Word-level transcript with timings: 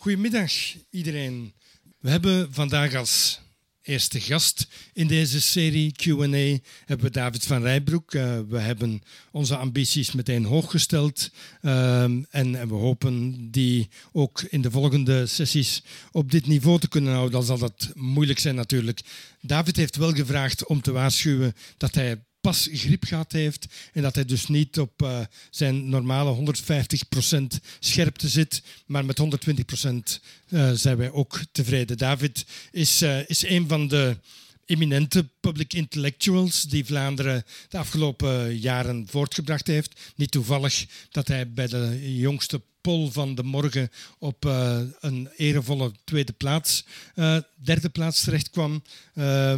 Goedemiddag 0.00 0.52
iedereen. 0.90 1.52
We 2.00 2.10
hebben 2.10 2.52
vandaag 2.52 2.94
als 2.94 3.40
eerste 3.82 4.20
gast 4.20 4.68
in 4.92 5.06
deze 5.06 5.40
serie 5.40 5.92
Q&A 5.92 6.58
David 7.10 7.44
van 7.44 7.62
Rijbroek. 7.62 8.14
Uh, 8.14 8.38
we 8.48 8.58
hebben 8.58 9.02
onze 9.32 9.56
ambities 9.56 10.12
meteen 10.12 10.44
hooggesteld 10.44 11.30
uh, 11.62 12.02
en, 12.02 12.26
en, 12.30 12.68
we 12.68 12.74
hopen 12.74 13.36
die 13.50 13.88
ook 14.12 14.42
in 14.42 14.62
de 14.62 14.70
volgende 14.70 15.26
sessies 15.26 15.82
op 16.12 16.30
dit 16.30 16.46
niveau 16.46 16.78
te 16.78 16.88
kunnen 16.88 17.12
houden. 17.12 17.32
Dan 17.32 17.44
zal 17.44 17.58
dat 17.58 17.90
moeilijk 17.94 18.38
zijn 18.38 18.54
natuurlijk. 18.54 19.00
David 19.40 19.76
heeft 19.76 19.96
wel 19.96 20.12
gevraagd 20.12 20.66
om 20.66 20.80
te 20.80 20.92
waarschuwen 20.92 21.54
dat 21.76 21.94
hij 21.94 22.22
pas 22.48 22.68
griep 22.72 23.04
gehad 23.04 23.32
heeft 23.32 23.66
en 23.92 24.02
dat 24.02 24.14
hij 24.14 24.24
dus 24.24 24.46
niet 24.46 24.78
op 24.78 25.02
uh, 25.02 25.20
zijn 25.50 25.88
normale 25.88 26.54
150% 27.34 27.40
scherpte 27.78 28.28
zit, 28.28 28.62
maar 28.86 29.04
met 29.04 29.20
120% 29.20 29.24
uh, 30.48 30.70
zijn 30.72 30.96
wij 30.96 31.10
ook 31.10 31.40
tevreden. 31.52 31.96
David 31.96 32.46
is, 32.70 33.02
uh, 33.02 33.28
is 33.28 33.46
een 33.46 33.68
van 33.68 33.88
de 33.88 34.16
eminente 34.66 35.28
public 35.40 35.72
intellectuals 35.72 36.62
die 36.62 36.84
Vlaanderen 36.84 37.44
de 37.68 37.78
afgelopen 37.78 38.58
jaren 38.58 39.06
voortgebracht 39.10 39.66
heeft. 39.66 40.00
Niet 40.16 40.30
toevallig 40.30 40.86
dat 41.10 41.28
hij 41.28 41.52
bij 41.52 41.66
de 41.66 42.16
jongste 42.16 42.60
poll 42.80 43.10
van 43.10 43.34
de 43.34 43.42
morgen 43.42 43.90
op 44.18 44.44
uh, 44.44 44.80
een 45.00 45.28
erevolle 45.36 45.92
tweede 46.04 46.32
plaats, 46.32 46.84
derde 47.54 47.88
plaats 47.88 48.24
terecht 48.24 48.50
kwam. 48.50 48.82
Uh, 49.14 49.54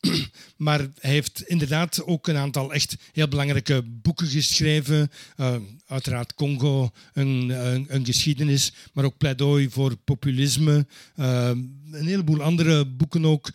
maar 0.56 0.78
hij 0.78 1.10
heeft 1.10 1.42
inderdaad 1.42 2.04
ook 2.04 2.28
een 2.28 2.36
aantal 2.36 2.72
echt 2.72 2.96
heel 3.12 3.28
belangrijke 3.28 3.82
boeken 3.82 4.26
geschreven. 4.26 5.10
Uh, 5.36 5.56
uiteraard 5.86 6.34
Congo, 6.34 6.90
een, 7.12 7.48
een, 7.94 8.04
geschiedenis, 8.04 8.72
maar 8.92 9.04
ook 9.04 9.16
pleidooi 9.16 9.70
voor 9.70 9.96
populisme. 9.96 10.86
Uh, 11.16 11.48
een 11.90 12.06
heleboel 12.06 12.42
andere 12.42 12.86
boeken 12.86 13.24
ook. 13.24 13.50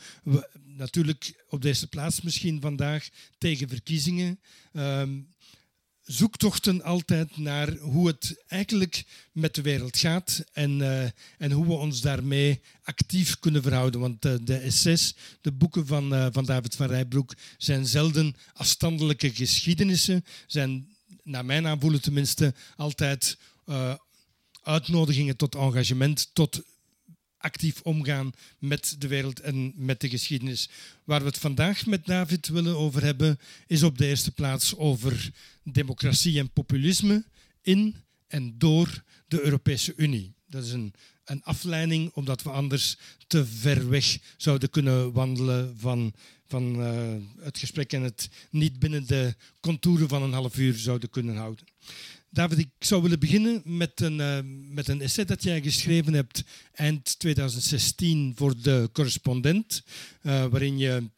Natuurlijk 0.78 1.46
op 1.50 1.62
deze 1.62 1.88
plaats 1.88 2.22
misschien 2.22 2.62
vandaag 2.62 3.08
tegen 3.38 3.70
verkiezingen. 3.70 4.40
Uh, 4.74 5.02
zoektochten 6.06 6.84
altijd 6.84 7.38
naar 7.38 7.76
hoe 7.78 8.08
het 8.08 8.44
eigenlijk 8.48 9.04
met 9.32 9.56
de 9.56 9.62
wereld 9.62 9.98
gaat 9.98 10.44
en, 10.54 10.80
uh, 10.80 11.04
en 11.38 11.52
hoe 11.52 11.66
we 11.66 11.74
ons 11.74 12.02
daarmee 12.02 12.62
actief 12.84 13.40
kunnen 13.40 13.62
verhouden. 13.62 14.00
Want 14.00 14.26
uh, 14.26 14.34
de 14.42 14.58
essays, 14.58 15.16
de 15.42 15.52
boeken 15.52 15.88
van, 15.88 16.14
uh, 16.14 16.28
van 16.32 16.46
David 16.46 16.76
van 16.76 16.88
Rijbroek, 16.88 17.34
zijn 17.58 17.86
zelden 17.86 18.36
afstandelijke 18.54 19.34
geschiedenissen, 19.34 20.26
zijn 20.48 20.94
naar 21.24 21.46
mijn 21.46 21.68
aanvoelen 21.68 22.02
tenminste 22.02 22.54
altijd 22.76 23.38
uitnodigingen 24.64 25.38
tot 25.38 25.56
engagement, 25.56 26.30
tot 26.34 26.62
actief 27.46 27.82
omgaan 27.82 28.32
met 28.60 28.96
de 29.00 29.08
wereld 29.08 29.40
en 29.40 29.74
met 29.76 30.02
de 30.02 30.10
geschiedenis. 30.10 30.70
Waar 31.04 31.20
we 31.20 31.26
het 31.26 31.38
vandaag 31.38 31.86
met 31.86 32.06
David 32.06 32.48
willen 32.48 32.78
over 32.78 33.04
hebben, 33.04 33.40
is 33.68 33.84
op 33.84 33.98
de 33.98 34.08
eerste 34.08 34.32
plaats 34.32 34.76
over 34.76 35.32
democratie 35.64 36.40
en 36.40 36.50
populisme 36.50 37.26
in 37.62 37.96
en 38.28 38.58
door 38.58 39.04
de 39.28 39.42
Europese 39.42 39.94
Unie. 39.96 40.34
Dat 40.48 40.64
is 40.64 40.72
een, 40.72 40.94
een 41.26 41.44
afleiding, 41.44 42.12
omdat 42.14 42.44
we 42.44 42.50
anders 42.50 42.98
te 43.28 43.46
ver 43.46 43.90
weg 43.90 44.18
zouden 44.38 44.70
kunnen 44.70 45.12
wandelen 45.12 45.76
van, 45.80 46.14
van 46.48 46.80
uh, 46.80 47.16
het 47.40 47.58
gesprek 47.58 47.94
en 47.94 48.02
het 48.02 48.30
niet 48.50 48.80
binnen 48.80 49.08
de 49.08 49.36
contouren 49.60 50.08
van 50.08 50.24
een 50.24 50.34
half 50.34 50.58
uur 50.58 50.74
zouden 50.74 51.10
kunnen 51.10 51.36
houden. 51.36 51.66
David, 52.36 52.58
ik 52.58 52.70
zou 52.80 53.02
willen 53.02 53.20
beginnen 53.20 53.62
met 53.66 54.02
een, 54.02 54.20
uh, 54.20 54.38
met 54.74 54.88
een 54.88 55.02
essay 55.02 55.26
dat 55.26 55.44
jij 55.44 55.62
geschreven 55.62 56.14
hebt 56.14 56.44
eind 56.74 57.20
2016 57.20 58.34
voor 58.36 58.62
de 58.62 58.90
correspondent, 58.94 59.84
uh, 60.22 60.46
waarin 60.46 60.78
je 60.78 61.10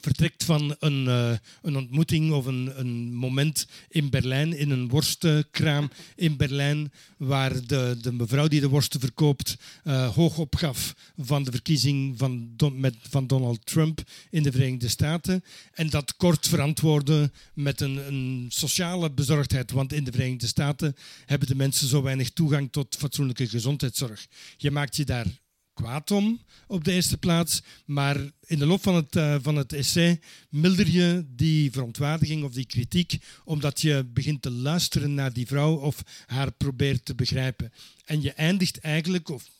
vertrekt 0.00 0.44
van 0.44 0.76
een, 0.78 1.04
uh, 1.04 1.32
een 1.62 1.76
ontmoeting 1.76 2.32
of 2.32 2.46
een, 2.46 2.72
een, 2.74 3.14
moment 3.14 3.66
in 3.88 4.10
Berlijn, 4.10 4.56
in 4.56 4.70
een 4.70 4.88
worstenkraam 4.88 5.90
in 6.16 6.36
Berlijn, 6.36 6.92
waar 7.16 7.66
de, 7.66 7.96
de 8.00 8.12
mevrouw 8.12 8.48
die 8.48 8.60
de 8.60 8.68
worsten 8.68 9.00
verkoopt 9.00 9.56
uh, 9.84 10.14
hoog 10.14 10.38
opgaf 10.38 10.94
van 11.16 11.44
de 11.44 11.50
verkiezing 11.50 12.18
van, 12.18 12.56
met, 12.74 12.96
van 13.10 13.26
Donald 13.26 13.66
Trump 13.66 14.02
in 14.30 14.42
de 14.42 14.52
Verenigde 14.52 14.88
Staten. 14.88 15.44
En 15.72 15.90
dat 15.90 16.16
kort 16.16 16.48
verantwoordde 16.48 17.30
met 17.54 17.80
een, 17.80 17.96
een 17.96 18.46
sociale 18.48 19.10
bezorgdheid, 19.10 19.70
want 19.70 19.92
in 19.92 20.04
de 20.04 20.12
Verenigde 20.12 20.46
Staten 20.46 20.96
hebben 21.26 21.48
de 21.48 21.54
mensen 21.54 21.88
zo 21.88 22.02
weinig 22.02 22.30
toegang 22.30 22.72
tot 22.72 22.96
fatsoenlijke 22.98 23.48
gezondheidszorg. 23.48 24.26
Je 24.56 24.70
maakt 24.70 24.96
je 24.96 25.04
daar 25.04 25.26
kwaad 25.78 26.10
om 26.10 26.40
op 26.66 26.84
de 26.84 26.92
eerste 26.92 27.18
plaats, 27.18 27.62
maar 27.84 28.16
in 28.46 28.58
de 28.58 28.66
loop 28.66 28.82
van 28.82 28.94
het, 28.94 29.16
uh, 29.16 29.36
van 29.42 29.56
het 29.56 29.72
essay 29.72 30.20
milder 30.50 30.88
je 30.90 31.24
die 31.28 31.70
verontwaardiging 31.70 32.44
of 32.44 32.52
die 32.52 32.66
kritiek, 32.66 33.18
omdat 33.44 33.80
je 33.80 34.04
begint 34.12 34.42
te 34.42 34.50
luisteren 34.50 35.14
naar 35.14 35.32
die 35.32 35.46
vrouw 35.46 35.74
of 35.74 36.02
haar 36.26 36.52
probeert 36.52 37.04
te 37.04 37.14
begrijpen. 37.14 37.72
En 38.04 38.22
je 38.22 38.32
eindigt 38.32 38.78
eigenlijk, 38.78 39.28
of 39.28 39.50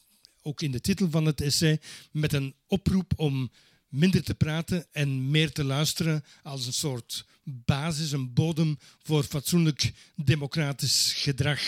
ook 0.42 0.62
in 0.62 0.70
de 0.70 0.80
titel 0.80 1.10
van 1.10 1.24
het 1.24 1.40
essay, 1.40 1.80
met 2.12 2.32
een 2.32 2.54
oproep 2.66 3.12
om 3.16 3.50
minder 3.88 4.22
te 4.22 4.34
praten 4.34 4.86
en 4.92 5.30
meer 5.30 5.52
te 5.52 5.64
luisteren 5.64 6.24
als 6.42 6.66
een 6.66 6.72
soort 6.72 7.26
basis, 7.44 8.12
een 8.12 8.32
bodem 8.32 8.78
voor 9.02 9.22
fatsoenlijk 9.22 9.92
democratisch 10.16 11.12
gedrag. 11.16 11.60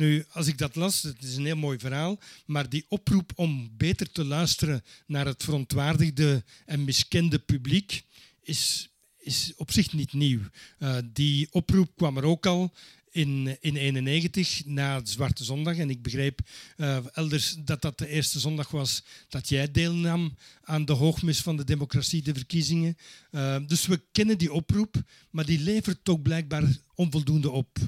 Nu, 0.00 0.24
als 0.30 0.46
ik 0.46 0.58
dat 0.58 0.74
las, 0.74 1.02
het 1.02 1.22
is 1.22 1.36
een 1.36 1.44
heel 1.44 1.56
mooi 1.56 1.78
verhaal, 1.78 2.18
maar 2.46 2.68
die 2.68 2.84
oproep 2.88 3.32
om 3.34 3.70
beter 3.76 4.12
te 4.12 4.24
luisteren 4.24 4.84
naar 5.06 5.26
het 5.26 5.44
verontwaardigde 5.44 6.44
en 6.66 6.84
miskende 6.84 7.38
publiek 7.38 8.02
is, 8.42 8.88
is 9.18 9.52
op 9.56 9.70
zich 9.70 9.92
niet 9.92 10.12
nieuw. 10.12 10.40
Uh, 10.78 10.96
die 11.12 11.48
oproep 11.50 11.96
kwam 11.96 12.16
er 12.16 12.24
ook 12.24 12.46
al 12.46 12.72
in 13.10 13.44
1991 13.44 14.66
na 14.66 15.00
Zwarte 15.04 15.44
Zondag. 15.44 15.76
En 15.76 15.90
ik 15.90 16.02
begreep 16.02 16.40
uh, 16.76 16.98
elders 17.12 17.56
dat 17.64 17.82
dat 17.82 17.98
de 17.98 18.08
eerste 18.08 18.38
zondag 18.38 18.70
was 18.70 19.04
dat 19.28 19.48
jij 19.48 19.70
deelnam 19.70 20.36
aan 20.62 20.84
de 20.84 20.92
hoogmis 20.92 21.40
van 21.40 21.56
de 21.56 21.64
democratie, 21.64 22.22
de 22.22 22.34
verkiezingen. 22.34 22.96
Uh, 23.30 23.56
dus 23.66 23.86
we 23.86 24.02
kennen 24.12 24.38
die 24.38 24.52
oproep, 24.52 25.02
maar 25.30 25.46
die 25.46 25.60
levert 25.60 26.04
toch 26.04 26.22
blijkbaar 26.22 26.76
onvoldoende 26.94 27.50
op. 27.50 27.78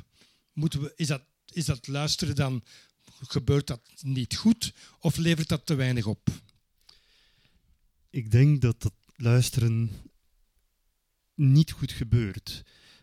Moeten 0.53 0.81
we, 0.81 0.93
is 0.97 1.07
dat 1.07 1.23
is 1.55 1.65
dat 1.65 1.87
luisteren 1.87 2.35
dan, 2.35 2.63
gebeurt 3.27 3.67
dat 3.67 3.81
niet 4.01 4.37
goed 4.37 4.75
of 4.99 5.17
levert 5.17 5.49
dat 5.49 5.67
te 5.67 5.75
weinig 5.75 6.07
op? 6.07 6.29
Ik 8.11 8.31
denk 8.31 8.61
dat 8.61 8.83
dat 8.83 8.95
luisteren 9.17 9.91
niet 11.35 11.71
goed 11.71 11.93
gebeurt. 11.93 12.63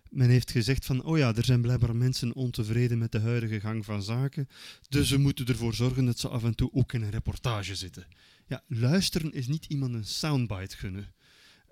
Men 0.09 0.29
heeft 0.29 0.51
gezegd 0.51 0.85
van, 0.85 1.03
oh 1.03 1.17
ja, 1.17 1.35
er 1.35 1.45
zijn 1.45 1.61
blijkbaar 1.61 1.95
mensen 1.95 2.33
ontevreden 2.33 2.97
met 2.97 3.11
de 3.11 3.19
huidige 3.19 3.59
gang 3.59 3.85
van 3.85 4.03
zaken, 4.03 4.47
dus 4.89 5.09
we 5.09 5.17
moeten 5.17 5.45
ervoor 5.45 5.73
zorgen 5.73 6.05
dat 6.05 6.19
ze 6.19 6.27
af 6.27 6.43
en 6.43 6.55
toe 6.55 6.73
ook 6.73 6.93
in 6.93 7.01
een 7.01 7.09
reportage 7.09 7.75
zitten. 7.75 8.07
Ja, 8.47 8.63
luisteren 8.67 9.33
is 9.33 9.47
niet 9.47 9.65
iemand 9.65 9.93
een 9.93 10.05
soundbite 10.05 10.77
gunnen. 10.77 11.13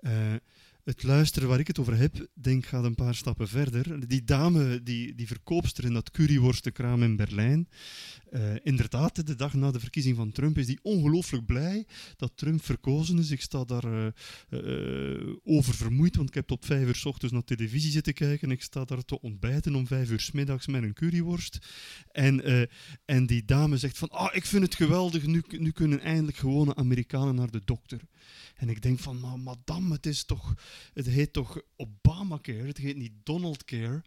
Uh, 0.00 0.34
het 0.88 1.02
luisteren 1.02 1.48
waar 1.48 1.58
ik 1.58 1.66
het 1.66 1.78
over 1.78 1.96
heb, 1.96 2.26
denk 2.34 2.66
gaat 2.66 2.84
een 2.84 2.94
paar 2.94 3.14
stappen 3.14 3.48
verder. 3.48 4.08
Die 4.08 4.24
dame, 4.24 4.82
die, 4.82 5.14
die 5.14 5.26
verkoopster 5.26 5.84
in 5.84 5.92
dat 5.92 6.10
curryworstenkraam 6.10 7.02
in 7.02 7.16
Berlijn, 7.16 7.68
uh, 8.30 8.54
inderdaad, 8.62 9.26
de 9.26 9.34
dag 9.34 9.54
na 9.54 9.70
de 9.70 9.80
verkiezing 9.80 10.16
van 10.16 10.32
Trump 10.32 10.58
is 10.58 10.66
die 10.66 10.78
ongelooflijk 10.82 11.46
blij 11.46 11.86
dat 12.16 12.32
Trump 12.34 12.64
verkozen 12.64 13.18
is. 13.18 13.30
Ik 13.30 13.40
sta 13.40 13.64
daar 13.64 14.12
uh, 14.50 15.34
over 15.44 15.74
vermoeid, 15.74 16.16
want 16.16 16.28
ik 16.28 16.34
heb 16.34 16.46
tot 16.46 16.66
vijf 16.66 16.86
uur 16.86 16.94
s 16.94 17.04
ochtends 17.04 17.34
naar 17.34 17.44
televisie 17.44 17.90
zitten 17.90 18.12
kijken. 18.14 18.50
Ik 18.50 18.62
sta 18.62 18.84
daar 18.84 19.04
te 19.04 19.20
ontbijten 19.20 19.74
om 19.74 19.86
vijf 19.86 20.10
uur 20.10 20.20
s 20.20 20.32
middags 20.32 20.66
met 20.66 20.82
een 20.82 20.94
curryworst. 20.94 21.58
En, 22.10 22.68
en 23.04 23.26
die 23.26 23.44
dame 23.44 23.76
zegt 23.76 23.98
van, 23.98 24.10
ah, 24.10 24.34
ik 24.34 24.44
vind 24.44 24.62
het 24.62 24.74
geweldig, 24.74 25.26
nu, 25.26 25.42
nu 25.48 25.70
kunnen 25.70 26.00
eindelijk 26.00 26.36
gewone 26.36 26.74
Amerikanen 26.74 27.34
naar 27.34 27.50
de 27.50 27.62
dokter. 27.64 28.00
En 28.56 28.68
ik 28.68 28.82
denk 28.82 28.98
van, 28.98 29.20
maar 29.20 29.38
madame, 29.38 29.94
het 29.94 30.06
is 30.06 30.24
toch, 30.24 30.54
het 30.92 31.06
heet 31.06 31.32
toch 31.32 31.62
Obamacare, 31.76 32.66
het 32.66 32.76
heet 32.76 32.96
niet 32.96 33.12
Donaldcare. 33.22 34.02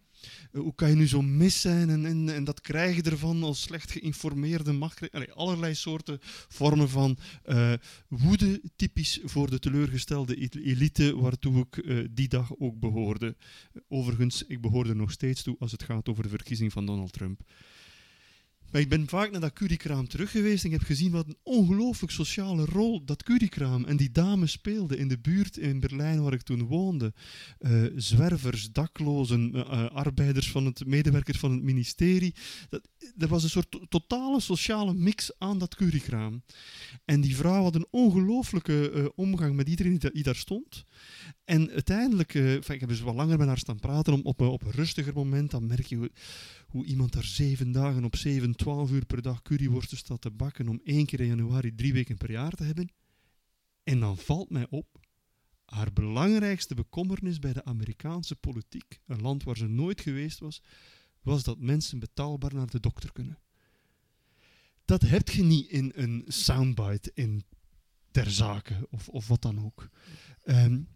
Uh, 0.52 0.60
hoe 0.60 0.74
kan 0.74 0.88
je 0.88 0.94
nu 0.94 1.08
zo 1.08 1.22
mis 1.22 1.60
zijn 1.60 1.90
en, 1.90 2.06
en, 2.06 2.34
en 2.34 2.44
dat 2.44 2.60
krijg 2.60 2.96
je 2.96 3.02
ervan 3.02 3.42
als 3.42 3.62
slecht 3.62 3.90
geïnformeerde 3.90 4.72
macht? 4.72 5.10
Allerlei 5.34 5.74
soorten 5.74 6.18
vormen 6.48 6.88
van 6.88 7.18
uh, 7.46 7.72
woede, 8.08 8.62
typisch 8.76 9.20
voor 9.24 9.50
de 9.50 9.58
teleurgestelde 9.58 10.36
elite 10.62 11.16
waartoe 11.16 11.58
ik 11.58 11.76
uh, 11.76 12.08
die 12.10 12.28
dag 12.28 12.56
ook 12.58 12.78
behoorde. 12.78 13.36
Overigens, 13.88 14.42
ik 14.46 14.60
behoorde 14.60 14.94
nog 14.94 15.10
steeds 15.10 15.42
toe 15.42 15.56
als 15.58 15.72
het 15.72 15.82
gaat 15.82 16.08
over 16.08 16.22
de 16.22 16.28
verkiezing 16.28 16.72
van 16.72 16.86
Donald 16.86 17.12
Trump. 17.12 17.40
Maar 18.72 18.80
ik 18.80 18.88
ben 18.88 19.08
vaak 19.08 19.30
naar 19.30 19.40
dat 19.40 19.52
currykraam 19.52 20.08
terug 20.08 20.30
geweest 20.30 20.64
en 20.64 20.70
ik 20.70 20.78
heb 20.78 20.86
gezien 20.86 21.10
wat 21.10 21.26
een 21.26 21.36
ongelooflijk 21.42 22.12
sociale 22.12 22.64
rol 22.64 23.04
dat 23.04 23.22
currykraam 23.22 23.84
en 23.84 23.96
die 23.96 24.10
dame 24.10 24.46
speelde 24.46 24.96
in 24.96 25.08
de 25.08 25.18
buurt 25.18 25.56
in 25.56 25.80
Berlijn 25.80 26.22
waar 26.22 26.32
ik 26.32 26.42
toen 26.42 26.62
woonde. 26.62 27.12
Uh, 27.60 27.84
zwervers, 27.96 28.70
daklozen, 28.70 29.50
uh, 29.54 29.90
arbeiders 29.90 30.50
van 30.50 30.64
het, 30.66 30.86
medewerkers 30.86 31.38
van 31.38 31.52
het 31.52 31.62
ministerie. 31.62 32.34
Dat, 32.68 32.88
er 33.18 33.28
was 33.28 33.42
een 33.42 33.50
soort 33.50 33.78
totale 33.88 34.40
sociale 34.40 34.94
mix 34.94 35.32
aan 35.38 35.58
dat 35.58 35.74
currykraam. 35.74 36.42
En 37.04 37.20
die 37.20 37.36
vrouw 37.36 37.62
had 37.62 37.74
een 37.74 37.86
ongelooflijke 37.90 39.12
omgang 39.14 39.54
met 39.54 39.68
iedereen 39.68 39.98
die, 39.98 40.22
daar 40.22 40.36
stond. 40.36 40.84
En 41.44 41.70
uiteindelijk, 41.70 42.34
ik 42.34 42.80
heb 42.80 42.88
dus 42.88 43.02
wel 43.02 43.14
langer 43.14 43.38
met 43.38 43.48
haar 43.48 43.58
staan 43.58 43.78
praten, 43.78 44.12
om, 44.12 44.20
op, 44.22 44.40
op 44.40 44.62
een 44.62 44.70
rustiger 44.70 45.14
moment, 45.14 45.50
dan 45.50 45.66
merk 45.66 45.86
je 45.86 46.10
hoe, 46.72 46.84
iemand 46.84 47.12
daar 47.12 47.24
zeven 47.24 47.72
dagen 47.72 48.04
op 48.04 48.16
zeven, 48.16 48.54
twaalf 48.54 48.90
uur 48.90 49.06
per 49.06 49.22
dag 49.22 49.42
curryworsten 49.42 49.96
staat 49.96 50.20
te 50.20 50.30
bakken 50.30 50.68
om 50.68 50.80
één 50.84 51.06
keer 51.06 51.20
in 51.20 51.26
januari 51.26 51.74
drie 51.74 51.92
weken 51.92 52.16
per 52.16 52.30
jaar 52.30 52.52
te 52.52 52.64
hebben. 52.64 52.92
En 53.84 54.00
dan 54.00 54.18
valt 54.18 54.50
mij 54.50 54.66
op, 54.70 55.00
haar 55.64 55.92
belangrijkste 55.92 56.74
bekommernis 56.74 57.38
bij 57.38 57.52
de 57.52 57.64
Amerikaanse 57.64 58.36
politiek, 58.36 59.00
een 59.06 59.20
land 59.20 59.42
waar 59.42 59.56
ze 59.56 59.66
nooit 59.66 60.00
geweest 60.00 60.38
was, 60.38 60.62
was 61.20 61.42
dat 61.42 61.58
mensen 61.58 61.98
betaalbaar 61.98 62.54
naar 62.54 62.70
de 62.70 62.80
dokter 62.80 63.12
kunnen. 63.12 63.38
Dat 64.84 65.00
heb 65.00 65.28
je 65.28 65.42
niet 65.42 65.68
in 65.68 65.92
een 65.94 66.24
soundbite 66.26 67.10
in 67.14 67.44
ter 68.10 68.30
zake 68.30 68.86
of, 68.90 69.08
of 69.08 69.28
wat 69.28 69.42
dan 69.42 69.64
ook. 69.64 69.88
Um, 70.44 70.88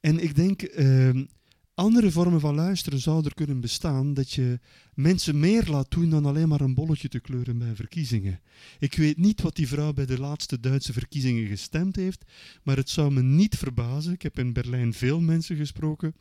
en 0.00 0.18
ik 0.18 0.34
denk, 0.34 0.62
um, 0.62 1.28
andere 1.76 2.10
vormen 2.10 2.40
van 2.40 2.54
luisteren 2.54 2.98
zouden 2.98 3.30
er 3.30 3.36
kunnen 3.36 3.60
bestaan 3.60 4.14
dat 4.14 4.32
je 4.32 4.60
mensen 4.94 5.40
meer 5.40 5.66
laat 5.66 5.90
doen 5.90 6.10
dan 6.10 6.26
alleen 6.26 6.48
maar 6.48 6.60
een 6.60 6.74
bolletje 6.74 7.08
te 7.08 7.20
kleuren 7.20 7.58
bij 7.58 7.74
verkiezingen. 7.74 8.40
Ik 8.78 8.94
weet 8.94 9.16
niet 9.16 9.42
wat 9.42 9.56
die 9.56 9.68
vrouw 9.68 9.92
bij 9.92 10.06
de 10.06 10.18
laatste 10.18 10.60
Duitse 10.60 10.92
verkiezingen 10.92 11.46
gestemd 11.46 11.96
heeft, 11.96 12.24
maar 12.62 12.76
het 12.76 12.90
zou 12.90 13.12
me 13.12 13.22
niet 13.22 13.56
verbazen. 13.56 14.12
Ik 14.12 14.22
heb 14.22 14.38
in 14.38 14.52
Berlijn 14.52 14.94
veel 14.94 15.20
mensen 15.20 15.56
gesproken. 15.56 16.14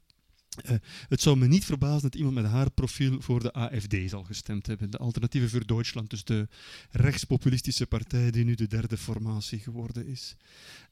Uh, 0.69 0.75
het 1.09 1.21
zou 1.21 1.37
me 1.37 1.47
niet 1.47 1.65
verbazen 1.65 2.01
dat 2.01 2.15
iemand 2.15 2.35
met 2.35 2.45
haar 2.45 2.71
profiel 2.71 3.21
voor 3.21 3.41
de 3.41 3.53
AFD 3.53 3.95
zal 4.05 4.23
gestemd 4.23 4.67
hebben. 4.67 4.91
De 4.91 4.97
Alternatieve 4.97 5.49
voor 5.49 5.65
Duitsland, 5.65 6.09
dus 6.09 6.23
de 6.23 6.47
rechtspopulistische 6.91 7.87
partij 7.87 8.31
die 8.31 8.43
nu 8.43 8.55
de 8.55 8.67
derde 8.67 8.97
formatie 8.97 9.59
geworden 9.59 10.07
is. 10.07 10.35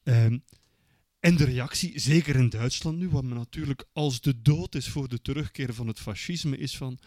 Uh, 0.03 0.25
en 1.23 1.35
de 1.35 1.43
reactie, 1.43 1.99
zeker 1.99 2.35
in 2.35 2.49
Duitsland 2.49 2.97
nu, 2.97 3.09
wat 3.09 3.23
me 3.23 3.33
natuurlijk 3.33 3.85
als 3.93 4.21
de 4.21 4.41
dood 4.41 4.75
is 4.75 4.89
voor 4.89 5.07
de 5.07 5.21
terugkeer 5.21 5.73
van 5.73 5.87
het 5.87 5.99
fascisme, 5.99 6.57
is 6.57 6.77
van 6.77 6.99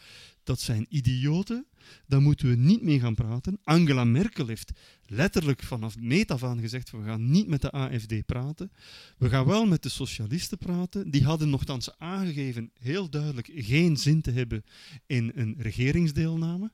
dat 0.44 0.60
zijn 0.60 0.86
idioten, 0.88 1.66
daar 2.06 2.22
moeten 2.22 2.48
we 2.48 2.54
niet 2.54 2.82
mee 2.82 3.00
gaan 3.00 3.14
praten. 3.14 3.58
Angela 3.62 4.04
Merkel 4.04 4.46
heeft 4.46 4.72
letterlijk 5.06 5.62
vanaf 5.62 5.98
meet 5.98 6.30
af 6.30 6.44
aan 6.44 6.60
gezegd, 6.60 6.90
we 6.90 7.02
gaan 7.02 7.30
niet 7.30 7.46
met 7.46 7.60
de 7.60 7.70
AFD 7.70 8.26
praten. 8.26 8.72
We 9.18 9.28
gaan 9.28 9.46
wel 9.46 9.66
met 9.66 9.82
de 9.82 9.88
socialisten 9.88 10.58
praten. 10.58 11.10
Die 11.10 11.24
hadden 11.24 11.50
nogthans 11.50 11.98
aangegeven, 11.98 12.70
heel 12.78 13.10
duidelijk, 13.10 13.50
geen 13.54 13.96
zin 13.96 14.20
te 14.20 14.30
hebben 14.30 14.64
in 15.06 15.32
een 15.34 15.54
regeringsdeelname. 15.58 16.70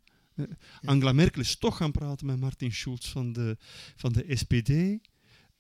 Angela 0.85 1.12
Merkel 1.12 1.41
is 1.41 1.56
toch 1.56 1.77
gaan 1.77 1.93
praten 1.93 2.27
met 2.27 2.41
Martin 2.41 2.73
Schulz 2.73 3.09
van 3.09 3.33
de, 3.33 3.56
van 3.97 4.12
de 4.12 4.37
SPD. 4.37 4.71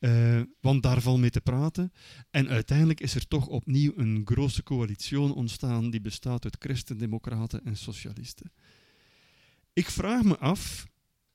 Uh, 0.02 0.40
want 0.60 0.82
daar 0.82 1.00
valt 1.00 1.20
mee 1.20 1.30
te 1.30 1.40
praten. 1.40 1.92
En 2.30 2.48
uiteindelijk 2.48 3.00
is 3.00 3.14
er 3.14 3.28
toch 3.28 3.46
opnieuw 3.46 3.92
een 3.96 4.22
grote 4.24 4.62
coalitie 4.62 5.20
ontstaan 5.20 5.90
die 5.90 6.00
bestaat 6.00 6.44
uit 6.44 6.56
christendemocraten 6.58 7.64
en 7.64 7.76
socialisten. 7.76 8.52
Ik 9.72 9.90
vraag 9.90 10.22
me 10.22 10.38
af 10.38 10.86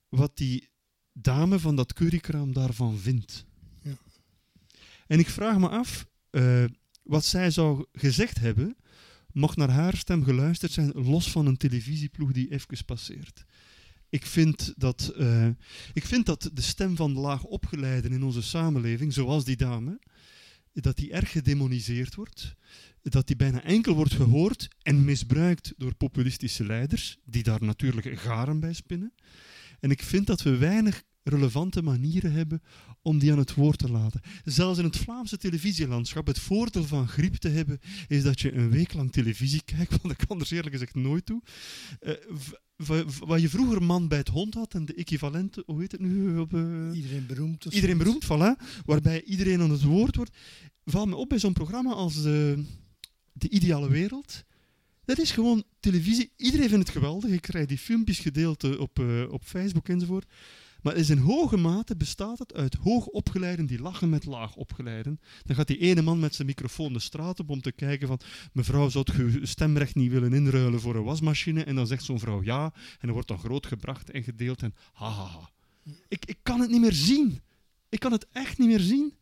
wat 0.10 0.38
die 0.38 0.70
dame 1.14 1.60
van 1.60 1.76
dat 1.76 1.94
currykraam 1.94 2.54
daarvan 2.54 2.98
vindt. 2.98 3.46
Ja. 3.82 3.98
En 5.08 5.20
ik 5.20 5.30
vraag 5.30 5.58
me 5.58 5.70
af 5.70 6.08
uh, 6.32 6.66
wat 7.04 7.26
zij 7.26 7.52
zou 7.52 7.86
gezegd 7.92 8.40
hebben 8.40 8.78
mocht 9.32 9.58
naar 9.58 9.70
haar 9.70 9.98
stem 9.98 10.24
geluisterd 10.24 10.72
zijn, 10.72 10.92
los 10.92 11.32
van 11.32 11.46
een 11.46 11.58
televisieploeg 11.58 12.32
die 12.32 12.52
even 12.52 12.86
passeert. 12.86 13.46
Ik 14.10 14.26
vind, 14.26 14.74
dat, 14.78 15.14
uh, 15.18 15.48
ik 15.94 16.06
vind 16.06 16.26
dat 16.26 16.50
de 16.54 16.62
stem 16.62 16.96
van 16.96 17.14
de 17.14 17.20
laag 17.20 17.44
opgeleiden 17.44 18.12
in 18.12 18.24
onze 18.24 18.42
samenleving, 18.42 19.14
zoals 19.14 19.46
die 19.46 19.56
dame, 19.56 20.00
dat 20.74 20.96
die 20.96 21.12
erg 21.12 21.32
gedemoniseerd 21.32 22.16
wordt, 22.16 22.56
dat 23.02 23.28
die 23.28 23.36
bijna 23.36 23.64
enkel 23.64 23.96
wordt 23.96 24.14
gehoord 24.14 24.68
en 24.82 25.06
misbruikt 25.06 25.74
door 25.78 25.96
populistische 25.96 26.66
leiders, 26.66 27.18
die 27.26 27.44
daar 27.44 27.64
natuurlijk 27.64 28.20
garen 28.20 28.60
bij 28.60 28.74
spinnen. 28.74 29.14
En 29.80 29.92
ik 29.92 30.04
vind 30.04 30.28
dat 30.28 30.42
we 30.42 30.58
weinig 30.58 31.04
relevante 31.24 31.82
manieren 31.82 32.32
hebben 32.32 32.62
om 33.02 33.20
die 33.20 33.32
aan 33.32 33.38
het 33.38 33.54
woord 33.54 33.78
te 33.78 33.92
laten. 33.92 34.22
Zelfs 34.44 34.80
in 34.80 34.86
het 34.86 34.98
Vlaamse 34.98 35.38
televisielandschap, 35.38 36.28
het 36.28 36.40
voordeel 36.40 36.84
van 36.84 37.08
griep 37.08 37.36
te 37.36 37.50
hebben, 37.50 37.80
is 38.08 38.24
dat 38.24 38.42
je 38.42 38.54
een 38.54 38.70
week 38.70 38.94
lang 38.94 39.12
televisie 39.12 39.62
kijkt, 39.66 39.92
want 40.02 40.20
ik 40.20 40.28
kan 40.28 40.40
er 40.40 40.54
eerlijk 40.54 40.72
gezegd 40.72 40.96
nooit 40.96 41.26
toe. 41.26 41.42
Uh, 42.02 42.14
wat 43.20 43.42
je 43.42 43.50
vroeger 43.50 43.84
man 43.84 44.08
bij 44.08 44.18
het 44.18 44.28
hond 44.28 44.54
had 44.54 44.74
en 44.74 44.86
de 44.86 44.94
equivalenten, 44.94 45.64
hoe 45.66 45.80
heet 45.80 45.92
het 45.92 46.02
nu? 46.02 46.38
Op, 46.38 46.54
uh, 46.54 46.96
iedereen 46.96 47.26
beroemd. 47.26 47.66
Iedereen 47.66 47.98
beroemd, 47.98 48.26
voilà. 48.26 48.82
Waarbij 48.86 49.24
iedereen 49.24 49.62
aan 49.62 49.72
het 49.72 49.84
woord 49.84 50.16
wordt. 50.16 50.38
Valt 50.86 51.08
me 51.08 51.16
op 51.16 51.30
bij 51.30 51.40
zo'n 51.40 51.54
programma 51.54 51.92
als 51.94 52.22
de, 52.22 52.64
de 53.34 53.50
Ideale 53.50 53.90
Wereld. 53.90 54.44
Dat 55.06 55.20
is 55.20 55.32
gewoon 55.32 55.64
televisie. 55.80 56.32
Iedereen 56.36 56.70
vindt 56.70 56.88
het 56.88 56.98
geweldig. 56.98 57.30
Ik 57.30 57.42
krijg 57.42 57.66
die 57.66 57.78
filmpjes 57.78 58.20
gedeeld 58.20 58.78
op, 58.78 59.00
uh, 59.00 59.32
op 59.32 59.44
Facebook 59.44 59.90
enzovoort. 59.90 60.26
Maar 60.88 60.96
is 60.96 61.10
in 61.10 61.18
hoge 61.18 61.58
mate 61.58 61.96
bestaat 61.96 62.40
het 62.40 62.54
uit 62.54 62.76
hoogopgeleiden 62.76 63.66
die 63.66 63.80
lachen 63.82 64.10
met 64.10 64.26
laagopgeleiden. 64.26 65.20
Dan 65.44 65.56
gaat 65.56 65.68
die 65.68 65.78
ene 65.78 66.02
man 66.02 66.20
met 66.20 66.36
zijn 66.36 66.48
microfoon 66.48 66.94
de 66.94 67.00
straat 67.00 67.40
op 67.40 67.50
om 67.50 67.62
te 67.62 67.72
kijken 67.72 68.08
van 68.08 68.20
mevrouw, 68.54 68.90
zou 68.90 69.06
je 69.32 69.46
stemrecht 69.46 69.96
niet 69.96 70.12
willen 70.12 70.34
inruilen 70.34 70.80
voor 70.80 70.96
een 70.96 71.04
wasmachine? 71.04 71.64
En 71.64 71.76
dan 71.76 71.88
zegt 71.88 72.04
zo'n 72.04 72.20
vrouw 72.20 72.44
ja. 72.44 72.64
En 72.74 73.00
dan 73.00 73.12
wordt 73.12 73.28
dan 73.28 73.40
groot 73.40 73.66
gebracht 73.66 74.10
en 74.10 74.24
gedeeld 74.24 74.62
en 74.62 74.76
hahaha. 74.94 75.24
Ha, 75.24 75.40
ha. 75.40 75.50
Ik, 76.08 76.26
ik 76.26 76.38
kan 76.44 76.60
het 76.60 76.70
niet 76.70 76.82
meer 76.82 76.94
zien. 76.94 77.42
Ik 77.90 78.00
kan 78.00 78.12
het 78.12 78.28
echt 78.32 78.58
niet 78.58 78.68
meer 78.68 78.80
zien. 78.80 79.14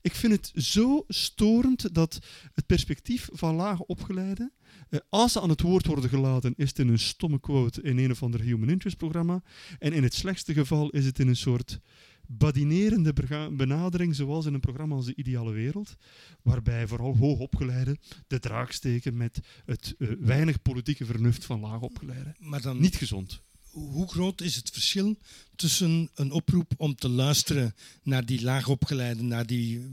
Ik 0.00 0.14
vind 0.14 0.32
het 0.32 0.64
zo 0.64 1.04
storend 1.08 1.94
dat 1.94 2.18
het 2.54 2.66
perspectief 2.66 3.28
van 3.32 3.54
lage 3.54 3.86
opgeleiden, 3.86 4.52
eh, 4.88 5.00
als 5.08 5.32
ze 5.32 5.40
aan 5.40 5.48
het 5.48 5.60
woord 5.60 5.86
worden 5.86 6.10
gelaten, 6.10 6.54
is 6.56 6.68
het 6.68 6.78
in 6.78 6.88
een 6.88 6.98
stomme 6.98 7.40
quote 7.40 7.82
in 7.82 7.98
een 7.98 8.10
of 8.10 8.22
ander 8.22 8.40
human 8.40 8.68
interest 8.68 8.96
programma. 8.96 9.42
En 9.78 9.92
in 9.92 10.02
het 10.02 10.14
slechtste 10.14 10.52
geval 10.52 10.90
is 10.90 11.04
het 11.04 11.18
in 11.18 11.28
een 11.28 11.36
soort 11.36 11.80
badinerende 12.26 13.12
benadering, 13.52 14.14
zoals 14.14 14.46
in 14.46 14.54
een 14.54 14.60
programma 14.60 14.94
als 14.94 15.06
De 15.06 15.14
Ideale 15.14 15.52
Wereld, 15.52 15.96
waarbij 16.42 16.86
vooral 16.86 17.16
hoogopgeleiden 17.16 17.98
de 18.26 18.38
draak 18.38 18.72
steken 18.72 19.16
met 19.16 19.40
het 19.64 19.94
uh, 19.98 20.10
weinig 20.20 20.62
politieke 20.62 21.04
vernuft 21.04 21.44
van 21.44 21.60
laagopgeleiden. 21.60 22.36
Maar 22.38 22.60
dan, 22.60 22.80
Niet 22.80 22.96
gezond 22.96 23.42
hoe 23.78 24.08
groot 24.08 24.40
is 24.40 24.56
het 24.56 24.70
verschil 24.70 25.16
tussen 25.56 26.10
een 26.14 26.32
oproep 26.32 26.72
om 26.76 26.94
te 26.94 27.08
luisteren 27.08 27.74
naar 28.02 28.26
die 28.26 28.42
laagopgeleide, 28.42 29.22
naar 29.22 29.46
die 29.46 29.86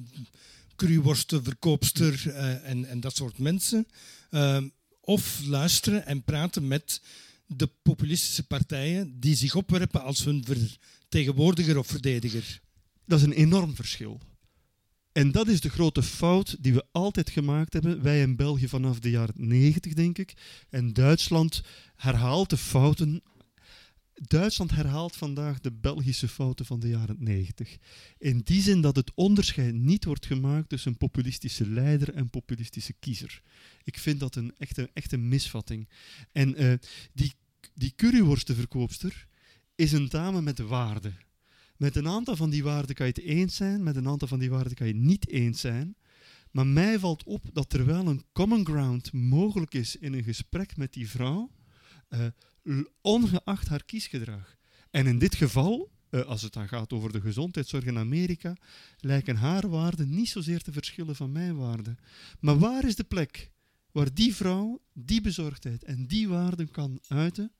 cruworstenverkoopster 0.75 2.23
uh, 2.27 2.69
en, 2.69 2.85
en 2.85 2.99
dat 2.99 3.15
soort 3.15 3.37
mensen, 3.37 3.87
uh, 4.31 4.57
of 5.01 5.41
luisteren 5.45 6.05
en 6.05 6.23
praten 6.23 6.67
met 6.67 7.01
de 7.47 7.69
populistische 7.81 8.43
partijen 8.43 9.19
die 9.19 9.35
zich 9.35 9.55
opwerpen 9.55 10.01
als 10.01 10.23
hun 10.23 10.45
vertegenwoordiger 10.45 11.77
of 11.77 11.87
verdediger? 11.87 12.61
Dat 13.05 13.19
is 13.19 13.25
een 13.25 13.31
enorm 13.31 13.75
verschil. 13.75 14.21
En 15.11 15.31
dat 15.31 15.47
is 15.47 15.61
de 15.61 15.69
grote 15.69 16.03
fout 16.03 16.55
die 16.59 16.73
we 16.73 16.85
altijd 16.91 17.29
gemaakt 17.29 17.73
hebben. 17.73 18.01
Wij 18.01 18.21
in 18.21 18.35
België 18.35 18.67
vanaf 18.67 18.99
de 18.99 19.09
jaren 19.09 19.33
90, 19.37 19.93
denk 19.93 20.17
ik. 20.17 20.33
En 20.69 20.93
Duitsland 20.93 21.61
herhaalt 21.95 22.49
de 22.49 22.57
fouten 22.57 23.21
Duitsland 24.21 24.71
herhaalt 24.71 25.15
vandaag 25.15 25.59
de 25.59 25.71
Belgische 25.71 26.27
fouten 26.27 26.65
van 26.65 26.79
de 26.79 26.87
jaren 26.87 27.15
90. 27.19 27.77
In 28.17 28.39
die 28.39 28.61
zin 28.61 28.81
dat 28.81 28.95
het 28.95 29.11
onderscheid 29.15 29.73
niet 29.73 30.05
wordt 30.05 30.25
gemaakt 30.25 30.69
tussen 30.69 30.91
een 30.91 30.97
populistische 30.97 31.69
leider 31.69 32.13
en 32.13 32.29
populistische 32.29 32.93
kiezer. 32.93 33.41
Ik 33.83 33.97
vind 33.97 34.19
dat 34.19 34.35
een 34.35 34.53
echte, 34.57 34.89
echte 34.93 35.17
misvatting. 35.17 35.89
En 36.31 36.63
uh, 36.63 36.73
die, 37.13 37.33
die 37.73 37.93
curryworstenverkoopster 37.95 39.27
is 39.75 39.91
een 39.91 40.09
dame 40.09 40.41
met 40.41 40.59
waarden. 40.59 41.17
Met 41.77 41.95
een 41.95 42.07
aantal 42.07 42.35
van 42.35 42.49
die 42.49 42.63
waarden 42.63 42.95
kan 42.95 43.05
je 43.05 43.11
het 43.15 43.23
eens 43.23 43.55
zijn, 43.55 43.83
met 43.83 43.95
een 43.95 44.07
aantal 44.07 44.27
van 44.27 44.39
die 44.39 44.49
waarden 44.49 44.73
kan 44.73 44.87
je 44.87 44.93
het 44.93 45.01
niet 45.01 45.29
eens 45.29 45.59
zijn. 45.59 45.95
Maar 46.51 46.67
mij 46.67 46.99
valt 46.99 47.23
op 47.23 47.43
dat 47.53 47.73
er 47.73 47.85
wel 47.85 48.07
een 48.07 48.23
common 48.33 48.65
ground 48.65 49.13
mogelijk 49.13 49.73
is 49.73 49.95
in 49.95 50.13
een 50.13 50.23
gesprek 50.23 50.77
met 50.77 50.93
die 50.93 51.09
vrouw. 51.09 51.51
Uh, 52.09 52.25
ongeacht 53.01 53.67
haar 53.67 53.83
kiesgedrag. 53.83 54.55
En 54.89 55.07
in 55.07 55.19
dit 55.19 55.35
geval, 55.35 55.91
uh, 56.09 56.21
als 56.21 56.41
het 56.41 56.53
dan 56.53 56.67
gaat 56.67 56.93
over 56.93 57.11
de 57.11 57.21
gezondheidszorg 57.21 57.85
in 57.85 57.97
Amerika, 57.97 58.57
lijken 58.97 59.35
haar 59.35 59.69
waarden 59.69 60.09
niet 60.09 60.29
zozeer 60.29 60.61
te 60.61 60.71
verschillen 60.71 61.15
van 61.15 61.31
mijn 61.31 61.55
waarden. 61.55 61.97
Maar 62.39 62.59
waar 62.59 62.85
is 62.85 62.95
de 62.95 63.03
plek 63.03 63.51
waar 63.95 64.13
die 64.13 64.35
vrouw 64.35 64.81
die 64.93 65.21
bezorgdheid 65.21 65.83
en 65.83 66.07
die 66.07 66.27
waarden 66.27 66.71
kan 66.71 66.99
uiten, 67.07 67.51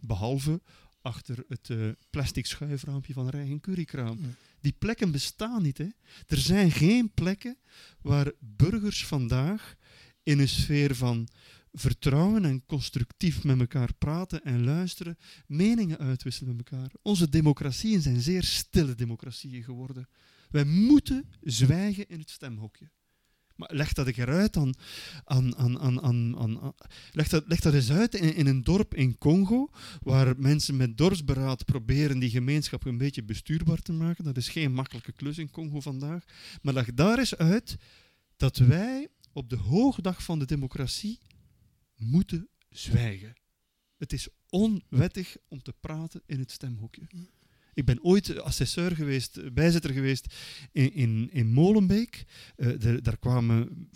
behalve 0.00 0.60
achter 1.00 1.44
het 1.48 1.68
uh, 1.68 1.90
plastic 2.10 2.46
schuifraampje 2.46 3.12
van 3.12 3.28
Rijn 3.28 3.60
Currykraam. 3.60 4.18
Die 4.60 4.74
plekken 4.78 5.10
bestaan 5.10 5.62
niet. 5.62 5.78
Hè? 5.78 5.88
Er 6.26 6.36
zijn 6.36 6.70
geen 6.70 7.10
plekken 7.14 7.58
waar 8.00 8.32
burgers 8.40 9.06
vandaag 9.06 9.76
in 10.22 10.38
een 10.38 10.48
sfeer 10.48 10.94
van 10.94 11.28
vertrouwen 11.72 12.44
en 12.44 12.66
constructief 12.66 13.44
met 13.44 13.60
elkaar 13.60 13.94
praten 13.94 14.44
en 14.44 14.64
luisteren, 14.64 15.18
meningen 15.46 15.98
uitwisselen 15.98 16.56
met 16.56 16.70
elkaar. 16.70 16.90
Onze 17.02 17.28
democratieën 17.28 18.00
zijn 18.00 18.20
zeer 18.20 18.42
stille 18.42 18.94
democratieën 18.94 19.62
geworden. 19.62 20.08
Wij 20.50 20.64
moeten 20.64 21.30
zwijgen 21.40 22.08
in 22.08 22.18
het 22.18 22.30
stemhokje. 22.30 22.90
Maar 23.58 23.68
leg 23.72 23.92
dat 23.92 24.06
eruit 24.06 24.56
aan, 24.56 24.72
aan, 25.24 25.56
aan, 25.56 25.78
aan, 25.80 26.02
aan, 26.02 26.38
aan 26.38 26.72
leg, 27.12 27.28
dat, 27.28 27.44
leg 27.46 27.60
dat 27.60 27.74
eens 27.74 27.90
uit 27.90 28.14
in, 28.14 28.34
in, 28.34 28.46
een 28.46 28.62
dorp 28.62 28.94
in 28.94 29.18
Congo, 29.18 29.70
waar 30.02 30.34
mensen 30.36 30.76
met 30.76 30.96
dorpsberaad 30.96 31.64
proberen 31.64 32.18
die 32.18 32.30
gemeenschap 32.30 32.84
een 32.84 32.98
beetje 32.98 33.22
bestuurbaar 33.22 33.82
te 33.82 33.92
maken. 33.92 34.24
Dat 34.24 34.36
is 34.36 34.48
geen 34.48 34.72
makkelijke 34.72 35.12
klus 35.12 35.38
in 35.38 35.50
Congo 35.50 35.80
vandaag. 35.80 36.24
Maar 36.62 36.74
leg 36.74 36.94
daar 36.94 37.18
eens 37.18 37.36
uit 37.36 37.76
dat 38.36 38.56
wij 38.56 39.08
op 39.32 39.50
de 39.50 39.56
hoogdag 39.56 40.22
van 40.22 40.38
de 40.38 40.46
democratie 40.46 41.18
moeten 41.98 42.48
zwijgen. 42.70 43.34
Het 43.96 44.12
is 44.12 44.28
onwettig 44.48 45.36
om 45.48 45.62
te 45.62 45.72
praten 45.80 46.22
in 46.26 46.38
het 46.38 46.50
stemhokje. 46.50 47.06
Ik 47.74 47.84
ben 47.84 48.04
ooit 48.04 48.40
assesseur 48.40 48.96
geweest, 48.96 49.54
bijzitter 49.54 49.92
geweest 49.92 50.34
in, 50.72 50.92
in, 50.92 51.28
in 51.32 51.52
Molenbeek. 51.52 52.24
Uh, 52.56 52.98
daar 53.02 53.18
kwamen 53.18 53.88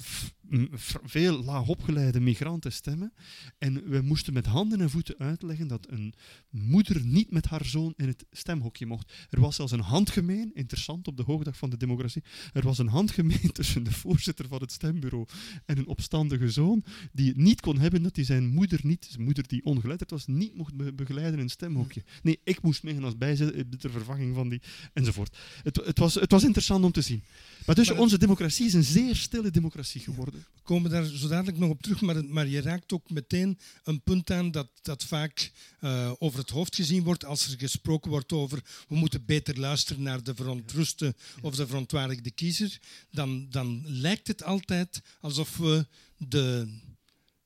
veel 1.04 1.44
laagopgeleide 1.44 2.20
migranten 2.20 2.72
stemmen. 2.72 3.12
En 3.58 3.88
we 3.88 4.00
moesten 4.00 4.32
met 4.32 4.46
handen 4.46 4.80
en 4.80 4.90
voeten 4.90 5.18
uitleggen 5.18 5.68
dat 5.68 5.86
een 5.90 6.14
moeder 6.50 7.04
niet 7.04 7.30
met 7.30 7.46
haar 7.46 7.64
zoon 7.64 7.92
in 7.96 8.06
het 8.06 8.24
stemhokje 8.30 8.86
mocht. 8.86 9.12
Er 9.30 9.40
was 9.40 9.56
zelfs 9.56 9.72
een 9.72 9.80
handgemeen, 9.80 10.50
interessant 10.54 11.08
op 11.08 11.16
de 11.16 11.22
hoogdag 11.22 11.56
van 11.56 11.70
de 11.70 11.76
democratie, 11.76 12.22
er 12.52 12.62
was 12.62 12.78
een 12.78 12.88
handgemeen 12.88 13.52
tussen 13.52 13.82
de 13.82 13.92
voorzitter 13.92 14.48
van 14.48 14.60
het 14.60 14.72
stembureau 14.72 15.26
en 15.66 15.78
een 15.78 15.86
opstandige 15.86 16.50
zoon, 16.50 16.84
die 17.12 17.28
het 17.28 17.36
niet 17.36 17.60
kon 17.60 17.78
hebben 17.78 18.02
dat 18.02 18.16
hij 18.16 18.24
zijn 18.24 18.46
moeder 18.46 18.80
niet, 18.82 19.06
zijn 19.10 19.24
moeder 19.24 19.48
die 19.48 19.64
ongeletterd 19.64 20.10
was, 20.10 20.26
niet 20.26 20.54
mocht 20.54 20.96
begeleiden 20.96 21.34
in 21.34 21.44
een 21.44 21.50
stemhokje. 21.50 22.02
Nee, 22.22 22.40
ik 22.44 22.62
moest 22.62 22.82
meegaan 22.82 23.04
als 23.04 23.18
bijzitter 23.18 23.78
ter 23.78 23.90
vervanging 23.90 24.34
van 24.34 24.48
die, 24.48 24.60
enzovoort. 24.92 25.36
Het, 25.62 25.76
het, 25.76 25.98
was, 25.98 26.14
het 26.14 26.30
was 26.30 26.44
interessant 26.44 26.84
om 26.84 26.92
te 26.92 27.02
zien. 27.02 27.22
Maar 27.66 27.74
dus 27.74 27.90
onze 27.90 28.18
democratie 28.18 28.66
is 28.66 28.74
een 28.74 28.84
zeer 28.84 29.16
stille 29.16 29.50
democratie 29.50 30.00
geworden. 30.00 30.41
We 30.54 30.62
komen 30.62 30.90
daar 30.90 31.04
zo 31.04 31.28
dadelijk 31.28 31.58
nog 31.58 31.70
op 31.70 31.82
terug, 31.82 32.00
maar, 32.00 32.24
maar 32.24 32.46
je 32.46 32.60
raakt 32.60 32.92
ook 32.92 33.10
meteen 33.10 33.58
een 33.84 34.02
punt 34.02 34.30
aan 34.30 34.50
dat, 34.50 34.68
dat 34.82 35.04
vaak 35.04 35.52
uh, 35.80 36.12
over 36.18 36.38
het 36.38 36.50
hoofd 36.50 36.74
gezien 36.74 37.02
wordt 37.02 37.24
als 37.24 37.46
er 37.46 37.58
gesproken 37.58 38.10
wordt 38.10 38.32
over 38.32 38.62
we 38.88 38.94
moeten 38.94 39.24
beter 39.24 39.58
luisteren 39.58 40.02
naar 40.02 40.22
de 40.22 40.34
verontruste 40.34 41.14
of 41.40 41.54
de 41.54 41.66
verontwaardigde 41.66 42.30
kiezer. 42.30 42.78
Dan, 43.10 43.46
dan 43.50 43.82
lijkt 43.86 44.26
het 44.26 44.42
altijd 44.42 45.02
alsof 45.20 45.56
we 45.56 45.86
de 46.16 46.68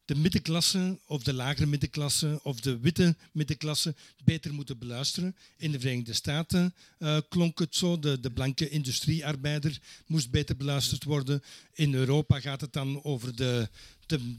de 0.06 0.14
middenklasse 0.14 0.98
of 1.06 1.22
de 1.22 1.32
lagere 1.32 1.66
middenklasse 1.66 2.40
of 2.42 2.60
de 2.60 2.78
witte 2.78 3.16
middenklasse 3.32 3.94
beter 4.24 4.54
moeten 4.54 4.78
beluisteren. 4.78 5.36
In 5.56 5.72
de 5.72 5.80
Verenigde 5.80 6.12
Staten 6.12 6.74
uh, 6.98 7.18
klonk 7.28 7.58
het 7.58 7.76
zo, 7.76 7.98
de, 7.98 8.20
de 8.20 8.30
blanke 8.30 8.68
industriearbeider 8.68 9.80
moest 10.06 10.30
beter 10.30 10.56
beluisterd 10.56 11.04
worden. 11.04 11.42
In 11.72 11.94
Europa 11.94 12.40
gaat 12.40 12.60
het 12.60 12.72
dan 12.72 13.04
over 13.04 13.36
de, 13.36 13.68
de 14.06 14.36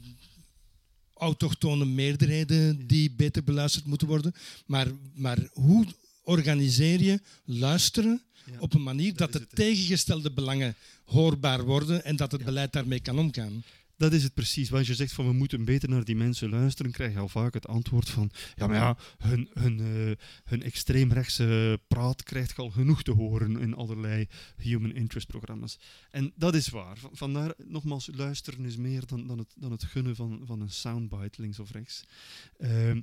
autochtone 1.14 1.84
meerderheden 1.84 2.86
die 2.86 3.10
beter 3.10 3.44
beluisterd 3.44 3.84
moeten 3.84 4.06
worden. 4.06 4.34
Maar, 4.66 4.86
maar 5.14 5.38
hoe 5.52 5.86
organiseer 6.22 7.02
je 7.02 7.20
luisteren 7.44 8.22
op 8.58 8.74
een 8.74 8.82
manier 8.82 9.16
dat, 9.16 9.32
dat 9.32 9.42
de 9.42 9.56
tegengestelde 9.56 10.30
belangen 10.30 10.74
hoorbaar 11.04 11.64
worden 11.64 12.04
en 12.04 12.16
dat 12.16 12.32
het 12.32 12.44
beleid 12.44 12.72
daarmee 12.72 13.00
kan 13.00 13.18
omgaan? 13.18 13.64
Dat 13.98 14.12
is 14.12 14.22
het 14.22 14.34
precies. 14.34 14.72
Als 14.72 14.86
je 14.86 14.94
zegt 14.94 15.12
van 15.12 15.26
we 15.26 15.32
moeten 15.32 15.64
beter 15.64 15.88
naar 15.88 16.04
die 16.04 16.16
mensen 16.16 16.50
luisteren, 16.50 16.92
krijg 16.92 17.12
je 17.12 17.18
al 17.18 17.28
vaak 17.28 17.54
het 17.54 17.66
antwoord 17.66 18.08
van 18.08 18.30
ja, 18.54 18.66
maar 18.66 18.76
ja, 18.76 18.96
hun, 19.18 19.48
hun, 19.52 19.78
uh, 19.78 20.12
hun 20.44 20.62
extreemrechtse 20.62 21.80
praat 21.88 22.22
krijgt 22.22 22.58
al 22.58 22.70
genoeg 22.70 23.02
te 23.02 23.10
horen 23.10 23.58
in 23.60 23.74
allerlei 23.74 24.28
human 24.56 24.92
interest 24.92 25.26
programma's. 25.26 25.78
En 26.10 26.32
dat 26.36 26.54
is 26.54 26.68
waar. 26.68 26.98
Vandaar, 27.12 27.54
nogmaals, 27.64 28.08
luisteren 28.14 28.64
is 28.64 28.76
meer 28.76 29.06
dan, 29.06 29.26
dan, 29.26 29.38
het, 29.38 29.54
dan 29.56 29.70
het 29.70 29.84
gunnen 29.84 30.16
van, 30.16 30.42
van 30.44 30.60
een 30.60 30.70
soundbite 30.70 31.40
links 31.40 31.58
of 31.58 31.70
rechts. 31.70 32.04
Uh, 32.58 32.96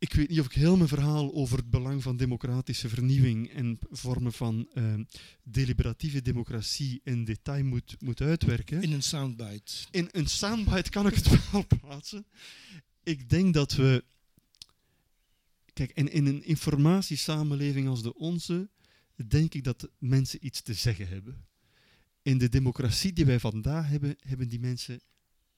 ik 0.00 0.12
weet 0.12 0.28
niet 0.28 0.40
of 0.40 0.46
ik 0.46 0.52
heel 0.52 0.76
mijn 0.76 0.88
verhaal 0.88 1.34
over 1.34 1.56
het 1.56 1.70
belang 1.70 2.02
van 2.02 2.16
democratische 2.16 2.88
vernieuwing 2.88 3.50
en 3.50 3.78
vormen 3.90 4.32
van 4.32 4.68
uh, 4.74 4.94
deliberatieve 5.42 6.22
democratie 6.22 7.00
in 7.04 7.24
detail 7.24 7.64
moet, 7.64 7.96
moet 7.98 8.20
uitwerken. 8.20 8.82
In 8.82 8.92
een 8.92 9.02
soundbite. 9.02 9.72
In 9.90 10.08
een 10.12 10.26
soundbite 10.26 10.90
kan 10.90 11.06
ik 11.06 11.14
het 11.14 11.28
wel 11.50 11.66
plaatsen. 11.66 12.26
Ik 13.02 13.28
denk 13.28 13.54
dat 13.54 13.72
we. 13.72 14.04
Kijk, 15.72 15.92
in, 15.92 16.12
in 16.12 16.26
een 16.26 16.44
informatiesamenleving 16.44 17.88
als 17.88 18.02
de 18.02 18.14
onze, 18.14 18.70
denk 19.26 19.54
ik 19.54 19.64
dat 19.64 19.90
mensen 19.98 20.46
iets 20.46 20.62
te 20.62 20.74
zeggen 20.74 21.08
hebben. 21.08 21.46
In 22.22 22.38
de 22.38 22.48
democratie 22.48 23.12
die 23.12 23.24
wij 23.24 23.40
vandaag 23.40 23.88
hebben, 23.88 24.16
hebben 24.18 24.48
die 24.48 24.60
mensen 24.60 25.00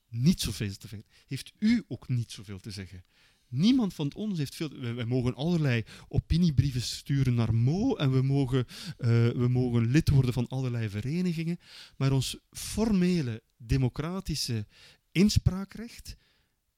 niet 0.09 0.41
zoveel 0.41 0.77
te 0.77 0.89
zeggen. 0.89 1.09
Heeft 1.27 1.53
u 1.59 1.85
ook 1.89 2.09
niet 2.09 2.31
zoveel 2.33 2.59
te 2.59 2.71
zeggen? 2.71 3.05
Niemand 3.53 3.95
van 3.95 4.15
ons 4.15 4.39
heeft 4.39 4.55
veel. 4.55 4.69
We, 4.69 5.05
mogen 5.05 5.35
allerlei 5.35 5.85
opiniebrieven 6.09 6.81
sturen 6.81 7.35
naar 7.35 7.55
Mo 7.55 7.97
en 7.97 8.13
we 8.13 8.23
mogen, 8.23 8.65
uh, 8.99 9.07
we 9.29 9.49
mogen 9.49 9.91
lid 9.91 10.09
worden 10.09 10.33
van 10.33 10.49
allerlei 10.49 10.89
verenigingen. 10.89 11.59
Maar 11.97 12.13
ons 12.13 12.39
formele 12.51 13.43
democratische 13.57 14.67
inspraakrecht, 15.11 16.17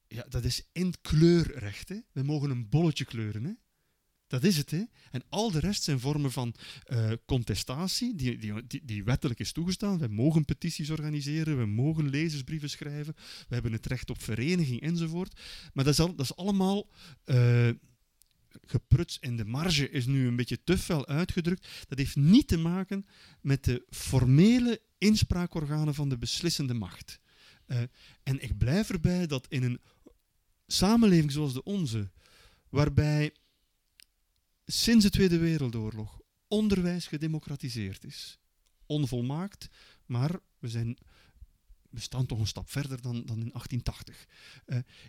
ja, 0.07 0.25
dat 0.29 0.43
is 0.43 0.67
in 0.71 0.93
kleurrecht. 1.01 1.89
We 2.11 2.23
mogen 2.23 2.49
een 2.49 2.69
bolletje 2.69 3.05
kleuren. 3.05 3.43
Hè. 3.43 3.51
Dat 4.27 4.43
is 4.43 4.57
het. 4.57 4.71
Hè? 4.71 4.83
En 5.11 5.23
al 5.29 5.51
de 5.51 5.59
rest 5.59 5.83
zijn 5.83 5.99
vormen 5.99 6.31
van 6.31 6.55
uh, 6.87 7.11
contestatie, 7.25 8.15
die, 8.15 8.37
die, 8.37 8.85
die, 8.85 9.03
wettelijk 9.03 9.39
is 9.39 9.51
toegestaan. 9.51 9.97
We 9.97 10.07
mogen 10.07 10.45
petities 10.45 10.89
organiseren, 10.89 11.57
we 11.57 11.65
mogen 11.65 12.09
lezersbrieven 12.09 12.69
schrijven, 12.69 13.15
we 13.47 13.53
hebben 13.53 13.71
het 13.71 13.85
recht 13.85 14.09
op 14.09 14.21
vereniging 14.21 14.81
enzovoort. 14.81 15.39
Maar 15.73 15.83
dat 15.83 15.93
is, 15.93 16.05
dat 16.05 16.19
is 16.19 16.35
allemaal 16.35 16.89
uh, 17.25 17.69
gepruts 18.61 19.17
in 19.19 19.37
de 19.37 19.45
marge, 19.45 19.89
is 19.89 20.05
nu 20.05 20.27
een 20.27 20.35
beetje 20.35 20.63
te 20.63 20.77
fel 20.77 21.07
uitgedrukt. 21.07 21.67
Dat 21.87 21.97
heeft 21.97 22.15
niet 22.15 22.47
te 22.47 22.57
maken 22.57 23.05
met 23.41 23.63
de 23.63 23.85
formele 23.89 24.81
inspraakorganen 24.97 25.93
van 25.93 26.09
de 26.09 26.17
beslissende 26.17 26.73
macht. 26.73 27.19
Uh, 27.67 27.77
en 28.23 28.43
ik 28.43 28.57
blijf 28.57 28.89
erbij 28.89 29.27
dat 29.27 29.45
in 29.49 29.63
een 29.63 29.81
samenleving 30.67 31.31
zoals 31.31 31.53
de 31.53 31.63
onze, 31.63 32.11
waarbij 32.69 33.33
sinds 34.65 35.03
de 35.03 35.09
Tweede 35.09 35.37
Wereldoorlog 35.37 36.19
onderwijs 36.47 37.07
gedemocratiseerd 37.07 38.03
is. 38.03 38.39
Onvolmaakt, 38.85 39.67
maar 40.05 40.39
we, 40.59 40.67
zijn, 40.67 40.97
we 41.89 41.99
staan 41.99 42.25
toch 42.25 42.39
een 42.39 42.47
stap 42.47 42.69
verder 42.69 43.01
dan, 43.01 43.25
dan 43.25 43.39
in 43.41 43.51
1880. 43.51 44.27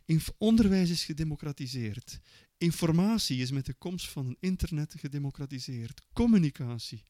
Uh, 0.07 0.21
onderwijs 0.39 0.91
is 0.91 1.05
gedemocratiseerd. 1.05 2.21
Informatie 2.59 3.41
is 3.41 3.51
met 3.51 3.67
de 3.67 3.75
komst 3.75 4.09
van 4.09 4.27
een 4.27 4.37
internet 4.41 4.95
gedemocratiseerd. 4.99 6.03
Communicatie 6.13 7.03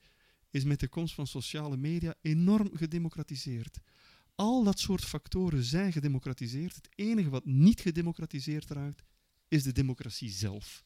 is 0.50 0.64
met 0.64 0.80
de 0.80 0.88
komst 0.88 1.14
van 1.14 1.26
sociale 1.26 1.76
media 1.76 2.14
enorm 2.20 2.70
gedemocratiseerd. 2.76 3.78
Al 4.34 4.64
dat 4.64 4.78
soort 4.78 5.04
factoren 5.04 5.62
zijn 5.62 5.92
gedemocratiseerd. 5.92 6.74
Het 6.74 6.88
enige 6.94 7.28
wat 7.28 7.44
niet 7.44 7.80
gedemocratiseerd 7.80 8.70
raakt, 8.70 9.02
is 9.48 9.62
de 9.62 9.72
democratie 9.72 10.30
zelf. 10.30 10.84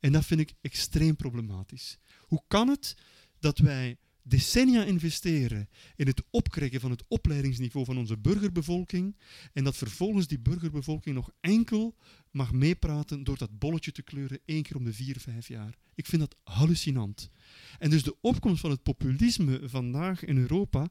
En 0.00 0.12
dat 0.12 0.24
vind 0.24 0.40
ik 0.40 0.54
extreem 0.60 1.16
problematisch. 1.16 1.98
Hoe 2.20 2.42
kan 2.46 2.68
het 2.68 2.96
dat 3.38 3.58
wij 3.58 3.98
decennia 4.28 4.84
investeren 4.84 5.68
in 5.96 6.06
het 6.06 6.22
opkrijgen 6.30 6.80
van 6.80 6.90
het 6.90 7.04
opleidingsniveau 7.08 7.86
van 7.86 7.98
onze 7.98 8.18
burgerbevolking 8.18 9.16
en 9.52 9.64
dat 9.64 9.76
vervolgens 9.76 10.26
die 10.26 10.38
burgerbevolking 10.38 11.14
nog 11.14 11.30
enkel 11.40 11.96
mag 12.30 12.52
meepraten 12.52 13.24
door 13.24 13.38
dat 13.38 13.58
bolletje 13.58 13.92
te 13.92 14.02
kleuren 14.02 14.40
één 14.44 14.62
keer 14.62 14.76
om 14.76 14.84
de 14.84 14.92
vier, 14.92 15.20
vijf 15.20 15.48
jaar. 15.48 15.78
Ik 15.94 16.06
vind 16.06 16.20
dat 16.20 16.36
hallucinant. 16.42 17.30
En 17.78 17.90
dus 17.90 18.02
de 18.02 18.16
opkomst 18.20 18.60
van 18.60 18.70
het 18.70 18.82
populisme 18.82 19.60
vandaag 19.68 20.24
in 20.24 20.36
Europa 20.36 20.88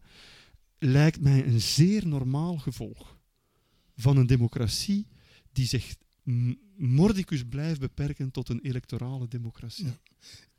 lijkt 0.79 1.21
mij 1.21 1.45
een 1.45 1.61
zeer 1.61 2.07
normaal 2.07 2.57
gevolg 2.57 3.17
van 3.95 4.17
een 4.17 4.27
democratie 4.27 5.07
die 5.51 5.65
zich 5.65 5.95
mordicus 6.75 7.43
blijft 7.49 7.79
beperken 7.79 8.31
tot 8.31 8.49
een 8.49 8.61
electorale 8.61 9.27
democratie. 9.27 9.93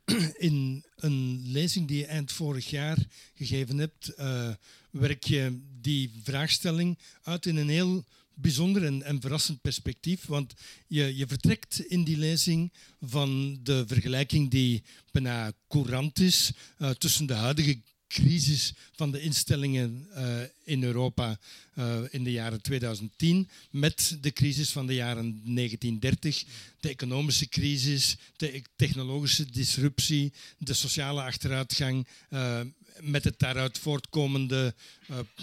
In 0.49 0.85
een 0.97 1.43
lezing 1.45 1.89
die 1.89 1.99
je 1.99 2.07
eind 2.07 2.33
vorig 2.33 2.71
jaar 2.71 3.07
gegeven 3.35 3.79
hebt, 3.79 4.13
uh, 4.19 4.55
werk 4.91 5.25
je 5.25 5.61
die 5.81 6.11
vraagstelling 6.23 6.99
uit 7.23 7.47
in 7.47 7.57
een 7.57 7.69
heel 7.69 8.05
bijzonder 8.35 8.85
en, 8.85 9.03
en 9.03 9.21
verrassend 9.21 9.61
perspectief, 9.61 10.27
want 10.27 10.55
je, 10.87 11.17
je 11.17 11.27
vertrekt 11.27 11.81
in 11.81 12.05
die 12.05 12.17
lezing 12.17 12.73
van 13.01 13.59
de 13.63 13.85
vergelijking 13.87 14.51
die 14.51 14.83
bijna 15.11 15.53
courant 15.69 16.19
is 16.19 16.53
uh, 16.79 16.91
tussen 16.91 17.27
de 17.27 17.35
huidige 17.35 17.81
crisis 18.09 18.73
van 18.93 19.11
de 19.11 19.21
instellingen 19.21 20.09
uh, 20.17 20.41
in 20.65 20.83
Europa 20.83 21.39
uh, 21.75 21.99
in 22.11 22.25
de 22.25 22.31
jaren 22.31 22.63
2010 22.63 23.49
met 23.71 24.19
de 24.21 24.33
crisis 24.33 24.71
van 24.71 24.87
de 24.87 24.95
jaren 24.95 25.41
1930, 25.45 26.45
de 26.81 26.89
economische 26.89 27.49
crisis, 27.49 28.17
de 28.37 28.63
technologische 28.77 29.51
disruptie, 29.51 30.33
de 30.59 30.75
sociale 30.75 31.23
achteruitgang, 31.23 32.07
uh, 32.31 32.61
met 33.01 33.25
het 33.25 33.39
daaruit 33.39 33.79
voortkomende 33.79 34.75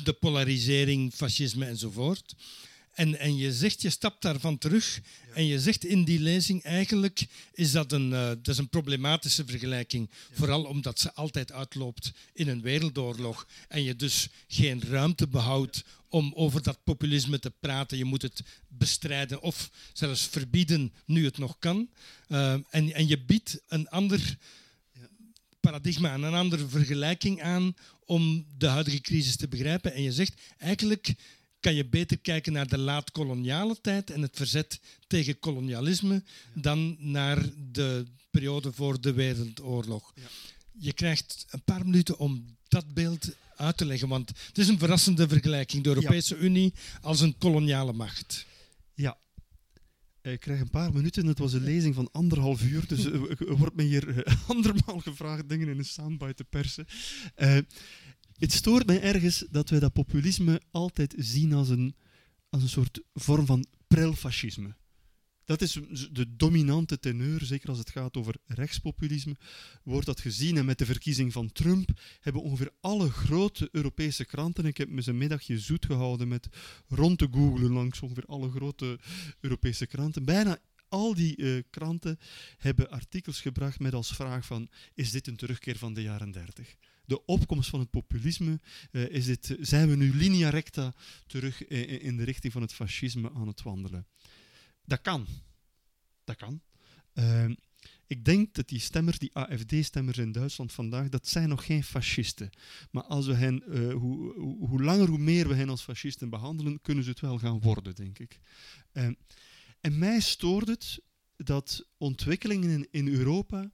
de 0.04 0.14
polarisering, 0.14 1.14
fascisme 1.14 1.66
enzovoort. 1.66 2.36
En, 2.96 3.20
en 3.20 3.38
je 3.38 3.54
zegt, 3.54 3.82
je 3.82 3.90
stapt 3.90 4.22
daarvan 4.22 4.58
terug 4.58 5.02
en 5.34 5.46
je 5.46 5.60
zegt 5.60 5.86
in 5.86 6.04
die 6.04 6.20
lezing 6.20 6.64
eigenlijk 6.64 7.26
is 7.54 7.72
dat 7.72 7.92
een, 7.92 8.12
uh, 8.12 8.28
dat 8.28 8.48
is 8.48 8.58
een 8.58 8.70
problematische 8.70 9.46
vergelijking. 9.46 10.10
Vooral 10.32 10.64
omdat 10.64 11.00
ze 11.00 11.14
altijd 11.14 11.52
uitloopt 11.52 12.12
in 12.34 12.48
een 12.48 12.62
wereldoorlog 12.62 13.48
en 13.68 13.84
je 13.84 13.96
dus 13.96 14.28
geen 14.48 14.82
ruimte 14.82 15.28
behoudt 15.28 15.84
om 16.10 16.34
over 16.36 16.64
dat 16.64 16.84
populisme 16.84 17.40
te 17.40 17.52
praten. 17.60 17.98
Je 17.98 18.06
moet 18.06 18.22
het 18.22 18.44
bestrijden 18.68 19.42
of 19.42 19.72
zelfs 19.94 20.28
verbieden 20.28 20.94
nu 21.06 21.26
het 21.26 21.38
nog 21.38 21.60
kan. 21.60 21.90
Uh, 22.28 22.52
en, 22.52 22.94
en 22.94 23.08
je 23.08 23.20
biedt 23.22 23.62
een 23.68 23.90
ander 23.90 24.38
paradigma 25.60 26.14
en 26.14 26.24
een 26.24 26.34
andere 26.34 26.68
vergelijking 26.68 27.42
aan 27.42 27.76
om 28.06 28.46
de 28.58 28.68
huidige 28.68 29.02
crisis 29.02 29.36
te 29.36 29.48
begrijpen. 29.48 29.94
En 29.94 30.02
je 30.02 30.12
zegt 30.12 30.42
eigenlijk 30.58 31.14
kan 31.66 31.76
je 31.76 31.86
beter 31.86 32.18
kijken 32.18 32.54
naar 32.54 32.68
de 32.68 32.78
laat-koloniale 32.78 33.82
tijd 33.82 34.10
en 34.10 34.22
het 34.22 34.36
verzet 34.36 34.80
tegen 35.08 35.40
kolonialisme 35.40 36.24
dan 36.54 36.96
naar 37.00 37.50
de 37.72 38.06
periode 38.30 38.72
voor 38.72 39.02
de 39.02 39.14
Wereldoorlog. 39.14 40.12
Ja. 40.16 40.22
Je 40.72 40.94
krijgt 40.94 41.46
een 41.50 41.64
paar 41.64 41.86
minuten 41.86 42.18
om 42.18 42.46
dat 42.68 42.94
beeld 42.94 43.36
uit 43.56 43.78
te 43.78 43.86
leggen, 43.86 44.08
want 44.08 44.30
het 44.30 44.58
is 44.58 44.68
een 44.68 44.80
verrassende 44.80 45.28
vergelijking. 45.28 45.84
De 45.84 45.90
Europese 45.90 46.38
Unie 46.38 46.74
als 47.02 47.22
een 47.22 47.38
koloniale 47.38 47.94
macht. 47.94 48.46
Ja, 48.94 49.18
ik 50.22 50.40
krijg 50.40 50.60
een 50.60 50.70
paar 50.70 50.94
minuten. 50.94 51.26
Het 51.26 51.40
was 51.40 51.54
een 51.54 51.64
lezing 51.64 51.96
van 51.96 52.10
anderhalf 52.12 52.64
uur, 52.64 52.88
dus 52.88 53.06
er 53.50 53.58
wordt 53.58 53.76
me 53.76 53.84
hier 53.84 54.24
eh, 54.24 54.34
andermaal 54.56 55.00
gevraagd 55.00 55.50
dingen 55.50 55.68
in 55.68 55.78
een 55.78 55.86
soundbite 55.86 56.34
te 56.34 56.44
persen. 56.44 56.86
Uh, 57.38 57.58
het 58.38 58.52
stoort 58.52 58.86
mij 58.86 59.02
ergens 59.02 59.46
dat 59.50 59.70
wij 59.70 59.80
dat 59.80 59.94
populisme 59.94 60.62
altijd 60.72 61.14
zien 61.18 61.54
als 61.54 61.70
een, 61.70 61.96
als 62.50 62.62
een 62.62 62.70
soort 62.70 63.02
vorm 63.14 63.46
van 63.46 63.66
prelfascisme. 63.88 64.76
Dat 65.46 65.62
is 65.62 65.80
de 66.12 66.36
dominante 66.36 67.00
teneur, 67.00 67.46
zeker 67.46 67.70
als 67.70 67.78
het 67.78 67.90
gaat 67.90 68.18
over 68.18 68.36
rechtspopulisme, 68.46 69.36
wordt 69.84 70.06
dat 70.06 70.20
gezien. 70.20 70.58
En 70.58 70.66
met 70.66 70.78
de 70.78 70.86
verkiezing 70.86 71.32
van 71.32 71.52
Trump 71.52 71.90
hebben 72.20 72.42
ongeveer 72.42 72.72
alle 72.82 73.10
grote 73.10 73.70
Europese 73.72 74.26
kranten, 74.26 74.66
ik 74.66 74.78
heb 74.78 74.90
me 74.90 75.02
een 75.06 75.18
middagje 75.18 75.60
zoet 75.60 75.86
gehouden 75.86 76.28
met 76.28 76.48
rond 76.88 77.18
te 77.18 77.28
googlen 77.32 77.72
langs 77.72 78.02
ongeveer 78.02 78.26
alle 78.26 78.52
grote 78.52 79.00
Europese 79.40 79.88
kranten, 79.88 80.26
bijna 80.26 80.58
al 80.88 81.14
die 81.14 81.38
uh, 81.38 81.62
kranten 81.70 82.20
hebben 82.58 82.90
artikels 82.90 83.42
gebracht 83.42 83.80
met 83.80 83.94
als 83.94 84.16
vraag 84.16 84.46
van, 84.46 84.70
is 84.94 85.12
dit 85.12 85.28
een 85.28 85.36
terugkeer 85.36 85.78
van 85.78 85.94
de 85.94 86.02
jaren 86.02 86.32
30? 86.32 86.76
De 87.06 87.26
opkomst 87.26 87.70
van 87.70 87.80
het 87.80 87.90
populisme, 87.90 88.60
uh, 88.92 89.10
is 89.10 89.26
dit, 89.26 89.58
zijn 89.60 89.90
we 89.90 89.96
nu 89.96 90.16
linea 90.16 90.50
recta 90.50 90.94
terug 91.28 91.68
in, 91.68 92.02
in 92.02 92.18
de 92.18 92.24
richting 92.24 92.54
van 92.54 92.62
het 92.62 92.74
fascisme 92.74 93.32
aan 93.34 93.48
het 93.48 93.62
wandelen. 93.62 94.08
Dat 94.86 95.02
kan. 95.02 95.26
Dat 96.24 96.36
kan. 96.36 96.62
Uh, 97.14 97.50
ik 98.08 98.26
denk 98.26 98.54
dat 98.54 98.68
die 98.68 98.80
stemmers, 98.80 99.20
die 99.20 99.36
AFD-stemmers 99.36 100.18
in 100.18 100.32
Duitsland 100.32 100.74
vandaag, 100.74 101.10
dat 101.10 101.28
zijn 101.28 101.50
nog 101.50 101.66
geen 101.66 101.84
fascisten. 101.84 102.50
Maar 102.92 103.04
als 103.04 103.26
we 103.26 103.34
hen, 103.34 103.64
uh, 103.68 103.94
hoe, 103.94 104.34
hoe, 104.68 104.84
langer, 104.84 105.08
hoe 105.08 105.18
meer 105.18 105.48
we 105.48 105.54
hen 105.54 105.70
als 105.70 105.82
fascisten 105.82 106.30
behandelen, 106.30 106.82
kunnen 106.82 107.04
ze 107.04 107.10
het 107.10 107.20
wel 107.20 107.38
gaan 107.38 107.60
worden, 107.60 107.96
denk 107.96 108.20
ik. 108.20 108.40
Uh, 108.94 109.08
en 109.82 109.98
mij 109.98 110.20
stoort 110.20 110.68
het 110.68 111.00
dat 111.38 111.86
ontwikkelingen 111.98 112.70
in, 112.70 112.88
in 112.92 113.08
Europa 113.08 113.72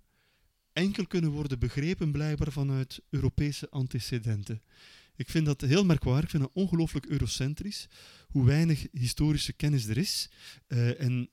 enkel 0.73 1.07
kunnen 1.07 1.31
worden 1.31 1.59
begrepen 1.59 2.11
blijkbaar 2.11 2.51
vanuit 2.51 3.01
Europese 3.09 3.69
antecedenten. 3.69 4.61
Ik 5.15 5.29
vind 5.29 5.45
dat 5.45 5.61
heel 5.61 5.85
merkwaardig, 5.85 6.23
ik 6.23 6.29
vind 6.29 6.43
dat 6.43 6.63
ongelooflijk 6.63 7.05
eurocentrisch, 7.05 7.87
hoe 8.27 8.45
weinig 8.45 8.87
historische 8.91 9.53
kennis 9.53 9.87
er 9.87 9.97
is. 9.97 10.29
Uh, 10.67 11.01
en 11.01 11.29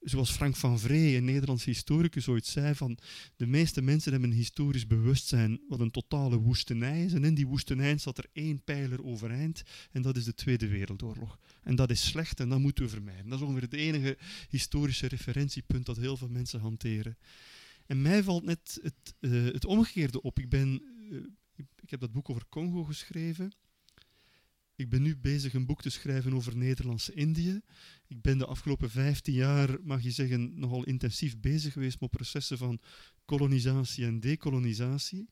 zoals 0.00 0.30
Frank 0.30 0.56
van 0.56 0.78
Vree, 0.78 1.16
een 1.16 1.24
Nederlandse 1.24 1.70
historicus, 1.70 2.28
ooit 2.28 2.46
zei, 2.46 2.74
van 2.74 2.98
de 3.36 3.46
meeste 3.46 3.82
mensen 3.82 4.12
hebben 4.12 4.30
een 4.30 4.36
historisch 4.36 4.86
bewustzijn 4.86 5.60
wat 5.68 5.80
een 5.80 5.90
totale 5.90 6.36
woestenij 6.36 7.04
is. 7.04 7.12
En 7.12 7.24
in 7.24 7.34
die 7.34 7.46
woestenij 7.46 7.98
zat 7.98 8.18
er 8.18 8.26
één 8.32 8.64
pijler 8.64 9.04
overeind 9.04 9.62
en 9.90 10.02
dat 10.02 10.16
is 10.16 10.24
de 10.24 10.34
Tweede 10.34 10.68
Wereldoorlog. 10.68 11.38
En 11.62 11.74
dat 11.74 11.90
is 11.90 12.06
slecht 12.06 12.40
en 12.40 12.48
dat 12.48 12.58
moeten 12.58 12.84
we 12.84 12.90
vermijden. 12.90 13.28
Dat 13.28 13.38
is 13.38 13.44
ongeveer 13.44 13.62
het 13.62 13.72
enige 13.72 14.18
historische 14.48 15.08
referentiepunt 15.08 15.86
dat 15.86 15.96
heel 15.96 16.16
veel 16.16 16.28
mensen 16.28 16.60
hanteren. 16.60 17.16
En 17.90 18.02
mij 18.02 18.22
valt 18.22 18.44
net 18.44 18.78
het, 18.82 19.14
uh, 19.20 19.52
het 19.52 19.64
omgekeerde 19.64 20.22
op. 20.22 20.38
Ik, 20.38 20.48
ben, 20.48 20.82
uh, 21.10 21.18
ik 21.56 21.90
heb 21.90 22.00
dat 22.00 22.12
boek 22.12 22.30
over 22.30 22.48
Congo 22.48 22.84
geschreven. 22.84 23.52
Ik 24.76 24.88
ben 24.88 25.02
nu 25.02 25.16
bezig 25.16 25.54
een 25.54 25.66
boek 25.66 25.82
te 25.82 25.90
schrijven 25.90 26.34
over 26.34 26.56
Nederlands-Indië. 26.56 27.60
Ik 28.06 28.20
ben 28.20 28.38
de 28.38 28.46
afgelopen 28.46 28.90
15 28.90 29.34
jaar, 29.34 29.76
mag 29.82 30.02
je 30.02 30.10
zeggen, 30.10 30.58
nogal 30.58 30.84
intensief 30.84 31.40
bezig 31.40 31.72
geweest 31.72 32.00
met 32.00 32.10
processen 32.10 32.58
van 32.58 32.80
kolonisatie 33.24 34.04
en 34.04 34.20
dekolonisatie. 34.20 35.28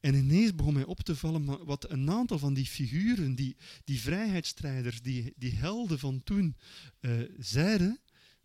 En 0.00 0.14
ineens 0.14 0.54
begon 0.54 0.74
mij 0.74 0.84
op 0.84 1.00
te 1.00 1.16
vallen 1.16 1.64
wat 1.64 1.90
een 1.90 2.10
aantal 2.10 2.38
van 2.38 2.54
die 2.54 2.66
figuren, 2.66 3.34
die, 3.34 3.56
die 3.84 4.00
vrijheidsstrijders, 4.00 5.02
die, 5.02 5.32
die 5.36 5.54
helden 5.54 5.98
van 5.98 6.22
toen, 6.22 6.56
uh, 7.00 7.20
zeiden 7.38 8.00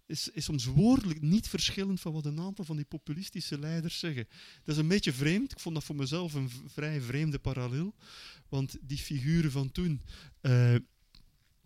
is, 0.08 0.30
is 0.30 0.44
soms 0.44 0.66
woordelijk 0.66 1.22
niet 1.22 1.48
verschillend 1.48 2.00
van 2.00 2.14
wat 2.14 2.26
een 2.26 2.40
aantal 2.40 2.66
van 2.66 2.76
die 2.76 2.86
populistische 2.86 3.60
leiders 3.60 4.00
zeggen. 4.00 4.28
Dat 4.64 4.76
is 4.76 4.82
een 4.82 4.88
beetje 4.88 5.14
vreemd. 5.14 5.52
Ik 5.52 5.60
vond 5.60 5.76
dat 5.76 5.84
voor 5.84 5.96
mezelf 5.96 6.34
een 6.34 6.50
vrij 6.66 7.02
vreemde 7.02 7.40
parallel. 7.40 7.96
Want 8.50 8.78
die 8.82 8.98
figuren 8.98 9.52
van 9.52 9.72
toen. 9.72 10.02
Uh, 10.42 10.76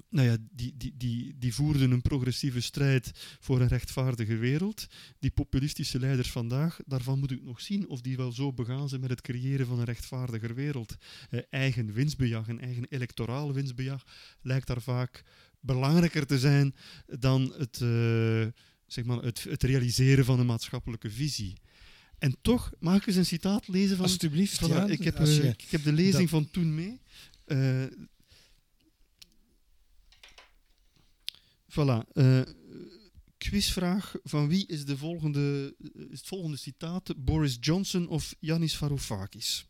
nou 0.10 0.28
ja, 0.28 0.38
die, 0.52 0.74
die, 0.78 0.94
die, 0.98 1.38
die 1.38 1.54
voerden 1.54 1.92
een 1.92 2.02
progressieve 2.02 2.62
strijd 2.62 3.12
voor 3.40 3.62
een 3.62 3.68
rechtvaardige 3.68 4.36
wereld. 4.36 4.88
Die 5.20 5.32
populistische 5.32 6.00
leiders 6.00 6.32
vandaag, 6.32 6.80
daarvan 6.86 7.20
moet 7.20 7.32
ik 7.32 7.44
nog 7.44 7.62
zien 7.62 7.88
of 7.88 8.02
die 8.02 8.18
wel 8.18 8.32
zo 8.32 8.54
begaan 8.54 8.90
zijn 8.90 9.02
met 9.02 9.10
het 9.10 9.22
creëren 9.22 9.68
van 9.68 9.80
een 9.80 9.86
rechtvaardiger 9.86 10.56
wereld. 10.56 10.96
Eh, 11.30 11.40
eigen 11.50 11.94
winstbejag, 11.94 12.48
een 12.48 12.62
eigen 12.62 12.86
electoraal 12.90 13.54
winstbejag, 13.54 14.04
lijkt 14.42 14.68
daar 14.68 14.82
vaak 14.82 15.24
belangrijker 15.62 16.26
te 16.26 16.40
zijn 16.40 16.76
dan 17.06 17.54
het, 17.58 17.80
uh, 17.80 18.48
zeg 18.88 19.06
maar 19.06 19.18
het, 19.18 19.44
het, 19.44 19.64
realiseren 19.64 20.26
van 20.26 20.40
een 20.40 20.46
maatschappelijke 20.46 21.10
visie. 21.10 21.58
En 22.18 22.38
toch, 22.42 22.72
mag 22.80 22.96
ik 22.96 23.08
eens 23.08 23.16
een 23.16 23.26
citaat 23.26 23.68
lezen 23.68 23.96
van... 23.96 24.06
Alsjeblieft, 24.06 24.58
van, 24.58 24.70
ja, 24.70 24.88
ik, 24.88 25.04
heb, 25.04 25.20
uh, 25.20 25.44
ik 25.44 25.68
heb 25.70 25.84
de 25.84 25.94
lezing 25.94 26.30
van 26.30 26.50
toen 26.52 26.76
mee. 26.76 27.02
Uh, 27.46 27.84
voilà. 31.70 32.04
quizvraag 33.38 34.16
van 34.24 34.48
wie 34.48 34.68
is, 34.68 34.86
de 34.86 34.98
volgende, 34.98 35.76
is 35.94 36.18
het 36.18 36.28
volgende 36.28 36.58
citaat? 36.58 37.14
Boris 37.18 37.58
Johnson 37.60 38.08
of 38.08 38.36
Yanis 38.40 38.78
Varoufakis? 38.78 39.66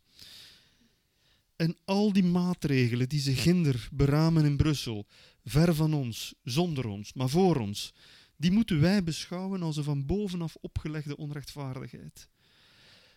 En 1.62 1.76
al 1.84 2.12
die 2.12 2.24
maatregelen 2.24 3.08
die 3.08 3.20
ze 3.20 3.34
ginder 3.34 3.88
beramen 3.92 4.44
in 4.44 4.56
Brussel, 4.56 5.06
ver 5.44 5.74
van 5.74 5.94
ons, 5.94 6.34
zonder 6.42 6.86
ons, 6.86 7.12
maar 7.12 7.28
voor 7.28 7.56
ons, 7.56 7.94
die 8.36 8.50
moeten 8.50 8.80
wij 8.80 9.02
beschouwen 9.02 9.62
als 9.62 9.76
een 9.76 9.84
van 9.84 10.06
bovenaf 10.06 10.56
opgelegde 10.60 11.16
onrechtvaardigheid. 11.16 12.28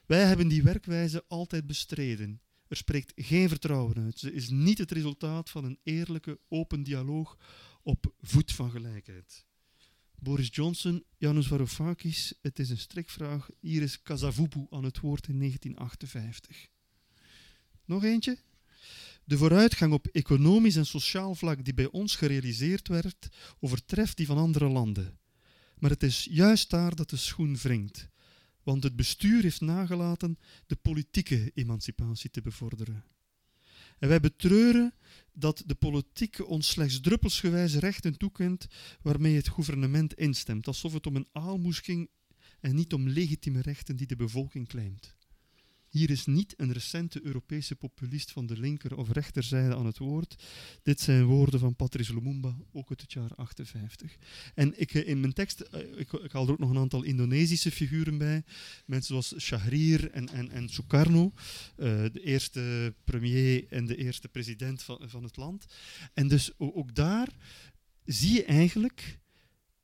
Wij 0.06 0.26
hebben 0.26 0.48
die 0.48 0.64
werkwijze 0.64 1.26
altijd 1.28 1.68
bestreden. 1.68 2.42
Er 2.68 2.78
spreekt 2.78 3.14
geen 3.16 3.50
vertrouwen 3.50 3.98
uit. 3.98 4.20
Ze 4.20 4.34
is 4.34 4.50
niet 4.50 4.78
het 4.78 4.92
resultaat 4.92 5.50
van 5.50 5.64
een 5.64 5.80
eerlijke, 5.84 6.40
open 6.48 6.84
dialoog 6.84 7.38
op 7.82 8.14
voet 8.22 8.52
van 8.52 8.72
gelijkheid. 8.72 9.46
Boris 10.16 10.50
Johnson, 10.52 11.04
Janusz 11.18 11.48
Varoufakis, 11.48 12.34
het 12.42 12.60
is 12.60 12.70
een 12.70 12.78
strikvraag. 12.78 13.50
Hier 13.60 13.82
is 13.82 14.02
Kazavubu 14.02 14.66
aan 14.70 14.84
het 14.84 15.00
woord 15.00 15.28
in 15.28 15.38
1958. 15.38 16.68
Nog 17.86 18.04
eentje? 18.04 18.38
De 19.26 19.38
vooruitgang 19.38 19.94
op 19.94 20.08
economisch 20.08 20.76
en 20.76 20.86
sociaal 20.86 21.36
vlak 21.36 21.66
die 21.66 21.74
bij 21.74 21.90
ons 21.92 22.16
gerealiseerd 22.16 22.88
werd, 22.88 23.28
overtreft 23.60 24.18
die 24.18 24.26
van 24.26 24.38
andere 24.38 24.70
landen. 24.70 25.20
Maar 25.78 25.90
het 25.90 26.04
is 26.04 26.28
juist 26.32 26.70
daar 26.70 26.96
dat 26.96 27.10
de 27.10 27.18
schoen 27.18 27.56
wringt, 27.56 28.10
want 28.64 28.84
het 28.84 28.96
bestuur 28.96 29.42
heeft 29.42 29.62
nagelaten 29.62 30.40
de 30.66 30.76
politieke 30.76 31.52
emancipatie 31.54 32.30
te 32.30 32.42
bevorderen. 32.42 33.04
En 34.00 34.08
wij 34.08 34.20
betreuren 34.20 34.94
dat 35.34 35.64
de 35.66 35.76
politiek 35.76 36.50
ons 36.50 36.68
slechts 36.68 37.00
druppelsgewijs 37.00 37.76
rechten 37.76 38.18
toekent 38.18 38.68
waarmee 39.02 39.36
het 39.36 39.50
gouvernement 39.50 40.14
instemt, 40.14 40.68
alsof 40.68 40.94
het 40.94 41.08
om 41.08 41.16
een 41.16 41.30
aalmoes 41.32 41.80
ging 41.80 42.10
en 42.60 42.76
niet 42.76 42.94
om 42.94 43.10
legitieme 43.10 43.62
rechten 43.62 43.96
die 43.96 44.08
de 44.08 44.16
bevolking 44.16 44.68
claimt. 44.68 45.15
Hier 45.96 46.10
is 46.10 46.26
niet 46.26 46.54
een 46.58 46.74
recente 46.74 47.20
Europese 47.24 47.76
populist 47.76 48.32
van 48.32 48.46
de 48.46 48.60
linker- 48.60 48.98
of 48.98 49.12
rechterzijde 49.12 49.76
aan 49.76 49.86
het 49.86 49.98
woord. 49.98 50.44
Dit 50.84 51.00
zijn 51.00 51.26
woorden 51.26 51.60
van 51.60 51.76
Patrice 51.76 52.14
Lumumba, 52.14 52.56
ook 52.72 52.90
uit 52.90 53.02
het 53.02 53.14
jaar 53.14 53.36
58. 53.36 54.18
En 54.56 54.80
ik, 54.80 54.94
eh, 54.94 55.08
in 55.08 55.20
mijn 55.20 55.34
tekst, 55.34 55.60
eh, 55.60 56.00
ik, 56.00 56.12
ik 56.12 56.32
haal 56.32 56.46
er 56.46 56.52
ook 56.52 56.60
nog 56.60 56.70
een 56.70 56.78
aantal 56.78 57.04
Indonesische 57.04 57.72
figuren 57.72 58.18
bij. 58.18 58.44
Mensen 58.86 59.08
zoals 59.08 59.44
Shahrir 59.46 60.12
en, 60.12 60.30
en, 60.30 60.52
en 60.52 60.70
Sukarno, 60.70 61.34
uh, 61.78 62.04
de 62.12 62.22
eerste 62.22 62.94
premier 63.04 63.66
en 63.70 63.86
de 63.86 63.96
eerste 63.96 64.28
president 64.28 64.84
van, 64.84 65.10
van 65.10 65.24
het 65.24 65.38
land. 65.38 65.66
En 66.14 66.28
dus 66.28 66.52
ook 66.58 66.96
daar 66.96 67.30
zie 68.06 68.34
je 68.34 68.46
eigenlijk 68.46 69.20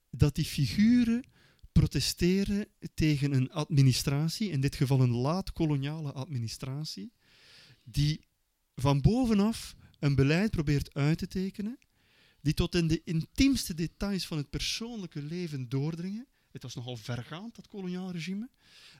dat 0.10 0.36
die 0.36 0.46
figuren 0.46 1.24
protesteren 1.72 2.68
tegen 2.94 3.34
een 3.34 3.52
administratie, 3.52 4.50
in 4.50 4.62
dit 4.62 4.76
geval 4.76 5.02
een 5.02 5.16
laat-koloniale 5.16 6.12
administratie, 6.12 7.14
die 7.84 8.26
van 8.76 9.02
bovenaf 9.02 9.76
een 10.00 10.16
beleid 10.16 10.52
probeert 10.52 10.94
uit 10.94 11.18
te 11.18 11.28
tekenen, 11.28 11.78
die 12.42 12.54
tot 12.54 12.76
in 12.76 12.88
de 12.88 13.02
intiemste 13.04 13.74
details 13.74 14.28
van 14.28 14.38
het 14.38 14.50
persoonlijke 14.50 15.22
leven 15.22 15.70
doordringen. 15.70 16.28
Het 16.52 16.64
was 16.64 16.76
nogal 16.76 16.98
vergaand, 16.98 17.56
dat 17.56 17.68
koloniaal 17.68 18.12
regime. 18.12 18.50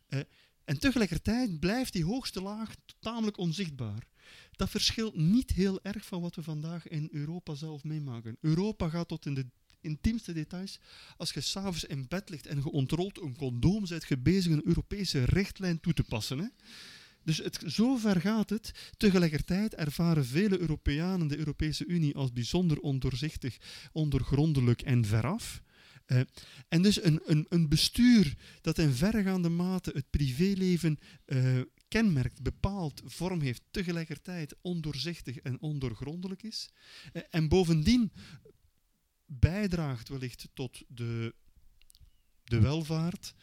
Uh, 0.10 0.20
en 0.64 0.80
tegelijkertijd 0.80 1.60
blijft 1.60 1.94
die 1.94 2.06
hoogste 2.06 2.42
laag 2.42 2.76
tamelijk 3.00 3.38
onzichtbaar. 3.38 4.08
Dat 4.52 4.70
verschilt 4.70 5.16
niet 5.16 5.52
heel 5.52 5.84
erg 5.84 6.06
van 6.06 6.22
wat 6.22 6.36
we 6.36 6.44
vandaag 6.44 6.88
in 6.88 7.08
Europa 7.12 7.54
zelf 7.54 7.84
meemaken. 7.84 8.38
Europa 8.42 8.90
gaat 8.90 9.08
tot 9.08 9.26
in 9.26 9.34
de 9.34 9.46
intiemste 9.82 10.34
details. 10.34 10.80
Als 11.18 11.32
je 11.32 11.42
s'avonds 11.42 11.84
in 11.84 12.06
bed 12.08 12.30
ligt 12.30 12.48
en 12.48 12.58
je 12.58 12.72
ontrolt 12.72 13.22
een 13.22 13.38
condoom, 13.38 13.88
bent 13.88 14.06
je 14.08 14.18
bezig 14.18 14.52
een 14.52 14.68
Europese 14.68 15.24
richtlijn 15.24 15.80
toe 15.80 15.94
te 15.94 16.04
passen. 16.04 16.40
Hè? 16.40 16.48
Dus 17.24 17.38
het, 17.38 17.64
zo 17.68 17.96
ver 17.96 18.22
gaat 18.22 18.50
het. 18.50 18.72
Tegelijkertijd 18.98 19.76
ervaren 19.76 20.26
vele 20.26 20.60
Europeanen 20.60 21.28
de 21.28 21.38
Europese 21.38 21.86
Unie 21.86 22.16
als 22.16 22.34
bijzonder 22.34 22.80
ondoorzichtig, 22.80 23.58
ondergrondelijk 23.92 24.82
en 24.82 25.06
veraf. 25.06 25.62
Uh, 26.08 26.22
en 26.70 26.82
dus 26.82 27.04
een, 27.04 27.22
een, 27.26 27.46
een, 27.50 27.70
bestuur 27.70 28.36
dat 28.62 28.78
in 28.78 28.92
verregaande 28.92 29.50
mate 29.50 29.92
het 29.94 30.10
privéleven 30.10 31.00
uh, 31.26 31.60
kenmerkt, 31.88 32.42
bepaalt, 32.42 33.02
vorm 33.06 33.42
heeft, 33.42 33.62
tegelijkertijd 33.72 34.56
ondoorzichtig 34.62 35.38
en 35.38 35.62
ondergrondelijk 35.62 36.44
is. 36.44 36.70
Uh, 37.14 37.22
en 37.30 37.48
bovendien 37.48 38.12
bijdraagt 39.40 40.10
wellicht 40.10 40.48
tot 40.54 40.84
de, 40.88 41.34
de 42.44 42.60
welvaart 42.60 43.34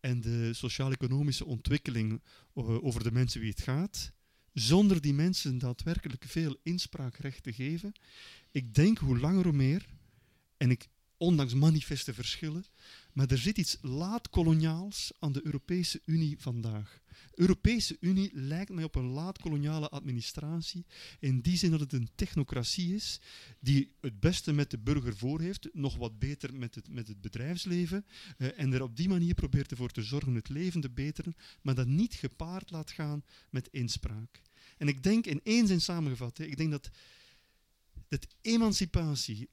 en 0.00 0.20
de 0.20 0.54
sociaal-economische 0.54 1.44
ontwikkeling 1.44 2.22
eh, 2.54 2.84
over 2.84 3.02
de 3.02 3.12
mensen 3.12 3.40
wie 3.40 3.50
het 3.50 3.62
gaat, 3.62 4.12
zonder 4.52 5.00
die 5.00 5.14
mensen 5.14 5.58
daadwerkelijk 5.58 6.24
veel 6.26 6.56
inspraakrecht 6.62 7.42
te 7.42 7.52
geven. 7.52 7.92
Ik 8.50 8.74
denk 8.74 8.98
hoe 8.98 9.18
langer 9.18 9.44
hoe 9.44 9.52
meer, 9.52 9.86
en 10.56 10.70
ik, 10.70 10.88
ondanks 11.16 11.54
manifeste 11.54 12.14
verschillen, 12.14 12.64
maar 13.12 13.30
er 13.30 13.38
zit 13.38 13.58
iets 13.58 13.78
laat-koloniaals 13.80 15.12
aan 15.18 15.32
de 15.32 15.44
Europese 15.44 16.00
Unie 16.04 16.36
vandaag. 16.38 17.00
Europese 17.34 17.96
Unie 18.00 18.30
lijkt 18.32 18.72
mij 18.72 18.84
op 18.84 18.94
een 18.94 19.08
laat-koloniale 19.08 19.88
administratie. 19.88 20.86
In 21.20 21.40
die 21.40 21.56
zin 21.56 21.70
dat 21.70 21.80
het 21.80 21.92
een 21.92 22.08
technocratie 22.14 22.94
is 22.94 23.20
die 23.60 23.92
het 24.00 24.20
beste 24.20 24.52
met 24.52 24.70
de 24.70 24.78
burger 24.78 25.16
voor 25.16 25.40
heeft, 25.40 25.68
nog 25.72 25.96
wat 25.96 26.18
beter 26.18 26.54
met 26.54 26.74
het, 26.74 26.88
met 26.88 27.08
het 27.08 27.20
bedrijfsleven. 27.20 28.06
Uh, 28.38 28.58
en 28.58 28.72
er 28.72 28.82
op 28.82 28.96
die 28.96 29.08
manier 29.08 29.34
probeert 29.34 29.70
ervoor 29.70 29.90
te 29.90 30.02
zorgen 30.02 30.34
het 30.34 30.48
leven 30.48 30.80
te 30.80 30.90
beteren, 30.90 31.36
maar 31.62 31.74
dat 31.74 31.86
niet 31.86 32.14
gepaard 32.14 32.70
laat 32.70 32.90
gaan 32.90 33.24
met 33.50 33.68
inspraak. 33.70 34.42
En 34.76 34.88
ik 34.88 35.02
denk, 35.02 35.26
in 35.26 35.40
één 35.42 35.66
zin 35.66 35.80
samengevat, 35.80 36.38
hè, 36.38 36.44
ik 36.44 36.56
denk 36.56 36.70
dat, 36.70 36.90
dat 38.08 38.26
emancipatie 38.40 39.48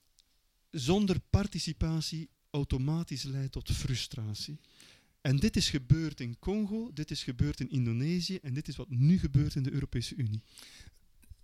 zonder 0.72 1.20
participatie 1.30 2.30
automatisch 2.50 3.24
leidt 3.24 3.52
tot 3.52 3.72
frustratie. 3.72 4.60
En 5.24 5.38
dit 5.38 5.56
is 5.56 5.70
gebeurd 5.70 6.20
in 6.20 6.38
Congo, 6.40 6.92
dit 6.94 7.12
is 7.12 7.24
gebeurd 7.24 7.60
in 7.60 7.70
Indonesië 7.70 8.40
en 8.42 8.54
dit 8.54 8.68
is 8.68 8.76
wat 8.76 8.90
nu 8.90 9.20
gebeurt 9.20 9.56
in 9.56 9.64
de 9.64 9.72
Europese 9.72 10.16
Unie. 10.16 10.42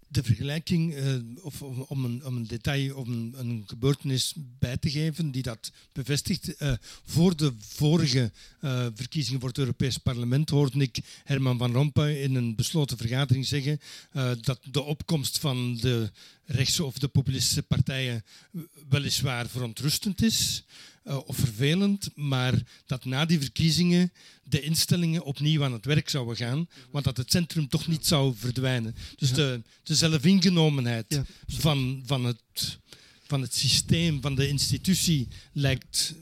De 0.08 0.24
vergelijking, 0.24 0.94
uh, 0.96 1.16
of, 1.42 1.62
om, 1.62 2.06
een, 2.06 2.26
om, 2.26 2.36
een, 2.36 2.48
detail, 2.48 2.96
om 2.96 3.12
een, 3.12 3.34
een, 3.38 3.64
gebeurtenis 3.68 4.34
bij 4.60 4.78
te 4.78 4.90
geven 4.90 5.32
die 5.32 5.42
dat 5.42 5.72
bevestigt. 5.92 6.62
Uh, 6.62 6.74
voor 7.04 7.36
de 7.36 7.54
vorige 7.58 8.32
uh, 8.62 8.88
verkiezingen 8.96 9.40
voor 9.40 9.50
het 9.50 9.58
Europees 9.58 9.98
Parlement 9.98 10.50
hoorde 10.50 10.80
ik 10.80 11.00
Herman 11.24 11.58
Van 11.58 11.72
Rompuy 11.72 12.12
in 12.12 12.36
een 12.36 12.56
besloten 12.56 12.98
vergadering 12.98 13.46
zeggen 13.46 13.80
dat 14.42 14.60
de 14.72 14.82
opkomst 14.82 15.40
van 15.40 15.78
de 15.78 16.12
rechtse 16.46 16.84
of 16.84 16.98
de 16.98 17.08
populistische 17.08 17.64
partijen 17.64 18.24
weliswaar 18.90 19.48
verontrustend 19.48 20.22
is 20.22 20.64
uh, 21.10 21.18
of 21.26 21.36
vervelend, 21.36 22.10
maar 22.16 22.54
dat 22.86 23.06
na 23.06 23.26
die 23.26 23.40
verkiezingen 23.40 24.12
de 24.44 24.62
instellingen 24.62 25.24
opnieuw 25.24 25.64
aan 25.64 25.74
het 25.74 25.86
werk 25.86 26.10
zouden 26.10 26.36
gaan, 26.36 26.68
want 26.92 27.06
dat 27.06 27.18
het 27.18 27.32
centrum 27.32 27.68
toch 27.68 27.88
niet 27.88 28.06
zou 28.08 28.34
verdwijnen. 28.36 28.96
Dus 29.16 29.34
de, 29.34 29.62
de 29.84 29.96
zelfingenomenheid 29.96 31.22
van, 31.48 32.04
van, 32.06 32.26
het, 32.26 32.80
van 33.28 33.42
het 33.42 33.56
systeem, 33.56 34.22
van 34.22 34.36
de 34.36 34.48
institutie, 34.48 35.28
lijkt 35.54 36.16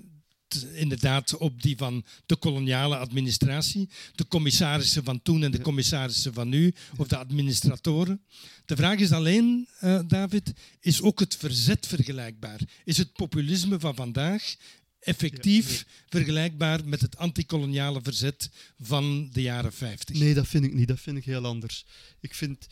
inderdaad 0.74 1.38
op 1.38 1.62
die 1.62 1.78
van 1.78 2.06
de 2.26 2.36
koloniale 2.36 2.98
administratie, 2.98 3.90
de 4.16 4.28
commissarissen 4.28 5.04
van 5.04 5.22
toen 5.22 5.44
en 5.44 5.52
de 5.52 5.62
commissarissen 5.62 6.34
van 6.34 6.50
nu, 6.50 6.74
of 6.98 7.08
de 7.08 7.18
administratoren. 7.18 8.22
De 8.66 8.76
vraag 8.76 9.00
is 9.00 9.12
alleen, 9.12 9.68
uh, 9.82 10.00
David, 10.08 10.54
is 10.80 11.02
ook 11.02 11.20
het 11.20 11.36
verzet 11.36 11.88
vergelijkbaar? 11.88 12.60
Is 12.84 12.98
het 12.98 13.14
populisme 13.14 13.80
van 13.80 13.96
vandaag 13.96 14.56
effectief 15.00 15.86
vergelijkbaar 16.10 16.86
met 16.86 17.02
het 17.02 17.18
antikoloniale 17.18 18.00
verzet 18.04 18.50
van 18.80 19.30
de 19.32 19.42
jaren 19.42 19.74
50? 19.74 20.16
Nee, 20.16 20.34
dat 20.34 20.48
vind 20.48 20.64
ik 20.64 20.74
niet. 20.74 20.88
Dat 20.88 21.00
vind 21.00 21.18
ik 21.18 21.26
heel 21.26 21.46
anders. 21.46 21.86
Ik 22.20 22.36
vind, 22.36 22.68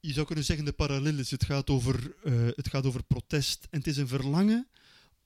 je 0.00 0.12
zou 0.12 0.26
kunnen 0.26 0.44
zeggen, 0.44 0.64
de 0.64 0.72
parallel 0.72 1.18
is, 1.18 1.30
het 1.30 1.44
gaat 1.44 1.70
over, 1.70 2.14
uh, 2.24 2.46
het 2.46 2.68
gaat 2.68 2.86
over 2.86 3.02
protest. 3.02 3.66
En 3.70 3.78
het 3.78 3.86
is 3.86 3.96
een 3.96 4.08
verlangen 4.08 4.68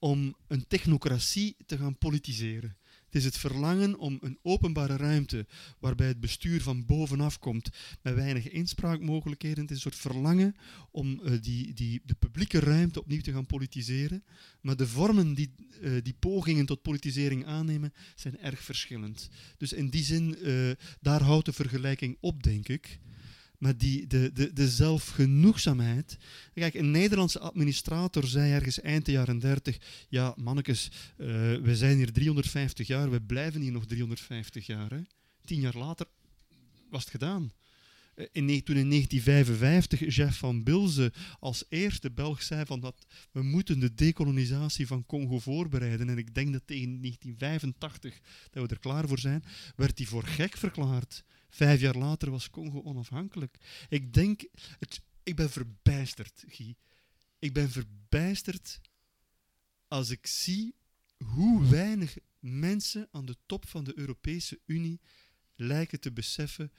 om 0.04 0.34
een 0.46 0.66
technocratie 0.66 1.56
te 1.66 1.78
gaan 1.78 1.98
politiseren. 1.98 2.76
Het 3.04 3.14
is 3.14 3.24
het 3.24 3.38
verlangen 3.38 3.98
om 3.98 4.18
een 4.20 4.38
openbare 4.42 4.96
ruimte 4.96 5.46
waarbij 5.80 6.06
het 6.06 6.20
bestuur 6.20 6.62
van 6.62 6.86
bovenaf 6.86 7.38
komt 7.38 7.70
met 8.02 8.14
weinig 8.14 8.48
inspraakmogelijkheden. 8.48 9.60
Het 9.60 9.70
is 9.70 9.76
een 9.76 9.82
soort 9.82 10.12
verlangen 10.12 10.56
om 10.90 11.20
uh, 11.22 11.32
die, 11.40 11.74
die, 11.74 12.02
de 12.04 12.14
publieke 12.14 12.58
ruimte 12.58 13.00
opnieuw 13.00 13.20
te 13.20 13.32
gaan 13.32 13.46
politiseren. 13.46 14.24
Maar 14.60 14.76
de 14.76 14.86
vormen 14.86 15.34
die 15.34 15.54
uh, 15.80 16.02
die 16.02 16.16
pogingen 16.18 16.66
tot 16.66 16.82
politisering 16.82 17.46
aannemen 17.46 17.92
zijn 18.14 18.38
erg 18.38 18.60
verschillend. 18.60 19.28
Dus 19.56 19.72
in 19.72 19.88
die 19.88 20.04
zin, 20.04 20.36
uh, 20.48 20.70
daar 21.00 21.22
houdt 21.22 21.46
de 21.46 21.52
vergelijking 21.52 22.16
op, 22.20 22.42
denk 22.42 22.68
ik. 22.68 22.98
Maar 23.58 23.76
die, 23.76 24.06
de, 24.06 24.30
de, 24.32 24.52
de 24.52 24.68
zelfgenoegzaamheid. 24.68 26.16
Kijk, 26.54 26.74
een 26.74 26.90
Nederlandse 26.90 27.38
administrator 27.38 28.26
zei 28.26 28.52
ergens 28.52 28.80
eind 28.80 29.06
de 29.06 29.12
jaren 29.12 29.38
30: 29.38 29.78
Ja, 30.08 30.34
mannekes, 30.36 30.90
uh, 31.18 31.26
we 31.56 31.76
zijn 31.76 31.96
hier 31.96 32.12
350 32.12 32.86
jaar, 32.86 33.10
we 33.10 33.20
blijven 33.20 33.60
hier 33.60 33.72
nog 33.72 33.86
350 33.86 34.66
jaar. 34.66 34.90
Hè. 34.90 35.00
Tien 35.44 35.60
jaar 35.60 35.76
later 35.76 36.06
was 36.90 37.00
het 37.00 37.10
gedaan. 37.10 37.52
Eh, 38.14 38.26
in, 38.32 38.62
toen 38.62 38.76
in 38.76 38.88
1955 38.88 40.14
Jeff 40.14 40.38
van 40.38 40.62
Bilze 40.62 41.12
als 41.38 41.64
eerste 41.68 42.10
Belg 42.10 42.42
zei 42.42 42.64
van 42.66 42.80
dat 42.80 43.06
we 43.32 43.42
moeten 43.42 43.80
de 43.80 43.94
dekolonisatie 43.94 44.86
van 44.86 45.06
Congo 45.06 45.38
voorbereiden. 45.38 46.08
En 46.08 46.18
ik 46.18 46.34
denk 46.34 46.52
dat 46.52 46.62
tegen 46.66 47.00
1985 47.00 48.20
dat 48.50 48.62
we 48.62 48.74
er 48.74 48.80
klaar 48.80 49.08
voor 49.08 49.18
zijn, 49.18 49.44
werd 49.76 49.98
hij 49.98 50.06
voor 50.06 50.24
gek 50.24 50.56
verklaard. 50.56 51.24
Vijf 51.54 51.80
jaar 51.80 51.96
later 51.96 52.30
was 52.30 52.50
Congo 52.50 52.82
onafhankelijk. 52.82 53.56
Ik 53.88 54.12
denk, 54.12 54.44
het, 54.78 55.00
ik 55.22 55.36
ben 55.36 55.50
verbijsterd, 55.50 56.44
Guy. 56.46 56.76
Ik 57.38 57.52
ben 57.52 57.70
verbijsterd 57.70 58.80
als 59.88 60.10
ik 60.10 60.26
zie 60.26 60.74
hoe 61.24 61.68
weinig 61.68 62.16
mensen 62.38 63.08
aan 63.10 63.26
de 63.26 63.36
top 63.46 63.68
van 63.68 63.84
de 63.84 63.98
Europese 63.98 64.60
Unie 64.66 65.00
lijken 65.54 66.00
te 66.00 66.12
beseffen 66.12 66.72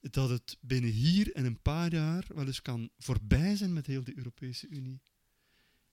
dat 0.00 0.28
het 0.28 0.58
binnen 0.60 0.90
hier 0.90 1.32
en 1.32 1.44
een 1.44 1.62
paar 1.62 1.92
jaar 1.92 2.24
wel 2.34 2.46
eens 2.46 2.62
kan 2.62 2.90
voorbij 2.98 3.56
zijn 3.56 3.72
met 3.72 3.86
heel 3.86 4.04
de 4.04 4.16
Europese 4.16 4.68
Unie. 4.68 5.00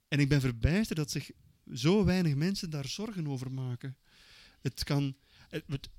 En 0.08 0.20
ik 0.20 0.30
ben 0.30 0.42
verbijsterd 0.42 0.98
dat 0.98 1.12
zich 1.12 1.32
zo 1.74 2.06
weinig 2.06 2.36
mensen 2.36 2.70
daar 2.70 2.88
zorgen 2.88 3.28
over 3.28 3.52
maken. 3.52 3.98
Het 4.62 4.84
kan. 4.84 5.16
Het, 5.50 5.90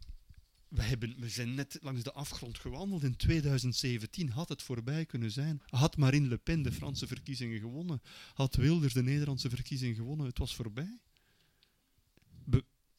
we, 0.70 0.83
hebben, 0.83 1.14
we 1.18 1.28
zijn 1.28 1.54
net 1.54 1.78
langs 1.80 2.02
de 2.02 2.12
afgrond 2.12 2.59
gewandeld. 2.59 3.02
In 3.02 3.16
2017 3.16 4.28
had 4.28 4.48
het 4.48 4.62
voorbij 4.62 5.06
kunnen 5.06 5.30
zijn. 5.30 5.62
Had 5.66 5.96
Marine 5.96 6.28
Le 6.28 6.37
Pen 6.37 6.62
de 6.62 6.72
Franse 6.72 7.06
verkiezingen 7.06 7.61
gewonnen. 7.61 8.02
Had 8.35 8.54
Wilders 8.54 8.92
de 8.92 9.02
Nederlandse 9.02 9.50
verkiezingen 9.50 9.96
gewonnen. 9.96 10.26
Het 10.26 10.38
was 10.38 10.54
voorbij. 10.54 10.98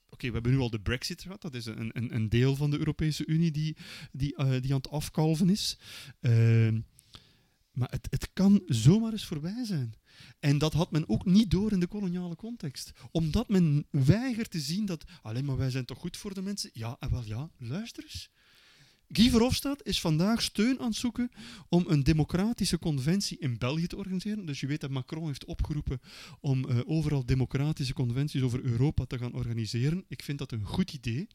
Oké, 0.09 0.27
we 0.27 0.33
hebben 0.33 0.51
nu 0.51 0.57
al 0.57 0.69
de 0.69 0.81
Brexit 0.81 1.21
gehad. 1.21 1.41
Dat 1.41 1.53
is 1.53 1.65
een, 1.65 1.89
een, 1.93 2.15
een 2.15 2.29
deel 2.29 2.55
van 2.55 2.69
de 2.69 2.77
Europese 2.77 3.25
Unie 3.25 3.51
die, 3.51 3.77
die, 4.11 4.33
uh, 4.37 4.49
die 4.61 4.71
aan 4.71 4.77
het 4.77 4.89
afkalven 4.89 5.49
is. 5.49 5.77
Uh, 6.21 6.77
maar 7.71 7.89
het, 7.91 8.07
het 8.09 8.29
kan 8.33 8.61
zomaar 8.65 9.11
eens 9.11 9.25
voorbij 9.25 9.65
zijn. 9.65 9.93
En 10.39 10.57
dat 10.57 10.73
had 10.73 10.91
men 10.91 11.09
ook 11.09 11.25
niet 11.25 11.51
door 11.51 11.71
in 11.71 11.79
de 11.79 11.87
koloniale 11.87 12.35
context. 12.35 12.91
Omdat 13.11 13.49
men 13.49 13.85
weigert 13.89 14.51
te 14.51 14.59
zien 14.59 14.85
dat, 14.85 15.03
alleen 15.21 15.45
maar 15.45 15.57
wij 15.57 15.69
zijn 15.69 15.85
toch 15.85 15.97
goed 15.97 16.17
voor 16.17 16.33
de 16.33 16.41
mensen? 16.41 16.69
Ja, 16.73 16.97
en 16.99 17.11
wel 17.11 17.23
ja, 17.25 17.49
luister 17.57 18.03
eens. 18.03 18.29
Guy 19.13 19.29
Verhofstadt 19.29 19.85
is 19.85 20.01
vandaag 20.01 20.41
steun 20.41 20.79
aan 20.79 20.87
het 20.87 20.95
zoeken 20.95 21.31
om 21.69 21.85
een 21.87 22.03
democratische 22.03 22.79
conventie 22.79 23.37
in 23.39 23.57
België 23.57 23.87
te 23.87 23.97
organiseren. 23.97 24.45
Dus 24.45 24.59
je 24.59 24.67
weet 24.67 24.81
dat 24.81 24.89
Macron 24.89 25.25
heeft 25.25 25.45
opgeroepen 25.45 25.99
om 26.39 26.65
uh, 26.69 26.79
overal 26.85 27.25
democratische 27.25 27.93
conventies 27.93 28.41
over 28.41 28.63
Europa 28.63 29.05
te 29.05 29.17
gaan 29.17 29.33
organiseren. 29.33 30.05
Ik 30.07 30.23
vind 30.23 30.37
dat 30.37 30.51
een 30.51 30.65
goed 30.65 30.93
idee. 30.93 31.27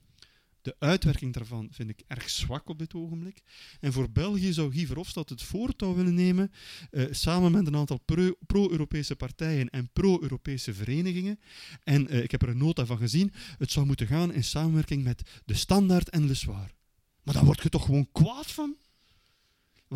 De 0.67 0.77
uitwerking 0.79 1.33
daarvan 1.33 1.69
vind 1.71 1.89
ik 1.89 2.03
erg 2.07 2.31
zwak 2.31 2.69
op 2.69 2.79
dit 2.79 2.95
ogenblik. 2.95 3.43
En 3.81 3.93
voor 3.93 4.11
België 4.11 4.53
zou 4.53 4.73
Guy 4.73 4.87
Verhofstadt 4.87 5.31
het 5.31 5.43
voortouw 5.43 5.95
willen 5.95 6.15
nemen, 6.15 6.53
uh, 6.91 7.07
samen 7.11 7.53
met 7.53 7.67
een 7.67 7.77
aantal 7.77 8.01
pro-Europese 8.47 9.17
partijen 9.17 9.71
en 9.71 9.91
pro-Europese 9.93 10.75
verenigingen. 10.75 11.41
En 11.83 12.15
uh, 12.15 12.23
ik 12.23 12.31
heb 12.31 12.43
er 12.43 12.49
een 12.49 12.59
nota 12.59 12.87
van 12.87 12.99
gezien. 12.99 13.33
Het 13.59 13.71
zou 13.71 13.87
moeten 13.87 14.07
gaan 14.07 14.33
in 14.33 14.45
samenwerking 14.45 15.05
met 15.05 15.43
de 15.45 15.55
Standaard 15.55 16.09
en 16.09 16.27
Le 16.27 16.35
Soir. 16.35 16.75
Maar 17.23 17.35
daar 17.35 17.45
word 17.45 17.63
je 17.63 17.69
toch 17.69 17.85
gewoon 17.85 18.09
kwaad 18.13 18.51
van? 18.51 18.77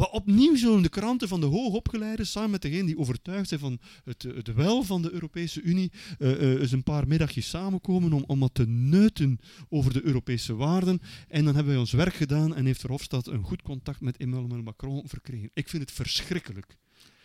Wat 0.01 0.11
opnieuw 0.11 0.57
zullen 0.57 0.83
de 0.83 0.89
kranten 0.89 1.29
van 1.29 1.41
de 1.41 1.47
hoogopgeleiden, 1.47 2.27
samen 2.27 2.51
met 2.51 2.63
degenen 2.63 2.87
die 2.87 2.99
overtuigd 2.99 3.49
zijn 3.49 3.61
van 3.61 3.79
het, 4.05 4.55
wel 4.55 4.83
van 4.83 5.03
de 5.03 5.11
Europese 5.11 5.63
Unie, 5.63 5.93
uh, 6.19 6.61
eens 6.61 6.73
een 6.73 6.83
paar 6.83 7.09
middagjes 7.09 7.49
samenkomen 7.49 8.13
om, 8.13 8.25
om 8.27 8.41
wat 8.41 8.55
te 8.55 8.67
neuten 8.67 9.39
over 9.69 9.93
de 9.93 10.05
Europese 10.05 10.55
waarden. 10.55 11.01
En 11.29 11.45
dan 11.45 11.55
hebben 11.55 11.73
wij 11.73 11.81
ons 11.81 11.93
werk 11.93 12.15
gedaan 12.15 12.55
en 12.55 12.67
heeft 12.67 12.81
Verhofstadt 12.81 13.27
een 13.27 13.45
goed 13.45 13.63
contact 13.63 14.01
met 14.01 14.17
Emmanuel 14.17 14.63
Macron 14.63 15.09
verkregen. 15.09 15.51
Ik 15.55 15.69
vind 15.69 15.83
het 15.83 15.93
verschrikkelijk. 15.93 16.77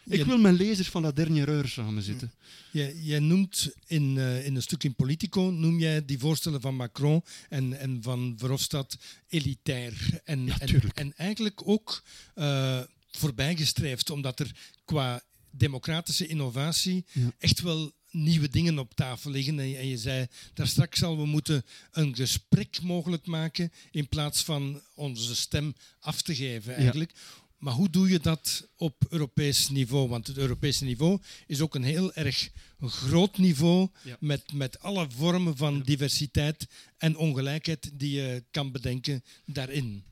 Ik 0.06 0.26
wil 0.26 0.38
met 0.38 0.54
lezers 0.54 0.88
van 0.88 1.02
La 1.02 1.12
Dernière 1.12 1.52
Heure 1.52 1.68
samen 1.68 2.04
zitten. 2.04 2.32
Jij, 2.72 2.96
jij 2.96 3.20
noemt 3.20 3.72
in, 3.88 4.15
uh, 4.15 4.46
in 4.46 4.56
een 4.56 4.62
stuk 4.62 4.84
in 4.84 4.96
Politico, 4.96 5.41
noem 5.41 5.80
jij 5.80 6.06
die 6.06 6.20
voorstellen 6.20 6.62
van 6.62 6.76
Macron 6.76 7.24
en, 7.50 7.80
en 7.80 7.98
van 8.02 8.36
Verhofstadt 8.38 8.98
elitair. 9.28 10.22
En, 10.24 10.46
ja, 10.46 10.60
en, 10.60 10.82
en, 10.94 11.13
eigenlijk 11.18 11.68
ook 11.68 12.04
uh, 12.36 12.80
voorbijgestreefd, 13.12 14.10
omdat 14.10 14.39
er 14.39 14.52
qua 14.86 15.24
democratische 15.50 16.28
innovatie 16.28 17.06
ja. 17.12 17.32
echt 17.38 17.62
wel 17.62 17.91
nieuwe 18.12 18.50
dingen 18.50 18.80
op 18.80 18.96
tafel 18.96 19.32
liggen. 19.32 19.60
En 19.60 19.70
je, 19.70 19.78
en 19.78 19.88
je 19.88 19.98
zei 19.98 20.28
daar 20.54 20.68
straks 20.68 21.04
al, 21.04 21.18
we 21.18 21.26
moeten 21.26 21.65
een 21.91 22.15
gesprek 22.15 22.82
mogelijk 22.82 23.26
maken 23.26 23.72
in 23.91 24.08
plaats 24.08 24.44
van 24.44 24.82
onze 24.94 25.36
stem 25.36 25.76
af 26.00 26.22
te 26.22 26.36
geven 26.36 26.76
eigenlijk. 26.76 27.12
Ja. 27.13 27.45
Maar 27.58 27.74
hoe 27.74 27.89
doe 27.89 28.10
je 28.10 28.20
dat 28.20 28.70
op 28.76 29.06
Europees 29.10 29.70
niveau? 29.70 30.10
Want 30.10 30.28
het 30.28 30.38
Europese 30.38 30.86
niveau 30.86 31.20
is 31.48 31.62
ook 31.62 31.76
een 31.76 31.84
heel 31.84 32.13
erg 32.13 32.50
groot 32.80 33.38
niveau 33.38 33.89
ja. 34.04 34.18
met, 34.20 34.54
met 34.54 34.80
alle 34.80 35.08
vormen 35.10 35.58
van 35.58 35.76
ja. 35.76 35.84
diversiteit 35.84 36.68
en 36.98 37.18
ongelijkheid 37.18 37.91
die 37.94 38.12
je 38.12 38.44
kan 38.52 38.72
bedenken 38.72 39.24
daarin. 39.46 40.04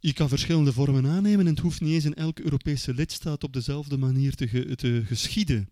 Je 0.00 0.12
kan 0.12 0.28
verschillende 0.28 0.72
vormen 0.72 1.06
aannemen 1.06 1.46
en 1.46 1.52
het 1.54 1.62
hoeft 1.62 1.80
niet 1.80 1.92
eens 1.92 2.04
in 2.04 2.14
elke 2.14 2.42
Europese 2.42 2.94
lidstaat 2.94 3.44
op 3.44 3.52
dezelfde 3.52 3.96
manier 3.96 4.34
te, 4.34 4.48
ge, 4.48 4.76
te 4.76 5.02
geschieden. 5.06 5.70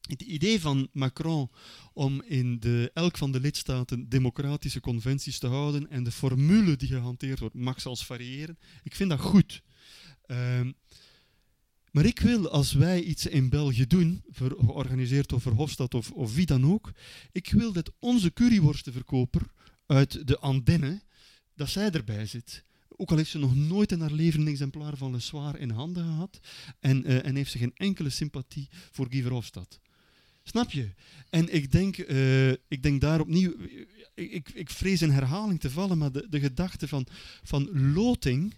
Het 0.00 0.22
idee 0.22 0.60
van 0.60 0.88
Macron 0.92 1.50
om 1.92 2.22
in 2.22 2.60
de, 2.60 2.90
elk 2.94 3.16
van 3.16 3.32
de 3.32 3.40
lidstaten 3.40 4.08
democratische 4.08 4.80
conventies 4.80 5.38
te 5.38 5.46
houden 5.46 5.90
en 5.90 6.04
de 6.04 6.10
formule 6.10 6.76
die 6.76 6.88
gehanteerd 6.88 7.38
wordt 7.38 7.54
mag 7.54 7.80
zelfs 7.80 8.04
variëren, 8.04 8.58
ik 8.82 8.94
vind 8.94 9.10
dat 9.10 9.20
goed. 9.20 9.62
Um, 10.32 10.74
maar 11.92 12.04
ik 12.04 12.20
wil, 12.20 12.50
als 12.50 12.72
wij 12.72 13.02
iets 13.02 13.26
in 13.26 13.48
België 13.48 13.86
doen, 13.86 14.22
georganiseerd 14.32 15.28
door 15.28 15.40
Verhofstadt 15.40 15.94
of, 15.94 16.10
of 16.10 16.34
wie 16.34 16.46
dan 16.46 16.72
ook, 16.72 16.92
ik 17.32 17.50
wil 17.50 17.72
dat 17.72 17.92
onze 17.98 18.32
curryworstenverkoper 18.32 19.42
uit 19.86 20.26
de 20.26 20.38
Andenne, 20.38 21.02
dat 21.54 21.68
zij 21.68 21.90
erbij 21.90 22.26
zit. 22.26 22.64
Ook 22.88 23.10
al 23.10 23.16
heeft 23.16 23.30
ze 23.30 23.38
nog 23.38 23.56
nooit 23.56 23.92
in 23.92 24.00
haar 24.00 24.12
leven 24.12 24.40
een 24.40 24.48
exemplaar 24.48 24.96
van 24.96 25.10
Le 25.10 25.18
Soir 25.18 25.58
in 25.58 25.70
handen 25.70 26.04
gehad 26.04 26.40
en, 26.80 27.10
uh, 27.10 27.26
en 27.26 27.36
heeft 27.36 27.50
ze 27.50 27.58
geen 27.58 27.74
enkele 27.74 28.10
sympathie 28.10 28.68
voor 28.90 29.06
Guy 29.10 29.22
Verhofstadt. 29.22 29.80
Snap 30.42 30.70
je? 30.70 30.90
En 31.30 31.54
ik 31.54 31.72
denk, 31.72 31.96
uh, 31.96 32.50
ik 32.50 32.82
denk 32.82 33.00
daar 33.00 33.20
opnieuw, 33.20 33.54
ik, 34.14 34.48
ik, 34.48 34.70
vrees 34.70 35.02
in 35.02 35.10
herhaling 35.10 35.60
te 35.60 35.70
vallen, 35.70 35.98
maar 35.98 36.12
de, 36.12 36.26
de 36.30 36.40
gedachte 36.40 36.88
van, 36.88 37.06
van 37.42 37.92
loting 37.92 38.54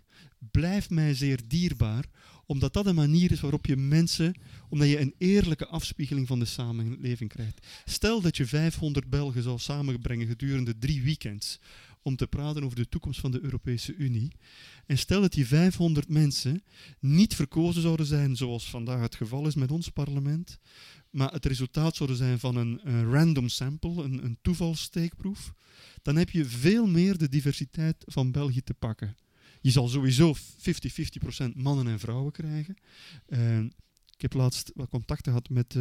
blijft 0.51 0.91
mij 0.91 1.15
zeer 1.15 1.41
dierbaar, 1.47 2.05
omdat 2.47 2.73
dat 2.73 2.87
een 2.87 2.95
manier 2.95 3.33
is 3.33 3.41
waarop 3.41 3.67
je 3.67 3.77
mensen, 3.77 4.35
omdat 4.69 4.89
je 4.89 5.01
een 5.01 5.15
eerlijke 5.19 5.67
afspiegeling 5.67 6.27
van 6.27 6.39
de 6.39 6.45
samenleving 6.45 7.31
krijgt. 7.31 7.67
Stel 7.85 8.21
dat 8.21 8.37
je 8.37 8.47
500 8.47 9.11
Belgen 9.11 9.43
zou 9.43 9.59
samenbrengen 9.59 10.27
gedurende 10.27 10.79
drie 10.79 11.03
weekends 11.03 11.59
om 12.03 12.17
te 12.17 12.27
praten 12.27 12.65
over 12.65 12.77
de 12.77 12.89
toekomst 12.89 13.21
van 13.21 13.31
de 13.31 13.43
Europese 13.43 13.95
Unie. 13.95 14.33
En 14.87 14.99
stel 14.99 15.21
dat 15.21 15.33
die 15.33 15.47
500 15.47 16.09
mensen 16.09 16.63
niet 17.01 17.35
verkozen 17.35 17.83
zouden 17.83 18.07
zijn 18.07 18.37
zoals 18.37 18.71
vandaag 18.71 19.01
het 19.01 19.15
geval 19.15 19.47
is 19.47 19.55
met 19.55 19.71
ons 19.71 19.89
parlement, 19.89 20.59
maar 21.11 21.33
het 21.33 21.47
resultaat 21.47 21.97
zouden 21.97 22.17
zijn 22.17 22.39
van 22.39 22.57
een, 22.57 22.81
een 22.83 23.13
random 23.13 23.49
sample, 23.49 24.05
een, 24.05 24.25
een 24.25 24.39
toevalsteekproef, 24.43 25.53
dan 26.03 26.17
heb 26.17 26.31
je 26.31 26.45
veel 26.45 26.87
meer 26.87 27.19
de 27.19 27.29
diversiteit 27.29 27.97
van 27.99 28.31
België 28.31 28.63
te 28.63 28.75
pakken. 28.75 29.17
Je 29.65 29.71
zal 29.71 29.89
sowieso 29.89 30.35
50-50% 30.37 31.55
mannen 31.55 31.87
en 31.87 31.99
vrouwen 31.99 32.33
krijgen. 32.33 32.77
Uh, 33.29 33.59
ik 34.15 34.21
heb 34.21 34.33
laatst 34.33 34.73
wat 34.75 34.89
contacten 34.89 35.33
gehad 35.33 35.49
met 35.49 35.75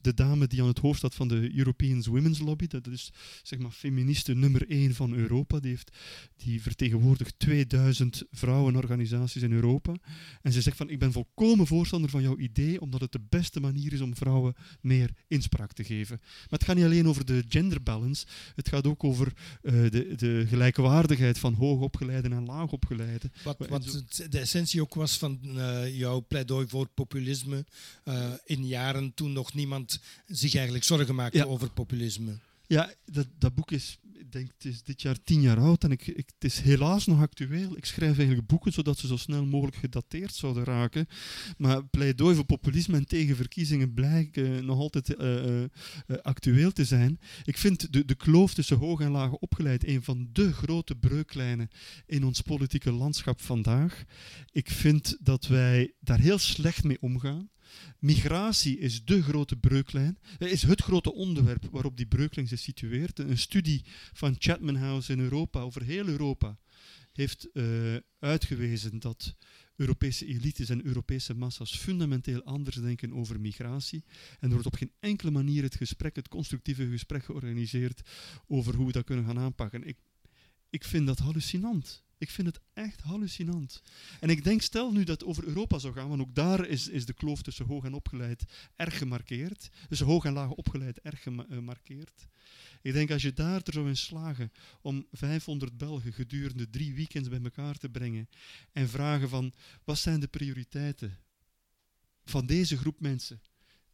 de 0.00 0.14
dame 0.14 0.46
die 0.46 0.62
aan 0.62 0.68
het 0.68 0.78
hoofd 0.78 0.98
staat 0.98 1.14
van 1.14 1.28
de 1.28 1.56
European 1.56 2.02
Women's 2.02 2.38
Lobby. 2.38 2.66
Dat 2.66 2.86
is 2.86 3.12
zeg 3.42 3.58
maar 3.58 3.70
feministe 3.70 4.34
nummer 4.34 4.70
1 4.70 4.94
van 4.94 5.14
Europa. 5.14 5.60
Die, 5.60 5.70
heeft, 5.70 5.96
die 6.36 6.62
vertegenwoordigt 6.62 7.38
2000 7.38 8.22
vrouwenorganisaties 8.30 9.42
in 9.42 9.52
Europa. 9.52 9.94
En 10.42 10.52
ze 10.52 10.62
zegt 10.62 10.76
van 10.76 10.90
ik 10.90 10.98
ben 10.98 11.12
volkomen 11.12 11.66
voorstander 11.66 12.10
van 12.10 12.22
jouw 12.22 12.38
idee, 12.38 12.80
omdat 12.80 13.00
het 13.00 13.12
de 13.12 13.26
beste 13.28 13.60
manier 13.60 13.92
is 13.92 14.00
om 14.00 14.16
vrouwen 14.16 14.54
meer 14.80 15.10
inspraak 15.28 15.72
te 15.72 15.84
geven. 15.84 16.16
Maar 16.20 16.58
het 16.58 16.64
gaat 16.64 16.76
niet 16.76 16.84
alleen 16.84 17.08
over 17.08 17.24
de 17.24 17.44
gender 17.48 17.82
balance, 17.82 18.26
het 18.54 18.68
gaat 18.68 18.86
ook 18.86 19.04
over 19.04 19.32
uh, 19.62 19.90
de, 19.90 20.14
de 20.16 20.44
gelijkwaardigheid 20.48 21.38
van 21.38 21.54
hoogopgeleiden 21.54 22.32
en 22.32 22.44
laagopgeleiden. 22.44 23.32
Wat, 23.44 23.68
wat 23.68 24.04
de 24.28 24.38
essentie 24.38 24.80
ook 24.80 24.94
was 24.94 25.18
van 25.18 25.40
uh, 25.44 25.98
jouw 25.98 26.24
pleidooi 26.28 26.68
voor 26.68 26.88
populisme 26.88 27.64
uh, 28.04 28.30
in 28.44 28.66
jaren 28.66 29.14
toen 29.14 29.32
nog 29.32 29.54
niemand 29.54 29.87
zich 30.26 30.54
eigenlijk 30.54 30.84
zorgen 30.84 31.14
maakte 31.14 31.38
ja. 31.38 31.44
over 31.44 31.70
populisme. 31.70 32.38
Ja, 32.66 32.92
dat, 33.04 33.26
dat 33.38 33.54
boek 33.54 33.70
is, 33.70 33.98
ik 34.18 34.32
denk, 34.32 34.50
het 34.58 34.64
is 34.64 34.82
dit 34.82 35.02
jaar 35.02 35.22
tien 35.22 35.40
jaar 35.40 35.58
oud 35.58 35.84
en 35.84 35.90
ik, 35.90 36.06
ik, 36.06 36.30
het 36.34 36.44
is 36.44 36.60
helaas 36.60 37.06
nog 37.06 37.20
actueel. 37.20 37.76
Ik 37.76 37.84
schrijf 37.84 38.16
eigenlijk 38.16 38.46
boeken 38.46 38.72
zodat 38.72 38.98
ze 38.98 39.06
zo 39.06 39.16
snel 39.16 39.46
mogelijk 39.46 39.76
gedateerd 39.76 40.34
zouden 40.34 40.64
raken. 40.64 41.06
Maar 41.56 41.84
pleidooi 41.84 42.34
voor 42.34 42.44
populisme 42.44 42.96
en 42.96 43.06
tegen 43.06 43.36
verkiezingen 43.36 43.94
blijken 43.94 44.64
nog 44.64 44.78
altijd 44.78 45.20
uh, 45.20 45.60
uh, 45.60 45.66
actueel 46.22 46.72
te 46.72 46.84
zijn. 46.84 47.20
Ik 47.44 47.58
vind 47.58 47.92
de, 47.92 48.04
de 48.04 48.14
kloof 48.14 48.54
tussen 48.54 48.76
hoog 48.76 49.00
en 49.00 49.10
laag 49.10 49.32
opgeleid 49.32 49.86
een 49.86 50.02
van 50.02 50.28
de 50.32 50.52
grote 50.52 50.96
breuklijnen 50.96 51.68
in 52.06 52.24
ons 52.24 52.40
politieke 52.40 52.92
landschap 52.92 53.40
vandaag. 53.40 54.04
Ik 54.52 54.70
vind 54.70 55.16
dat 55.20 55.46
wij 55.46 55.92
daar 56.00 56.20
heel 56.20 56.38
slecht 56.38 56.84
mee 56.84 57.00
omgaan. 57.00 57.48
Migratie 57.98 58.78
is 58.78 59.04
de 59.04 59.22
grote 59.22 59.56
breuklijn, 59.56 60.18
is 60.38 60.62
het 60.62 60.82
grote 60.82 61.12
onderwerp 61.12 61.68
waarop 61.70 61.96
die 61.96 62.06
breuklijn 62.06 62.48
zich 62.48 62.58
situeert. 62.58 63.18
Een 63.18 63.38
studie 63.38 63.84
van 64.12 64.36
Chatham 64.38 64.74
House 64.74 65.12
in 65.12 65.18
Europa, 65.18 65.60
over 65.60 65.82
heel 65.82 66.06
Europa, 66.06 66.58
heeft 67.12 67.48
uh, 67.52 67.96
uitgewezen 68.18 68.98
dat 68.98 69.34
Europese 69.76 70.26
elites 70.26 70.68
en 70.68 70.86
Europese 70.86 71.34
massa's 71.34 71.76
fundamenteel 71.76 72.42
anders 72.42 72.76
denken 72.76 73.12
over 73.12 73.40
migratie. 73.40 74.04
En 74.40 74.48
er 74.48 74.52
wordt 74.52 74.66
op 74.66 74.74
geen 74.74 74.92
enkele 75.00 75.30
manier 75.30 75.62
het 75.62 75.74
gesprek, 75.74 76.16
het 76.16 76.28
constructieve 76.28 76.88
gesprek 76.90 77.24
georganiseerd 77.24 78.00
over 78.46 78.74
hoe 78.74 78.86
we 78.86 78.92
dat 78.92 79.04
kunnen 79.04 79.24
gaan 79.24 79.38
aanpakken. 79.38 79.86
Ik, 79.86 79.96
ik 80.70 80.84
vind 80.84 81.06
dat 81.06 81.18
hallucinant. 81.18 82.02
Ik 82.18 82.30
vind 82.30 82.46
het 82.46 82.60
echt 82.72 83.00
hallucinant. 83.00 83.82
En 84.20 84.30
ik 84.30 84.44
denk, 84.44 84.62
stel 84.62 84.92
nu 84.92 85.04
dat 85.04 85.20
het 85.20 85.28
over 85.28 85.44
Europa 85.44 85.78
zou 85.78 85.94
gaan, 85.94 86.08
want 86.08 86.20
ook 86.20 86.34
daar 86.34 86.66
is, 86.66 86.88
is 86.88 87.06
de 87.06 87.12
kloof 87.12 87.42
tussen 87.42 87.66
hoog 87.66 87.84
en 87.84 87.94
opgeleid 87.94 88.44
erg 88.76 88.98
gemarkeerd. 88.98 89.68
Dus 89.88 90.00
hoog 90.00 90.24
en 90.24 90.32
laag 90.32 90.50
opgeleid 90.50 91.00
erg 91.00 91.22
gemarkeerd. 91.22 92.26
Ik 92.82 92.92
denk, 92.92 93.10
als 93.10 93.22
je 93.22 93.32
daar 93.32 93.60
er 93.64 93.72
zou 93.72 93.88
in 93.88 93.96
slagen 93.96 94.52
om 94.80 95.06
500 95.12 95.78
Belgen 95.78 96.12
gedurende 96.12 96.70
drie 96.70 96.94
weekends 96.94 97.28
bij 97.28 97.40
elkaar 97.42 97.76
te 97.76 97.88
brengen 97.88 98.28
en 98.72 98.88
vragen 98.88 99.28
van, 99.28 99.52
wat 99.84 99.98
zijn 99.98 100.20
de 100.20 100.28
prioriteiten 100.28 101.18
van 102.24 102.46
deze 102.46 102.76
groep 102.76 103.00
mensen? 103.00 103.40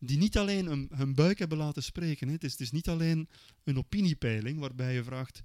die 0.07 0.19
niet 0.19 0.39
alleen 0.39 0.67
een, 0.67 0.91
hun 0.95 1.15
buik 1.15 1.39
hebben 1.39 1.59
laten 1.59 1.83
spreken. 1.83 2.27
Hè. 2.27 2.35
Het, 2.35 2.45
is, 2.45 2.53
het 2.53 2.61
is 2.61 2.71
niet 2.71 2.89
alleen 2.89 3.29
een 3.65 3.79
opiniepeiling 3.79 4.59
waarbij 4.59 4.95
je 4.95 5.05
vraagt, 5.05 5.43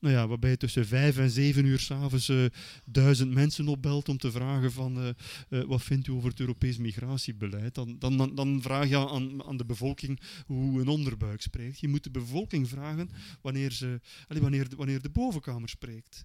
nou 0.00 0.14
ja, 0.14 0.28
waarbij 0.28 0.50
je 0.50 0.56
tussen 0.56 0.86
vijf 0.86 1.18
en 1.18 1.30
zeven 1.30 1.64
uur 1.64 1.78
s'avonds 1.78 2.28
uh, 2.28 2.44
duizend 2.84 3.32
mensen 3.32 3.68
opbelt 3.68 4.08
om 4.08 4.18
te 4.18 4.30
vragen 4.30 4.72
van 4.72 5.14
uh, 5.48 5.64
wat 5.64 5.82
vindt 5.82 6.06
u 6.06 6.12
over 6.12 6.30
het 6.30 6.40
Europees 6.40 6.76
migratiebeleid, 6.76 7.74
dan, 7.74 7.98
dan, 7.98 8.34
dan, 8.34 8.62
vraag 8.62 8.88
je 8.88 9.08
aan, 9.08 9.44
aan 9.44 9.56
de 9.56 9.64
bevolking 9.64 10.20
hoe 10.46 10.80
een 10.80 10.88
onderbuik 10.88 11.42
spreekt. 11.42 11.80
Je 11.80 11.88
moet 11.88 12.04
de 12.04 12.10
bevolking 12.10 12.68
vragen 12.68 13.10
wanneer, 13.40 13.72
ze, 13.72 14.00
wanneer, 14.28 14.66
wanneer 14.76 15.02
de 15.02 15.10
bovenkamer 15.10 15.68
spreekt. 15.68 16.24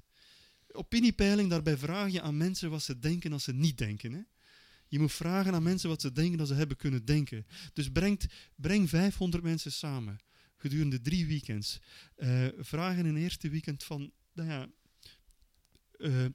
Opiniepeiling, 0.71 1.49
daarbij 1.49 1.77
vraag 1.77 2.11
je 2.11 2.21
aan 2.21 2.37
mensen 2.37 2.69
wat 2.69 2.83
ze 2.83 2.99
denken 2.99 3.33
als 3.33 3.43
ze 3.43 3.53
niet 3.53 3.77
denken. 3.77 4.13
Hè? 4.13 4.21
Je 4.87 4.99
moet 4.99 5.13
vragen 5.13 5.53
aan 5.53 5.63
mensen 5.63 5.89
wat 5.89 6.01
ze 6.01 6.11
denken 6.11 6.37
dat 6.37 6.47
ze 6.47 6.53
hebben 6.53 6.77
kunnen 6.77 7.05
denken. 7.05 7.45
Dus 7.73 7.91
brengt, 7.91 8.25
breng 8.55 8.89
500 8.89 9.43
mensen 9.43 9.71
samen 9.71 10.19
gedurende 10.69 11.01
drie 11.01 11.25
weekends. 11.25 11.79
Uh, 12.17 12.47
vragen 12.57 13.05
in 13.05 13.15
een 13.15 13.21
eerste 13.21 13.49
weekend 13.49 13.83
van, 13.83 14.11
nou 14.33 14.49
ja, 14.49 14.69
uh, 15.97 16.25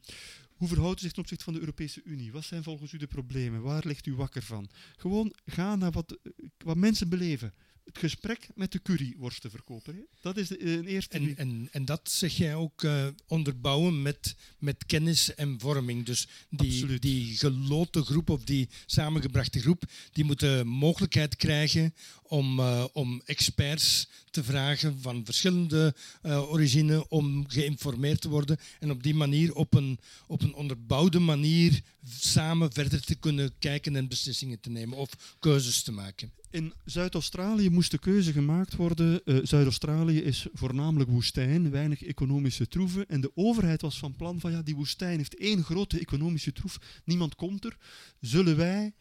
hoe 0.50 0.68
verhoudt 0.68 0.98
u 0.98 1.02
zich 1.02 1.12
ten 1.12 1.22
opzichte 1.22 1.44
van 1.44 1.52
de 1.52 1.60
Europese 1.60 2.02
Unie? 2.04 2.32
Wat 2.32 2.44
zijn 2.44 2.62
volgens 2.62 2.92
u 2.92 2.98
de 2.98 3.06
problemen? 3.06 3.62
Waar 3.62 3.86
ligt 3.86 4.06
u 4.06 4.14
wakker 4.14 4.42
van? 4.42 4.70
Gewoon 4.96 5.34
ga 5.44 5.76
naar 5.76 5.90
wat, 5.90 6.18
wat 6.58 6.76
mensen 6.76 7.08
beleven 7.08 7.54
het 7.84 7.98
gesprek 7.98 8.48
met 8.54 8.72
de 8.72 8.82
curryworstenverkoper. 8.82 9.94
Hè? 9.94 10.00
Dat 10.20 10.36
is 10.36 10.48
de, 10.48 10.58
eh, 10.58 10.72
een 10.72 10.86
eerste. 10.86 11.16
En, 11.18 11.36
en, 11.36 11.68
en 11.70 11.84
dat 11.84 12.10
zeg 12.10 12.36
jij 12.36 12.54
ook 12.54 12.82
uh, 12.82 13.06
onderbouwen 13.26 14.02
met, 14.02 14.36
met 14.58 14.86
kennis 14.86 15.34
en 15.34 15.60
vorming. 15.60 16.04
Dus 16.04 16.28
die, 16.50 16.98
die 16.98 17.36
geloten 17.36 18.04
groep 18.04 18.30
of 18.30 18.44
die 18.44 18.68
samengebrachte 18.86 19.60
groep, 19.60 19.84
die 20.12 20.24
moet 20.24 20.40
de 20.40 20.62
mogelijkheid 20.64 21.36
krijgen 21.36 21.94
om, 22.30 22.58
uh, 22.58 22.84
om 22.92 23.22
experts 23.24 24.08
te 24.30 24.44
vragen 24.44 24.98
van 25.00 25.24
verschillende 25.24 25.94
uh, 26.22 26.50
origine 26.50 27.08
om 27.08 27.44
geïnformeerd 27.48 28.20
te 28.20 28.28
worden 28.28 28.58
en 28.78 28.90
op 28.90 29.02
die 29.02 29.14
manier 29.14 29.54
op 29.54 29.74
een, 29.74 29.98
op 30.26 30.42
een 30.42 30.54
onderbouwde 30.54 31.18
manier 31.18 31.80
samen 32.08 32.72
verder 32.72 33.04
te 33.04 33.14
kunnen 33.14 33.52
kijken 33.58 33.96
en 33.96 34.08
beslissingen 34.08 34.60
te 34.60 34.70
nemen 34.70 34.98
of 34.98 35.36
keuzes 35.38 35.82
te 35.82 35.92
maken. 35.92 36.32
In 36.50 36.72
Zuid-Australië 36.84 37.70
moest 37.70 37.90
de 37.90 37.98
keuze 37.98 38.32
gemaakt 38.32 38.76
worden. 38.76 39.20
Uh, 39.24 39.38
Zuid-Australië 39.42 40.18
is 40.22 40.46
voornamelijk 40.52 41.10
woestijn, 41.10 41.70
weinig 41.70 42.02
economische 42.04 42.68
troeven. 42.68 43.08
En 43.08 43.20
de 43.20 43.30
overheid 43.34 43.82
was 43.82 43.98
van 43.98 44.16
plan 44.16 44.40
van 44.40 44.50
ja, 44.50 44.62
die 44.62 44.76
woestijn 44.76 45.16
heeft 45.16 45.36
één 45.36 45.64
grote 45.64 45.98
economische 45.98 46.52
troef. 46.52 46.78
Niemand 47.04 47.34
komt 47.34 47.64
er. 47.64 47.76
Zullen 48.20 48.56
wij 48.56 48.92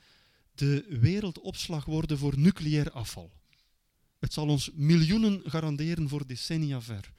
de 0.59 0.85
wereldopslag 0.89 1.85
worden 1.85 2.17
voor 2.17 2.37
nucleair 2.37 2.91
afval? 2.91 3.31
Het 4.19 4.33
zal 4.33 4.47
ons 4.47 4.71
miljoenen 4.73 5.41
garanderen 5.45 6.09
voor 6.09 6.27
decennia 6.27 6.81
ver. 6.81 7.11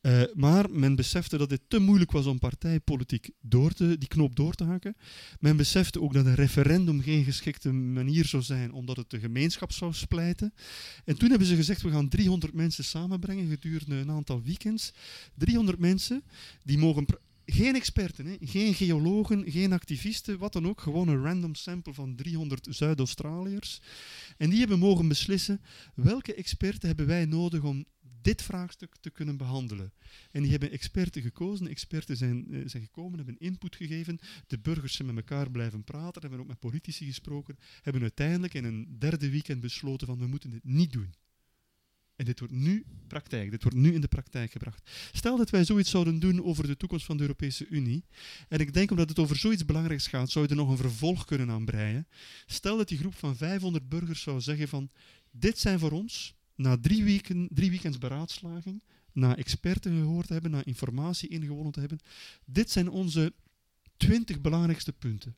Uh, 0.00 0.22
maar 0.34 0.70
men 0.70 0.94
besefte 0.94 1.36
dat 1.36 1.50
het 1.50 1.60
te 1.68 1.78
moeilijk 1.78 2.12
was 2.12 2.26
om 2.26 2.38
partijpolitiek 2.38 3.30
door 3.40 3.72
te, 3.72 3.98
die 3.98 4.08
knoop 4.08 4.36
door 4.36 4.54
te 4.54 4.64
hakken. 4.64 4.96
Men 5.40 5.56
besefte 5.56 6.00
ook 6.00 6.12
dat 6.12 6.26
een 6.26 6.34
referendum 6.34 7.02
geen 7.02 7.24
geschikte 7.24 7.72
manier 7.72 8.24
zou 8.24 8.42
zijn, 8.42 8.72
omdat 8.72 8.96
het 8.96 9.10
de 9.10 9.18
gemeenschap 9.18 9.72
zou 9.72 9.92
splijten. 9.92 10.54
En 11.04 11.16
toen 11.16 11.28
hebben 11.30 11.48
ze 11.48 11.56
gezegd, 11.56 11.82
we 11.82 11.90
gaan 11.90 12.08
300 12.08 12.52
mensen 12.52 12.84
samenbrengen 12.84 13.48
gedurende 13.48 13.94
een 13.94 14.10
aantal 14.10 14.42
weekends. 14.42 14.92
300 15.34 15.78
mensen, 15.78 16.22
die 16.62 16.78
mogen 16.78 17.06
geen 17.46 17.74
experten, 17.74 18.26
hè? 18.26 18.36
geen 18.40 18.74
geologen, 18.74 19.50
geen 19.50 19.72
activisten, 19.72 20.38
wat 20.38 20.52
dan 20.52 20.66
ook. 20.66 20.80
Gewoon 20.80 21.08
een 21.08 21.22
random 21.22 21.54
sample 21.54 21.94
van 21.94 22.16
300 22.16 22.66
Zuid-Australiërs. 22.70 23.80
En 24.36 24.50
die 24.50 24.58
hebben 24.58 24.78
mogen 24.78 25.08
beslissen 25.08 25.60
welke 25.94 26.34
experten 26.34 26.88
hebben 26.88 27.06
wij 27.06 27.24
nodig 27.24 27.62
om 27.62 27.84
dit 28.24 28.42
vraagstuk 28.42 28.96
te 29.00 29.10
kunnen 29.10 29.36
behandelen. 29.36 29.92
En 30.30 30.42
die 30.42 30.50
hebben 30.50 30.70
experten 30.70 31.22
gekozen, 31.22 31.68
experten 31.68 32.16
zijn, 32.16 32.54
uh, 32.54 32.62
zijn 32.66 32.82
gekomen, 32.82 33.16
hebben 33.16 33.38
input 33.38 33.76
gegeven, 33.76 34.18
de 34.46 34.58
burgers 34.58 34.94
zijn 34.94 35.14
met 35.14 35.16
elkaar 35.16 35.50
blijven 35.50 35.84
praten, 35.84 36.20
hebben 36.20 36.40
ook 36.40 36.46
met 36.46 36.58
politici 36.58 37.06
gesproken, 37.06 37.58
hebben 37.82 38.02
uiteindelijk 38.02 38.54
in 38.54 38.64
een 38.64 38.96
derde 38.98 39.30
weekend 39.30 39.60
besloten 39.60 40.06
van 40.06 40.18
we 40.18 40.26
moeten 40.26 40.50
dit 40.50 40.64
niet 40.64 40.92
doen. 40.92 41.14
En 42.16 42.24
dit 42.24 42.38
wordt 42.38 42.54
nu 42.54 42.84
praktijk, 43.06 43.50
dit 43.50 43.62
wordt 43.62 43.78
nu 43.78 43.94
in 43.94 44.00
de 44.00 44.08
praktijk 44.08 44.52
gebracht. 44.52 44.90
Stel 45.12 45.36
dat 45.36 45.50
wij 45.50 45.64
zoiets 45.64 45.90
zouden 45.90 46.18
doen 46.18 46.44
over 46.44 46.66
de 46.66 46.76
toekomst 46.76 47.06
van 47.06 47.16
de 47.16 47.22
Europese 47.22 47.66
Unie, 47.68 48.04
en 48.48 48.58
ik 48.58 48.72
denk 48.72 48.90
omdat 48.90 49.08
het 49.08 49.18
over 49.18 49.36
zoiets 49.36 49.64
belangrijks 49.64 50.06
gaat, 50.06 50.30
zou 50.30 50.44
je 50.44 50.50
er 50.50 50.56
nog 50.56 50.68
een 50.68 50.76
vervolg 50.76 51.24
kunnen 51.24 51.50
aanbreien. 51.50 52.06
Stel 52.46 52.76
dat 52.76 52.88
die 52.88 52.98
groep 52.98 53.14
van 53.14 53.36
500 53.36 53.88
burgers 53.88 54.22
zou 54.22 54.40
zeggen 54.40 54.68
van, 54.68 54.90
dit 55.30 55.58
zijn 55.58 55.78
voor 55.78 55.90
ons, 55.90 56.34
na 56.54 56.78
drie, 56.80 57.04
weken, 57.04 57.48
drie 57.50 57.70
weekends 57.70 57.98
beraadslaging, 57.98 58.82
na 59.12 59.36
experten 59.36 59.96
gehoord 59.96 60.26
te 60.26 60.32
hebben, 60.32 60.50
na 60.50 60.64
informatie 60.64 61.28
ingewonnen 61.28 61.72
te 61.72 61.80
hebben, 61.80 61.98
dit 62.44 62.70
zijn 62.70 62.88
onze 62.88 63.32
20 63.96 64.40
belangrijkste 64.40 64.92
punten. 64.92 65.36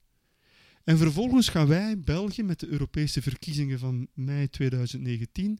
En 0.84 0.98
vervolgens 0.98 1.48
gaan 1.48 1.66
wij, 1.66 2.00
België, 2.00 2.42
met 2.42 2.60
de 2.60 2.66
Europese 2.66 3.22
verkiezingen 3.22 3.78
van 3.78 4.08
mei 4.14 4.48
2019, 4.48 5.58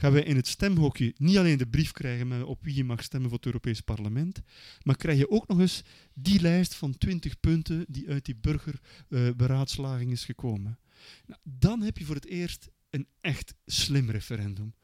gaan 0.00 0.12
wij 0.12 0.22
in 0.22 0.36
het 0.36 0.46
stemhokje 0.46 1.14
niet 1.16 1.36
alleen 1.36 1.58
de 1.58 1.66
brief 1.66 1.92
krijgen 1.92 2.28
met 2.28 2.42
op 2.42 2.64
wie 2.64 2.74
je 2.74 2.84
mag 2.84 3.02
stemmen 3.02 3.28
voor 3.28 3.38
het 3.38 3.46
Europees 3.46 3.80
Parlement, 3.80 4.40
maar 4.82 4.96
krijg 4.96 5.18
je 5.18 5.30
ook 5.30 5.48
nog 5.48 5.60
eens 5.60 5.82
die 6.14 6.40
lijst 6.40 6.74
van 6.74 6.98
20 6.98 7.40
punten 7.40 7.84
die 7.88 8.08
uit 8.08 8.24
die 8.24 8.36
burgerberaadslaging 8.36 10.12
is 10.12 10.24
gekomen. 10.24 10.78
Nou, 11.26 11.40
dan 11.42 11.82
heb 11.82 11.98
je 11.98 12.04
voor 12.04 12.14
het 12.14 12.26
eerst 12.26 12.68
een 12.90 13.06
echt 13.20 13.54
slim 13.66 14.10
referendum. 14.10 14.74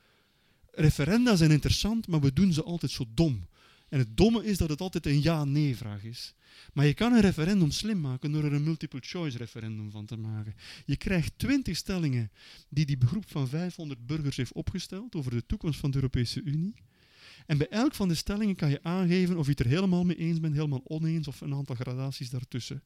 Referenda 0.70 1.36
zijn 1.36 1.50
interessant, 1.50 2.06
maar 2.06 2.20
we 2.20 2.32
doen 2.32 2.52
ze 2.52 2.62
altijd 2.62 2.92
zo 2.92 3.04
dom. 3.14 3.48
En 3.94 4.00
het 4.00 4.16
domme 4.16 4.44
is 4.44 4.58
dat 4.58 4.68
het 4.68 4.80
altijd 4.80 5.06
een 5.06 5.22
ja-nee-vraag 5.22 6.04
is. 6.04 6.34
Maar 6.72 6.86
je 6.86 6.94
kan 6.94 7.12
een 7.12 7.20
referendum 7.20 7.70
slim 7.70 8.00
maken 8.00 8.32
door 8.32 8.44
er 8.44 8.52
een 8.52 8.62
multiple 8.62 9.00
choice 9.02 9.38
referendum 9.38 9.90
van 9.90 10.06
te 10.06 10.16
maken. 10.16 10.54
Je 10.84 10.96
krijgt 10.96 11.38
twintig 11.38 11.76
stellingen 11.76 12.30
die 12.68 12.86
die 12.86 12.96
groep 13.06 13.24
van 13.30 13.48
500 13.48 14.06
burgers 14.06 14.36
heeft 14.36 14.52
opgesteld 14.52 15.14
over 15.14 15.30
de 15.30 15.46
toekomst 15.46 15.80
van 15.80 15.90
de 15.90 15.96
Europese 15.96 16.42
Unie. 16.42 16.74
En 17.46 17.58
bij 17.58 17.68
elk 17.68 17.94
van 17.94 18.08
de 18.08 18.14
stellingen 18.14 18.56
kan 18.56 18.70
je 18.70 18.82
aangeven 18.82 19.36
of 19.36 19.44
je 19.44 19.50
het 19.50 19.60
er 19.60 19.66
helemaal 19.66 20.04
mee 20.04 20.16
eens 20.16 20.40
bent, 20.40 20.54
helemaal 20.54 20.84
oneens 20.84 21.28
of 21.28 21.40
een 21.40 21.54
aantal 21.54 21.74
gradaties 21.74 22.30
daartussen. 22.30 22.82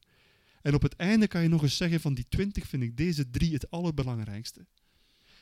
En 0.61 0.73
op 0.73 0.81
het 0.81 0.95
einde 0.95 1.27
kan 1.27 1.41
je 1.41 1.47
nog 1.47 1.61
eens 1.61 1.77
zeggen 1.77 1.99
van 1.99 2.13
die 2.13 2.25
twintig 2.29 2.67
vind 2.67 2.83
ik 2.83 2.97
deze 2.97 3.29
drie 3.29 3.53
het 3.53 3.71
allerbelangrijkste. 3.71 4.65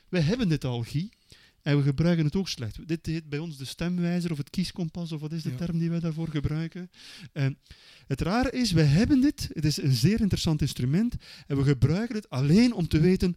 We 0.08 0.20
hebben 0.20 0.48
dit 0.48 0.64
al. 0.64 0.84
En 1.68 1.76
we 1.76 1.82
gebruiken 1.82 2.24
het 2.24 2.36
ook 2.36 2.48
slecht. 2.48 2.88
Dit 2.88 3.06
heet 3.06 3.28
bij 3.28 3.38
ons 3.38 3.56
de 3.56 3.64
stemwijzer 3.64 4.30
of 4.30 4.38
het 4.38 4.50
kieskompas, 4.50 5.12
of 5.12 5.20
wat 5.20 5.32
is 5.32 5.42
de 5.42 5.54
term 5.54 5.78
die 5.78 5.90
wij 5.90 6.00
daarvoor 6.00 6.28
gebruiken. 6.28 6.90
En 7.32 7.58
het 8.06 8.20
rare 8.20 8.50
is, 8.50 8.72
wij 8.72 8.84
hebben 8.84 9.20
dit, 9.20 9.50
het 9.52 9.64
is 9.64 9.82
een 9.82 9.92
zeer 9.92 10.20
interessant 10.20 10.60
instrument, 10.60 11.14
en 11.46 11.56
we 11.56 11.62
gebruiken 11.62 12.16
het 12.16 12.30
alleen 12.30 12.72
om 12.72 12.88
te 12.88 13.00
weten 13.00 13.36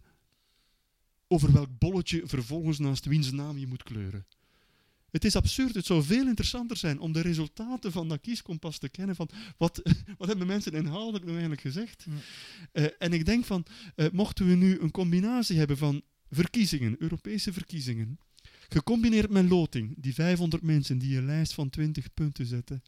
over 1.28 1.52
welk 1.52 1.78
bolletje 1.78 2.22
vervolgens 2.24 2.78
naast 2.78 3.04
wiens 3.04 3.30
naam 3.30 3.58
je 3.58 3.66
moet 3.66 3.82
kleuren. 3.82 4.26
Het 5.10 5.24
is 5.24 5.36
absurd. 5.36 5.74
Het 5.74 5.86
zou 5.86 6.02
veel 6.02 6.26
interessanter 6.26 6.76
zijn 6.76 6.98
om 6.98 7.12
de 7.12 7.20
resultaten 7.20 7.92
van 7.92 8.08
dat 8.08 8.20
kieskompas 8.20 8.78
te 8.78 8.88
kennen. 8.88 9.16
Van 9.16 9.28
wat, 9.56 9.82
wat 10.18 10.28
hebben 10.28 10.46
mensen 10.46 10.72
inhoudelijk 10.72 11.24
nou 11.24 11.30
eigenlijk 11.36 11.60
gezegd? 11.60 12.06
Uh, 12.72 12.86
en 12.98 13.12
ik 13.12 13.24
denk 13.24 13.44
van, 13.44 13.64
uh, 13.96 14.06
mochten 14.12 14.46
we 14.46 14.54
nu 14.54 14.78
een 14.78 14.90
combinatie 14.90 15.58
hebben 15.58 15.76
van 15.76 16.02
verkiezingen, 16.34 16.96
Europese 16.98 17.52
verkiezingen, 17.52 18.18
gecombineerd 18.68 19.30
met 19.30 19.48
loting, 19.48 19.94
die 19.98 20.14
500 20.14 20.62
mensen 20.62 20.98
die 20.98 21.16
een 21.16 21.26
lijst 21.26 21.52
van 21.54 21.70
20 21.70 22.14
punten 22.14 22.46
zetten, 22.46 22.82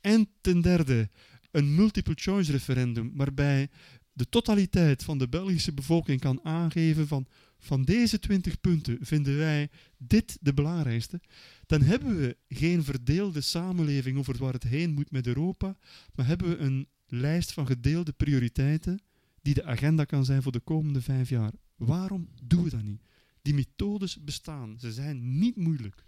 en 0.00 0.28
ten 0.40 0.60
derde 0.60 1.08
een 1.50 1.74
multiple 1.74 2.14
choice 2.16 2.52
referendum, 2.52 3.12
waarbij 3.14 3.68
de 4.12 4.28
totaliteit 4.28 5.04
van 5.04 5.18
de 5.18 5.28
Belgische 5.28 5.72
bevolking 5.72 6.20
kan 6.20 6.40
aangeven 6.42 7.06
van 7.06 7.26
van 7.58 7.82
deze 7.82 8.18
20 8.18 8.60
punten 8.60 8.98
vinden 9.00 9.36
wij 9.36 9.70
dit 9.98 10.38
de 10.40 10.54
belangrijkste, 10.54 11.20
dan 11.66 11.82
hebben 11.82 12.16
we 12.16 12.36
geen 12.48 12.84
verdeelde 12.84 13.40
samenleving 13.40 14.18
over 14.18 14.36
waar 14.38 14.52
het 14.52 14.62
heen 14.62 14.92
moet 14.92 15.10
met 15.10 15.26
Europa, 15.26 15.76
maar 16.14 16.26
hebben 16.26 16.48
we 16.48 16.56
een 16.56 16.88
lijst 17.06 17.52
van 17.52 17.66
gedeelde 17.66 18.12
prioriteiten 18.12 19.00
die 19.42 19.54
de 19.54 19.64
agenda 19.64 20.04
kan 20.04 20.24
zijn 20.24 20.42
voor 20.42 20.52
de 20.52 20.60
komende 20.60 21.00
vijf 21.00 21.28
jaar. 21.28 21.52
Waarom 21.76 22.28
doen 22.42 22.64
we 22.64 22.70
dat 22.70 22.82
niet? 22.82 23.00
Die 23.42 23.54
methodes 23.54 24.16
bestaan, 24.24 24.76
ze 24.80 24.92
zijn 24.92 25.38
niet 25.38 25.56
moeilijk. 25.56 26.04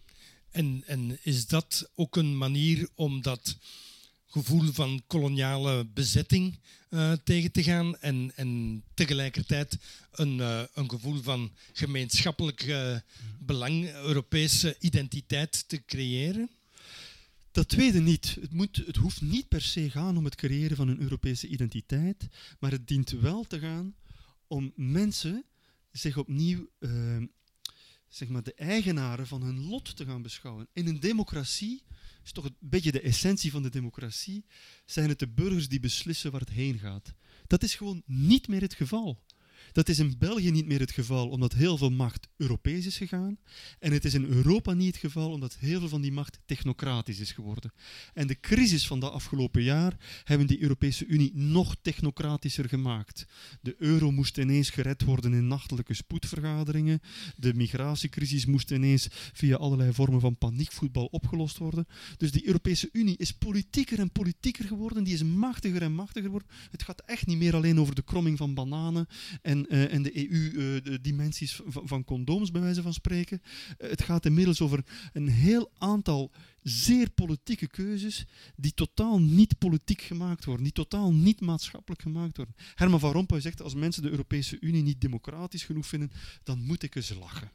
En, 0.51 0.83
en 0.87 1.19
is 1.23 1.47
dat 1.47 1.91
ook 1.95 2.17
een 2.17 2.39
manier 2.39 2.89
om 2.95 3.23
dat 3.23 3.57
gevoel 4.27 4.73
van 4.73 5.03
koloniale 5.07 5.87
bezetting 5.87 6.59
uh, 6.91 7.13
tegen 7.13 7.53
te 7.53 7.63
gaan 7.63 7.99
en, 7.99 8.33
en 8.35 8.83
tegelijkertijd 8.95 9.79
een, 10.13 10.39
uh, 10.39 10.63
een 10.75 10.91
gevoel 10.91 11.23
van 11.23 11.53
gemeenschappelijk 11.73 12.67
uh, 12.67 12.97
belang, 13.39 13.93
Europese 13.93 14.77
identiteit 14.79 15.69
te 15.69 15.85
creëren? 15.85 16.51
Dat 17.51 17.69
tweede 17.69 18.01
niet. 18.01 18.37
Het, 18.41 18.53
moet, 18.53 18.83
het 18.87 18.97
hoeft 18.97 19.21
niet 19.21 19.49
per 19.49 19.63
se 19.63 19.91
gaan 19.91 20.17
om 20.17 20.25
het 20.25 20.35
creëren 20.35 20.77
van 20.77 20.89
een 20.89 21.01
Europese 21.01 21.47
identiteit, 21.47 22.29
maar 22.59 22.71
het 22.71 22.89
dient 22.89 23.11
wel 23.11 23.45
te 23.45 23.59
gaan 23.59 23.95
om 24.47 24.73
mensen 24.77 25.45
zich 25.99 26.17
opnieuw 26.17 26.69
zeg 28.09 28.29
maar, 28.29 28.43
de 28.43 28.55
eigenaren 28.55 29.27
van 29.27 29.43
hun 29.43 29.69
lot 29.69 29.97
te 29.97 30.05
gaan 30.05 30.23
beschouwen. 30.23 30.69
In 30.73 30.87
een 30.87 31.01
democratie 31.01 31.83
is 32.25 32.33
toch 32.33 32.45
een 32.45 32.57
beetje 32.61 32.93
de 32.93 33.01
essentie 33.01 33.51
van 33.51 33.63
de 33.63 33.71
democratie, 33.71 34.45
zijn 34.85 35.09
het 35.09 35.19
de 35.19 35.29
burgers 35.29 35.69
die 35.69 35.81
beslissen 35.81 36.31
waar 36.31 36.41
het 36.41 36.51
heen 36.51 36.79
gaat. 36.79 37.15
Dat 37.47 37.63
is 37.63 37.75
gewoon 37.75 38.03
niet 38.07 38.49
meer 38.49 38.61
het 38.61 38.75
geval. 38.75 39.25
Dat 39.79 39.89
is 39.89 39.99
in 39.99 40.15
België 40.19 40.51
niet 40.51 40.67
meer 40.67 40.81
het 40.81 40.91
geval, 40.91 41.29
omdat 41.29 41.53
heel 41.53 41.77
veel 41.77 41.91
macht 41.91 42.29
Europees 42.37 42.87
is 42.87 42.97
gegaan. 42.97 43.39
En 43.79 43.93
het 43.93 44.05
is 44.05 44.15
in 44.15 44.25
Europa 44.25 44.73
niet 44.73 44.87
het 44.87 44.97
geval, 44.97 45.31
omdat 45.31 45.57
heel 45.59 45.79
veel 45.79 45.89
van 45.89 46.01
die 46.01 46.13
macht 46.13 46.39
technocratisch 46.47 47.19
is 47.19 47.33
geworden. 47.33 47.73
En 48.15 48.27
de 48.27 48.41
crisis 48.41 48.87
van 48.87 49.01
de 49.01 49.11
afgelopen 49.11 49.63
jaar 49.63 49.97
hebben 50.25 50.47
die 50.47 50.63
Europese 50.63 51.07
Unie 51.07 51.31
nog 51.35 51.77
technocratischer 51.83 52.69
gemaakt. 52.69 53.27
De 53.61 53.75
euro 53.79 54.11
moest 54.11 54.39
ineens 54.39 54.71
gered 54.71 55.05
worden 55.05 55.33
in 55.33 55.47
nachtelijke 55.47 55.95
spoedvergaderingen. 55.95 57.01
De 57.37 57.55
migratiecrisis 57.55 58.47
moest 58.47 58.71
ineens 58.71 59.09
via 59.11 59.57
allerlei 59.57 59.93
vormen 59.93 60.21
van 60.21 60.39
paniekvoetbal 60.39 61.07
opgelost 61.07 61.59
worden. 61.59 61.87
Dus 62.17 62.33
die 62.33 62.47
Europese 62.47 62.89
Unie 62.93 63.17
is 63.17 63.33
politieker 63.33 63.99
en 63.99 64.13
politieker 64.13 64.65
geworden. 64.65 65.05
Die 65.05 65.15
is 65.15 65.23
machtiger 65.23 65.83
en 65.83 65.93
machtiger 65.93 66.23
geworden. 66.23 66.51
Het 66.71 66.83
gaat 66.83 67.03
echt 67.07 67.27
niet 67.27 67.39
meer 67.39 67.55
alleen 67.55 67.81
over 67.81 67.95
de 67.95 68.03
kromming 68.03 68.39
van 68.39 68.55
bananen 68.55 69.07
en 69.43 69.67
uh, 69.69 69.93
en 69.93 70.03
de 70.03 70.31
EU-dimensies 70.31 71.61
uh, 71.61 71.67
van, 71.69 72.05
condooms, 72.05 72.51
bij 72.51 72.61
wijze 72.61 72.83
van 72.83 72.93
spreken. 72.93 73.43
Uh, 73.43 73.91
het 73.91 74.03
gaat 74.03 74.27
inmiddels 74.27 74.61
over 74.61 74.85
een 75.13 75.29
heel 75.29 75.71
aantal 75.79 76.31
zeer 76.63 77.11
politieke 77.11 77.67
keuzes 77.67 78.27
die 78.57 78.75
totaal 78.75 79.21
niet 79.21 79.59
politiek 79.59 80.01
gemaakt 80.01 80.45
worden, 80.45 80.65
die 80.65 80.73
totaal 80.73 81.13
niet 81.13 81.41
maatschappelijk 81.41 82.03
gemaakt 82.03 82.37
worden. 82.37 82.55
Herman 82.75 83.01
van 83.01 83.13
Rompuy 83.13 83.41
zegt, 83.41 83.63
als 83.63 83.75
mensen 83.75 84.03
de 84.03 84.11
Europese 84.11 84.57
Unie 84.61 84.83
niet 84.83 85.01
democratisch 85.01 85.65
genoeg 85.65 85.87
vinden, 85.87 86.13
dan 86.43 86.63
moet 86.63 86.83
ik 86.83 86.95
eens 86.95 87.15
lachen. 87.15 87.51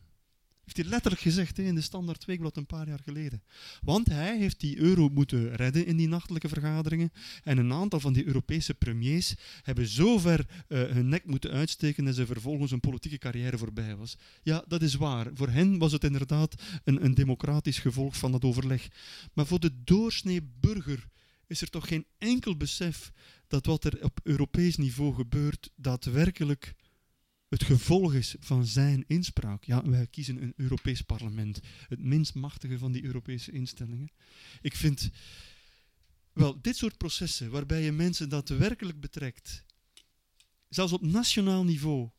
Heeft 0.64 0.78
hij 0.78 0.86
letterlijk 0.86 1.22
gezegd 1.22 1.60
in 1.60 1.76
de 1.76 1.82
Standaard 1.82 2.26
Weekblad 2.26 2.58
een 2.58 2.66
paar 2.66 2.88
jaar 2.88 3.00
geleden. 3.04 3.44
Want 3.82 4.08
hij 4.08 4.38
heeft 4.38 4.60
die 4.60 4.78
euro 4.78 5.10
moeten 5.10 5.56
redden 5.56 5.86
in 5.86 5.98
die 5.98 6.08
nachtelijke 6.08 6.48
vergaderingen. 6.48 7.12
En 7.44 7.58
een 7.58 7.74
aantal 7.74 8.00
van 8.00 8.14
die 8.14 8.26
Europese 8.26 8.74
premiers 8.74 9.36
hebben 9.62 9.88
zo 9.88 10.18
ver 10.18 10.46
uh, 10.68 10.82
hun 10.82 11.10
nek 11.10 11.26
moeten 11.26 11.52
uitsteken 11.52 12.06
dat 12.06 12.16
ze 12.16 12.26
vervolgens 12.26 12.72
een 12.72 12.80
politieke 12.80 13.18
carrière 13.18 13.58
voorbij 13.58 13.96
was. 13.96 14.18
Ja, 14.44 14.64
dat 14.68 14.82
is 14.82 14.96
waar. 14.96 15.28
Voor 15.34 15.50
hen 15.50 15.78
was 15.78 15.92
het 15.92 16.04
inderdaad 16.04 16.62
een, 16.84 17.06
een 17.06 17.14
democratisch 17.14 17.80
gevolg 17.80 18.18
van 18.18 18.32
dat 18.32 18.44
overleg. 18.44 18.88
Maar 19.34 19.46
voor 19.46 19.60
de 19.60 19.84
doorsnee 19.84 20.42
burger 20.60 21.08
is 21.48 21.62
er 21.62 21.70
toch 21.70 21.88
geen 21.88 22.06
enkel 22.18 22.58
besef 22.58 23.12
dat 23.48 23.66
wat 23.66 23.84
er 23.84 24.04
op 24.04 24.20
Europees 24.24 24.76
niveau 24.76 25.14
gebeurt 25.14 25.70
daadwerkelijk 25.76 26.74
het 27.54 27.64
gevolg 27.64 28.14
is 28.14 28.36
van 28.40 28.66
zijn 28.66 29.04
inspraak. 29.08 29.64
Ja, 29.64 29.90
wij 29.90 30.08
kiezen 30.08 30.42
een 30.42 30.54
Europees 30.56 31.02
parlement, 31.02 31.60
het 31.88 32.04
minst 32.04 32.34
machtige 32.34 32.78
van 32.78 32.92
die 32.92 33.04
Europese 33.04 33.52
instellingen. 33.52 34.12
Ik 34.62 34.76
vind, 34.76 35.10
wel, 36.32 36.62
dit 36.62 36.78
soort 36.78 36.98
processen 36.98 37.52
waarbij 37.52 37.82
je 37.82 37.92
mensen 37.92 38.30
daadwerkelijk 38.30 39.00
betrekt, 39.00 39.66
zelfs 40.70 40.94
op 40.94 41.02
nationaal 41.02 41.64
niveau, 41.64 42.10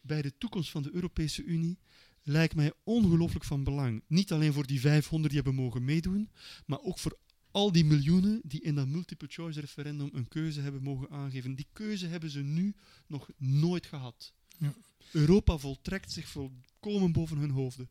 bij 0.00 0.22
de 0.22 0.38
toekomst 0.38 0.70
van 0.70 0.82
de 0.82 0.94
Europese 0.94 1.42
Unie, 1.44 1.78
lijkt 2.22 2.54
mij 2.54 2.72
ongelooflijk 2.84 3.44
van 3.44 3.64
belang. 3.64 4.02
Niet 4.06 4.32
alleen 4.32 4.52
voor 4.52 4.66
die 4.66 4.80
500 4.80 5.32
die 5.32 5.42
hebben 5.42 5.62
mogen 5.62 5.84
meedoen, 5.84 6.30
maar 6.66 6.80
ook 6.80 6.98
voor 6.98 7.18
al 7.50 7.72
die 7.72 7.84
miljoenen 7.84 8.40
die 8.44 8.62
in 8.62 8.74
dat 8.74 8.86
multiple 8.86 9.28
choice 9.30 9.60
referendum 9.60 10.10
een 10.12 10.28
keuze 10.28 10.60
hebben 10.60 10.82
mogen 10.82 11.10
aangeven. 11.10 11.54
Die 11.54 11.68
keuze 11.72 12.06
hebben 12.06 12.30
ze 12.30 12.40
nu 12.40 12.74
nog 13.06 13.30
nooit 13.36 13.86
gehad. 13.86 14.32
Ja. 14.58 14.74
Europa 15.12 15.58
voltrekt 15.58 16.12
zich 16.12 16.28
volkomen 16.28 17.12
boven 17.12 17.36
hun 17.36 17.50
hoofden. 17.50 17.88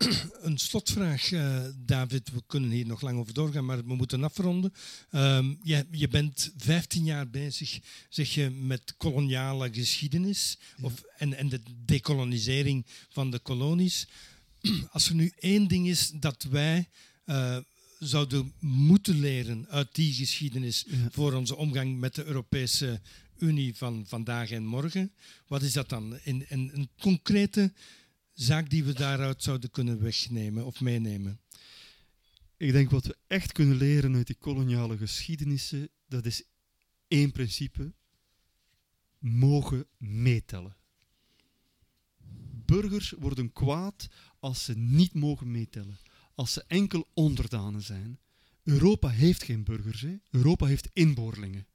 Een 0.42 0.58
slotvraag, 0.58 1.30
uh, 1.30 1.64
David. 1.76 2.30
We 2.30 2.42
kunnen 2.46 2.70
hier 2.70 2.86
nog 2.86 3.00
lang 3.00 3.18
over 3.18 3.34
doorgaan, 3.34 3.64
maar 3.64 3.86
we 3.86 3.94
moeten 3.94 4.24
afronden. 4.24 4.72
Um, 5.10 5.58
je, 5.62 5.86
je, 5.90 6.08
bent 6.08 6.52
15 6.56 7.04
jaar 7.04 7.28
bezig, 7.28 7.80
zeg 8.08 8.34
je, 8.34 8.50
met 8.50 8.94
koloniale 8.96 9.72
geschiedenis 9.72 10.58
of, 10.80 11.02
en, 11.16 11.34
en 11.34 11.48
de 11.48 11.60
decolonisering 11.84 12.86
van 13.08 13.30
de 13.30 13.38
kolonies. 13.38 14.06
Als 14.92 15.08
er 15.08 15.14
nu 15.14 15.32
één 15.38 15.68
ding 15.68 15.88
is 15.88 16.10
dat 16.14 16.42
wij 16.42 16.88
uh, 17.26 17.56
zouden 17.98 18.52
moeten 18.58 19.20
leren 19.20 19.66
uit 19.68 19.94
die 19.94 20.12
geschiedenis 20.12 20.84
ja. 20.86 20.96
voor 21.10 21.32
onze 21.32 21.56
omgang 21.56 21.98
met 21.98 22.14
de 22.14 22.24
Europese 22.24 23.00
Unie 23.40 23.76
van 23.76 24.06
vandaag 24.06 24.50
en 24.50 24.64
morgen. 24.64 25.12
Wat 25.46 25.62
is 25.62 25.72
dat 25.72 25.88
dan? 25.88 26.18
In, 26.22 26.44
een 26.48 26.90
concrete 26.98 27.72
zaak 28.32 28.70
die 28.70 28.84
we 28.84 28.92
daaruit 28.92 29.42
zouden 29.42 29.70
kunnen 29.70 30.00
wegnemen 30.00 30.66
of 30.66 30.80
meenemen? 30.80 31.40
Ik 32.56 32.72
denk 32.72 32.90
wat 32.90 33.06
we 33.06 33.16
echt 33.26 33.52
kunnen 33.52 33.76
leren 33.76 34.14
uit 34.14 34.26
die 34.26 34.36
koloniale 34.36 34.96
geschiedenissen, 34.96 35.88
dat 36.08 36.26
is 36.26 36.42
één 37.08 37.32
principe: 37.32 37.92
mogen 39.18 39.86
meetellen. 39.96 40.76
Burgers 42.64 43.10
worden 43.10 43.52
kwaad 43.52 44.08
als 44.38 44.64
ze 44.64 44.78
niet 44.78 45.14
mogen 45.14 45.50
meetellen, 45.50 45.98
als 46.34 46.52
ze 46.52 46.64
enkel 46.66 47.08
onderdanen 47.14 47.82
zijn. 47.82 48.18
Europa 48.62 49.08
heeft 49.08 49.42
geen 49.42 49.64
burgers, 49.64 50.00
hè? 50.00 50.16
Europa 50.30 50.66
heeft 50.66 50.90
inboorlingen. 50.92 51.66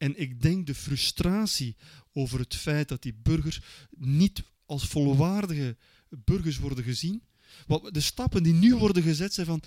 En 0.00 0.20
ik 0.20 0.42
denk 0.42 0.66
de 0.66 0.74
frustratie 0.74 1.76
over 2.12 2.38
het 2.38 2.54
feit 2.54 2.88
dat 2.88 3.02
die 3.02 3.14
burgers 3.22 3.60
niet 3.96 4.42
als 4.66 4.86
volwaardige 4.86 5.76
burgers 6.24 6.58
worden 6.58 6.84
gezien. 6.84 7.22
Wat 7.66 7.94
de 7.94 8.00
stappen 8.00 8.42
die 8.42 8.52
nu 8.52 8.74
worden 8.74 9.02
gezet 9.02 9.34
zijn 9.34 9.46
van, 9.46 9.62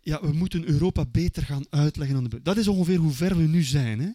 ja, 0.00 0.20
we 0.20 0.32
moeten 0.32 0.64
Europa 0.64 1.04
beter 1.04 1.42
gaan 1.42 1.66
uitleggen 1.70 2.16
aan 2.16 2.22
de 2.22 2.28
burgers. 2.28 2.54
Dat 2.54 2.64
is 2.64 2.68
ongeveer 2.68 2.98
hoe 2.98 3.12
ver 3.12 3.36
we 3.36 3.42
nu 3.42 3.62
zijn. 3.62 4.00
Hè? 4.00 4.10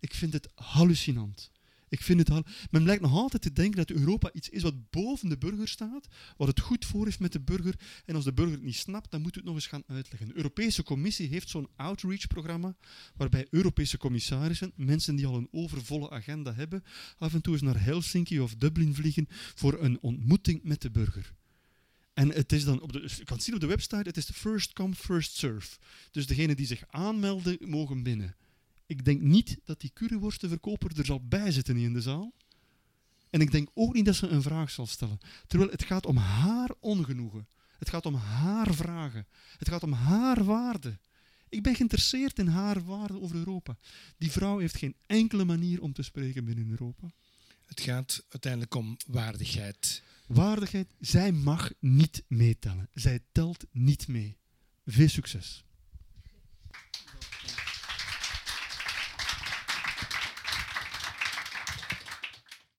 Ik 0.00 0.14
vind 0.14 0.32
het 0.32 0.48
hallucinant. 0.54 1.50
Ik 1.88 2.02
vind 2.02 2.18
het 2.18 2.30
al, 2.30 2.42
men 2.70 2.84
lijkt 2.84 3.02
nog 3.02 3.12
altijd 3.12 3.42
te 3.42 3.52
denken 3.52 3.76
dat 3.76 3.90
Europa 3.90 4.30
iets 4.32 4.48
is 4.48 4.62
wat 4.62 4.90
boven 4.90 5.28
de 5.28 5.38
burger 5.38 5.68
staat, 5.68 6.06
wat 6.36 6.48
het 6.48 6.60
goed 6.60 6.84
voor 6.84 7.04
heeft 7.04 7.20
met 7.20 7.32
de 7.32 7.40
burger. 7.40 7.74
En 8.04 8.14
als 8.14 8.24
de 8.24 8.32
burger 8.32 8.54
het 8.54 8.62
niet 8.62 8.76
snapt, 8.76 9.10
dan 9.10 9.22
moet 9.22 9.34
het 9.34 9.44
nog 9.44 9.54
eens 9.54 9.66
gaan 9.66 9.82
uitleggen. 9.86 10.28
De 10.28 10.36
Europese 10.36 10.82
Commissie 10.82 11.28
heeft 11.28 11.48
zo'n 11.48 11.68
outreach-programma, 11.76 12.76
waarbij 13.16 13.46
Europese 13.50 13.98
commissarissen, 13.98 14.72
mensen 14.74 15.16
die 15.16 15.26
al 15.26 15.36
een 15.36 15.48
overvolle 15.50 16.10
agenda 16.10 16.54
hebben, 16.54 16.84
af 17.18 17.34
en 17.34 17.40
toe 17.40 17.52
eens 17.52 17.62
naar 17.62 17.84
Helsinki 17.84 18.40
of 18.40 18.54
Dublin 18.54 18.94
vliegen 18.94 19.26
voor 19.54 19.82
een 19.82 19.98
ontmoeting 20.00 20.60
met 20.62 20.82
de 20.82 20.90
burger. 20.90 21.32
En 22.14 22.28
het 22.28 22.52
is 22.52 22.64
dan 22.64 22.80
op 22.80 22.92
de, 22.92 23.00
je 23.00 23.24
kan 23.24 23.36
het 23.36 23.44
zien 23.44 23.54
op 23.54 23.60
de 23.60 23.66
website, 23.66 23.96
het 23.96 24.16
is 24.16 24.30
first 24.30 24.72
come, 24.72 24.94
first 24.94 25.36
serve. 25.36 25.78
Dus 26.10 26.26
degenen 26.26 26.56
die 26.56 26.66
zich 26.66 26.84
aanmelden, 26.90 27.58
mogen 27.60 28.02
binnen. 28.02 28.36
Ik 28.94 29.04
denk 29.04 29.20
niet 29.20 29.58
dat 29.64 29.80
die 29.80 29.90
curryworstenverkoper 29.94 30.98
er 30.98 31.04
zal 31.04 31.20
bij 31.28 31.50
zitten 31.50 31.76
in 31.76 31.92
de 31.92 32.00
zaal. 32.00 32.32
En 33.30 33.40
ik 33.40 33.50
denk 33.50 33.68
ook 33.74 33.92
niet 33.94 34.04
dat 34.04 34.14
ze 34.14 34.26
een 34.26 34.42
vraag 34.42 34.70
zal 34.70 34.86
stellen. 34.86 35.18
Terwijl 35.46 35.70
het 35.70 35.84
gaat 35.84 36.06
om 36.06 36.16
haar 36.16 36.70
ongenoegen. 36.80 37.46
Het 37.78 37.88
gaat 37.88 38.06
om 38.06 38.14
haar 38.14 38.74
vragen. 38.74 39.26
Het 39.58 39.68
gaat 39.68 39.82
om 39.82 39.92
haar 39.92 40.44
waarde. 40.44 40.98
Ik 41.48 41.62
ben 41.62 41.74
geïnteresseerd 41.74 42.38
in 42.38 42.46
haar 42.46 42.84
waarde 42.84 43.20
over 43.20 43.36
Europa. 43.36 43.76
Die 44.18 44.30
vrouw 44.30 44.58
heeft 44.58 44.76
geen 44.76 44.96
enkele 45.06 45.44
manier 45.44 45.82
om 45.82 45.92
te 45.92 46.02
spreken 46.02 46.44
binnen 46.44 46.70
Europa. 46.70 47.10
Het 47.66 47.80
gaat 47.80 48.24
uiteindelijk 48.28 48.74
om 48.74 48.96
waardigheid. 49.06 50.02
Waardigheid, 50.26 50.88
zij 51.00 51.32
mag 51.32 51.70
niet 51.78 52.24
meetellen. 52.28 52.88
Zij 52.92 53.20
telt 53.32 53.64
niet 53.70 54.08
mee. 54.08 54.36
Veel 54.84 55.08
succes. 55.08 55.64